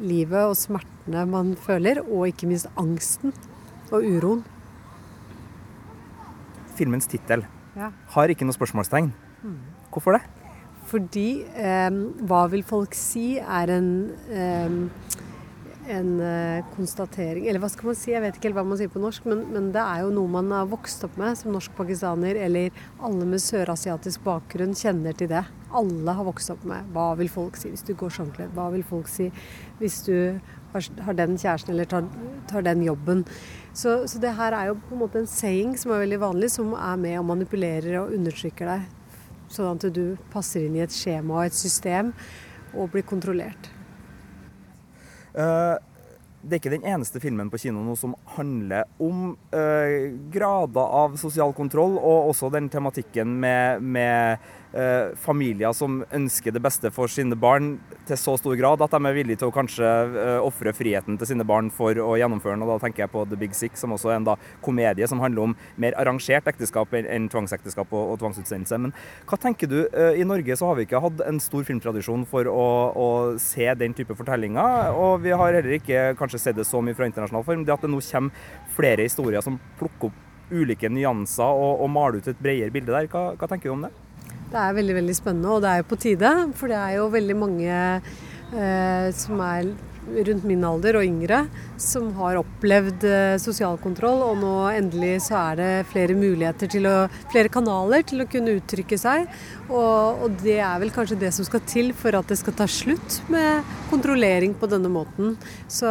livet 0.01 0.49
og 0.49 0.57
smertene 0.57 1.27
man 1.29 1.55
føler, 1.61 2.01
og 2.07 2.29
ikke 2.31 2.49
minst 2.49 2.71
angsten 2.81 3.35
og 3.93 4.01
uroen. 4.01 4.45
Filmens 6.77 7.09
tittel 7.09 7.45
ja. 7.77 7.93
har 8.15 8.33
ikke 8.33 8.49
noe 8.49 8.57
spørsmålstegn. 8.57 9.13
Mm. 9.45 9.61
Hvorfor 9.93 10.17
det? 10.17 10.25
Fordi 10.87 11.29
eh, 11.59 12.01
Hva 12.29 12.47
vil 12.53 12.65
folk 12.67 12.95
si? 12.97 13.37
er 13.39 13.73
en 13.77 13.91
eh, 14.31 14.77
en 15.89 16.09
uh, 16.21 16.65
konstatering 16.75 17.47
Eller 17.47 17.63
hva 17.63 17.69
skal 17.71 17.91
man 17.91 17.99
si? 17.99 18.13
Jeg 18.13 18.23
vet 18.25 18.39
ikke 18.39 18.49
helt 18.51 18.59
hva 18.59 18.65
man 18.67 18.79
sier 18.81 18.91
på 18.93 19.03
norsk, 19.03 19.27
men, 19.31 19.45
men 19.55 19.71
det 19.75 19.83
er 19.83 20.03
jo 20.05 20.13
noe 20.15 20.31
man 20.31 20.51
har 20.55 20.69
vokst 20.71 21.05
opp 21.07 21.17
med 21.21 21.39
som 21.39 21.55
norsk-pakistaner, 21.55 22.39
eller 22.47 22.75
alle 23.05 23.29
med 23.29 23.43
sørasiatisk 23.43 24.25
bakgrunn 24.27 24.75
kjenner 24.77 25.17
til 25.17 25.31
det. 25.33 25.45
Alle 25.77 26.17
har 26.19 26.27
vokst 26.27 26.53
opp 26.55 26.65
med 26.69 26.91
hva 26.95 27.11
vil 27.21 27.31
folk 27.33 27.59
si 27.61 27.73
hvis 27.73 27.87
du 27.87 27.95
går 27.99 28.15
sånn 28.19 28.33
kledd? 28.35 28.55
Hva 28.57 28.69
vil 28.75 28.87
folk 28.87 29.11
si 29.11 29.31
hvis 29.81 30.01
du 30.07 30.17
har 30.75 31.17
den 31.17 31.39
kjæresten 31.41 31.73
eller 31.73 31.89
tar, 31.91 32.09
tar 32.51 32.67
den 32.67 32.85
jobben? 32.87 33.25
Så, 33.77 34.03
så, 34.09 34.21
det 34.23 34.35
her 34.39 34.57
er 34.57 34.71
jo 34.71 34.81
på 34.81 34.97
en 34.97 35.03
måte 35.05 35.23
en 35.23 35.31
saying 35.31 35.77
som 35.81 35.93
er 35.93 36.05
veldig 36.07 36.21
vanlig, 36.23 36.53
som 36.55 36.75
er 36.75 37.01
med 37.01 37.19
og 37.21 37.31
manipulerer 37.31 38.01
og 38.01 38.15
undertrykker 38.17 38.73
deg. 38.73 38.93
Sånn 39.53 39.79
at 39.79 39.89
du 39.95 40.17
passer 40.33 40.67
inn 40.67 40.79
i 40.79 40.85
et 40.85 40.95
skjema 40.95 41.43
og 41.43 41.49
et 41.51 41.57
system 41.57 42.15
og 42.75 42.91
blir 42.95 43.07
kontrollert. 43.07 43.76
Uh, 45.37 45.79
det 46.47 46.57
er 46.57 46.63
ikke 46.63 46.75
den 46.77 46.87
eneste 46.87 47.21
filmen 47.23 47.51
på 47.51 47.59
kino 47.61 47.83
nå 47.83 47.97
som 47.99 48.15
handler 48.37 48.87
om 49.03 49.33
eh, 49.51 50.15
grader 50.33 50.95
av 51.01 51.17
sosial 51.21 51.55
kontroll, 51.57 51.99
og 51.99 52.31
også 52.31 52.53
den 52.55 52.71
tematikken 52.73 53.35
med, 53.43 53.83
med 53.83 54.39
eh, 54.77 55.15
familier 55.19 55.75
som 55.77 56.01
ønsker 56.15 56.55
det 56.55 56.63
beste 56.63 56.93
for 56.95 57.11
sine 57.11 57.37
barn 57.39 57.77
til 58.07 58.19
så 58.21 58.37
stor 58.39 58.57
grad 58.59 58.83
at 58.85 58.95
de 58.95 59.01
er 59.09 59.17
villige 59.17 59.41
til 59.43 59.51
å 59.51 59.55
kanskje 59.55 59.87
eh, 59.87 60.39
ofre 60.43 60.75
friheten 60.77 61.19
til 61.19 61.31
sine 61.33 61.47
barn 61.49 61.71
for 61.75 61.99
å 62.03 62.15
gjennomføre 62.21 62.57
den. 62.57 62.65
Og 62.67 62.75
da 62.75 62.79
tenker 62.85 63.05
jeg 63.05 63.13
på 63.15 63.25
The 63.29 63.41
Big 63.41 63.57
Sick, 63.57 63.79
som 63.79 63.95
også 63.97 64.13
er 64.13 64.21
en 64.21 64.29
da, 64.29 64.37
komedie 64.65 65.09
som 65.11 65.23
handler 65.23 65.49
om 65.51 65.57
mer 65.83 65.97
arrangert 66.01 66.47
ekteskap 66.51 66.95
enn 67.01 67.31
tvangsekteskap 67.33 67.93
og, 67.93 68.15
og 68.15 68.21
tvangsutsendelse. 68.23 68.81
Men 68.87 68.95
hva 69.27 69.41
tenker 69.41 69.71
du? 69.71 69.79
Eh, 69.91 70.21
I 70.23 70.29
Norge 70.29 70.59
så 70.59 70.71
har 70.71 70.79
vi 70.79 70.87
ikke 70.87 71.03
hatt 71.03 71.25
en 71.27 71.43
stor 71.43 71.67
filmtradisjon 71.67 72.27
for 72.29 72.49
å, 72.51 72.69
å 72.95 73.09
se 73.43 73.69
den 73.79 73.97
type 73.97 74.17
fortellinger, 74.17 74.95
og 74.97 75.25
vi 75.25 75.35
har 75.35 75.57
heller 75.57 75.79
ikke 75.79 76.09
kanskje 76.19 76.36
sett 76.43 76.57
det 76.59 76.67
så 76.69 76.83
mye 76.85 76.97
fra 76.97 77.09
internasjonal 77.09 77.45
form. 77.47 77.65
Det 77.67 77.75
at 77.75 77.85
det 77.85 77.91
nå 77.93 78.01
kommer 78.11 78.49
flere 78.77 79.07
historier 79.09 79.45
som 79.45 79.59
plukker 79.81 80.11
opp 80.11 80.23
ulike 80.51 80.89
nyanser 80.93 81.59
og, 81.59 81.83
og 81.83 81.91
maler 81.91 82.21
ut 82.21 82.29
et 82.31 82.43
bredere 82.43 82.75
bilde 82.75 82.95
der. 82.95 83.09
Hva, 83.11 83.33
hva 83.35 83.49
tenker 83.51 83.71
du 83.71 83.77
om 83.77 83.87
det? 83.89 83.93
Det 84.47 84.63
er 84.63 84.77
veldig 84.77 84.95
veldig 85.01 85.17
spennende, 85.19 85.51
og 85.51 85.65
det 85.65 85.73
er 85.73 85.83
jo 85.83 85.91
på 85.91 85.99
tide. 86.01 86.33
For 86.59 86.71
det 86.71 86.79
er 86.79 86.97
jo 87.01 87.09
veldig 87.11 87.37
mange 87.39 87.75
eh, 87.75 89.09
som 89.17 89.43
er 89.43 89.73
rundt 90.07 90.47
min 90.47 90.65
alder 90.67 90.99
og 91.01 91.07
yngre, 91.07 91.43
som 91.81 92.09
har 92.19 92.39
opplevd 92.41 93.07
eh, 93.09 93.37
sosial 93.43 93.79
kontroll. 93.83 94.23
Og 94.27 94.39
nå 94.41 94.55
endelig 94.73 95.27
så 95.27 95.39
er 95.41 95.61
det 95.61 95.71
flere 95.93 96.17
muligheter 96.19 96.71
til 96.73 96.89
å 96.91 96.95
Flere 97.33 97.51
kanaler 97.53 98.05
til 98.07 98.23
å 98.23 98.27
kunne 98.31 98.55
uttrykke 98.57 98.97
seg. 98.99 99.27
Og, 99.67 100.23
og 100.25 100.39
det 100.43 100.59
er 100.65 100.79
vel 100.81 100.93
kanskje 100.95 101.19
det 101.21 101.33
som 101.35 101.47
skal 101.47 101.63
til 101.69 101.93
for 101.97 102.17
at 102.17 102.29
det 102.31 102.39
skal 102.41 102.55
ta 102.57 102.67
slutt 102.71 103.21
med 103.33 103.67
kontrollering 103.91 104.55
på 104.57 104.69
denne 104.71 104.91
måten. 104.93 105.35
Så, 105.69 105.91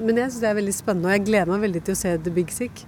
men 0.00 0.18
jeg 0.18 0.32
syns 0.32 0.42
det 0.42 0.50
er 0.50 0.60
veldig 0.60 0.76
spennende, 0.76 1.10
og 1.10 1.16
jeg 1.18 1.26
gleder 1.28 1.52
meg 1.52 1.64
veldig 1.68 1.84
til 1.86 1.96
å 1.96 2.00
se 2.00 2.14
The 2.24 2.34
Big 2.34 2.52
Sick. 2.54 2.84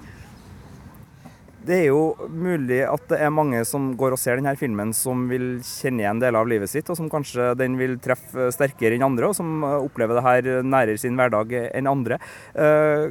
Det 1.67 1.77
er 1.81 1.87
jo 1.89 2.29
mulig 2.31 2.83
at 2.87 3.07
det 3.11 3.19
er 3.19 3.33
mange 3.35 3.63
som 3.67 3.89
går 3.99 4.15
og 4.15 4.21
ser 4.23 4.39
denne 4.39 4.53
filmen 4.59 4.93
som 4.95 5.25
vil 5.31 5.57
kjenne 5.67 6.05
igjen 6.05 6.21
deler 6.23 6.39
av 6.39 6.51
livet 6.51 6.71
sitt, 6.71 6.87
og 6.93 6.99
som 6.99 7.11
kanskje 7.11 7.55
den 7.59 7.75
vil 7.81 7.97
treffe 8.03 8.51
sterkere 8.55 8.95
enn 8.95 9.07
andre, 9.07 9.33
og 9.33 9.35
som 9.39 9.65
opplever 9.81 10.19
det 10.19 10.27
her 10.27 10.51
nærere 10.63 11.01
sin 11.01 11.19
hverdag 11.19 11.57
enn 11.73 11.91
andre. 11.91 12.21
Eh, 12.55 13.09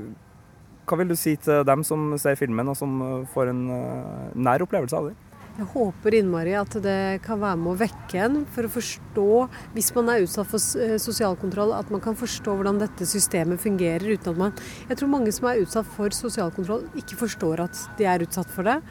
Hva 0.85 0.99
vil 1.01 1.09
du 1.09 1.17
si 1.17 1.35
til 1.41 1.65
dem 1.67 1.83
som 1.83 2.13
ser 2.21 2.37
filmen, 2.39 2.69
og 2.71 2.77
som 2.79 3.25
får 3.33 3.51
en 3.51 3.63
eh, 3.73 4.33
nær 4.47 4.63
opplevelse 4.63 4.99
av 5.01 5.09
det? 5.09 5.15
Jeg 5.55 5.69
håper 5.71 6.17
innmari 6.17 6.51
at 6.59 6.73
det 6.83 7.21
kan 7.23 7.39
være 7.39 7.55
med 7.61 7.69
å 7.71 7.79
vekke 7.79 8.17
en 8.25 8.33
for 8.51 8.67
å 8.67 8.71
forstå, 8.73 9.27
hvis 9.71 9.93
man 9.95 10.11
er 10.11 10.25
utsatt 10.25 10.49
for 10.51 10.83
eh, 10.83 10.97
sosial 10.99 11.37
kontroll, 11.39 11.71
at 11.71 11.93
man 11.93 12.03
kan 12.03 12.17
forstå 12.19 12.57
hvordan 12.57 12.81
dette 12.81 13.07
systemet 13.07 13.63
fungerer 13.63 14.03
uten 14.03 14.33
at 14.33 14.41
man 14.41 14.59
Jeg 14.89 14.99
tror 14.99 15.13
mange 15.13 15.31
som 15.31 15.47
er 15.47 15.63
utsatt 15.63 15.87
for 15.95 16.11
sosial 16.11 16.51
kontroll, 16.51 16.83
ikke 16.99 17.21
forstår 17.23 17.63
at 17.69 17.85
de 17.95 18.09
er 18.11 18.27
utsatt 18.27 18.51
for 18.51 18.67
det. 18.67 18.81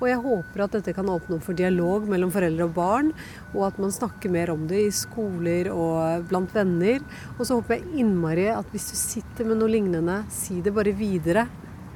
Og 0.00 0.08
jeg 0.08 0.24
håper 0.24 0.64
at 0.64 0.78
dette 0.78 0.96
kan 0.96 1.12
åpne 1.12 1.36
opp 1.36 1.44
for 1.50 1.60
dialog 1.60 2.08
mellom 2.08 2.32
foreldre 2.32 2.64
og 2.64 2.76
barn, 2.80 3.12
og 3.52 3.68
at 3.68 3.84
man 3.84 3.92
snakker 3.92 4.32
mer 4.32 4.56
om 4.56 4.64
det 4.72 4.86
i 4.86 4.98
skoler 5.04 5.68
og 5.68 6.24
blant 6.32 6.56
venner. 6.56 7.04
Og 7.36 7.44
så 7.44 7.60
håper 7.60 7.76
jeg 7.76 8.06
innmari 8.06 8.48
at 8.56 8.72
hvis 8.72 8.88
du 8.88 8.96
sitter 9.04 9.52
med 9.52 9.60
noe 9.60 9.68
lignende, 9.68 10.22
si 10.32 10.62
det 10.64 10.72
bare 10.72 10.96
videre. 10.96 11.44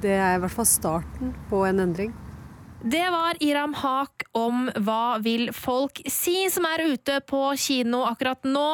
Det 0.01 0.13
er 0.13 0.35
i 0.37 0.43
hvert 0.45 0.61
fall 0.61 0.69
starten 0.69 1.33
på 1.49 1.65
en 1.65 1.89
endring. 1.89 2.13
Det 2.83 3.09
var 3.09 3.35
Iram 3.39 3.73
Haq 3.73 4.23
om 4.31 4.65
Hva 4.75 5.17
vil 5.21 5.51
folk 5.53 6.01
si, 6.09 6.49
som 6.49 6.65
er 6.65 6.81
ute 6.89 7.19
på 7.29 7.41
kino 7.59 8.01
akkurat 8.09 8.41
nå. 8.47 8.71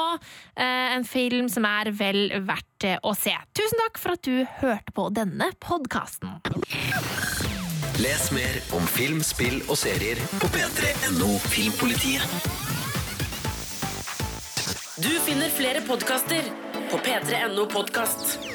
Eh, 0.55 0.95
en 0.95 1.03
film 1.03 1.49
som 1.51 1.67
er 1.67 1.91
vel 1.91 2.31
verdt 2.47 2.87
å 3.03 3.11
se. 3.17 3.35
Tusen 3.57 3.83
takk 3.83 3.99
for 3.99 4.15
at 4.15 4.23
du 4.23 4.45
hørte 4.61 4.95
på 4.95 5.09
denne 5.11 5.51
podkasten. 5.59 6.39
Les 7.99 8.31
mer 8.31 8.59
om 8.77 8.87
film, 8.87 9.19
spill 9.25 9.59
og 9.67 9.75
serier 9.81 10.21
på 10.39 10.51
p3.no 10.55 11.33
Filmpolitiet. 11.51 12.23
Du 15.03 15.11
finner 15.27 15.51
flere 15.53 15.83
podkaster 15.85 16.47
på 16.93 17.01
p3.no 17.03 17.67
podkast. 17.73 18.46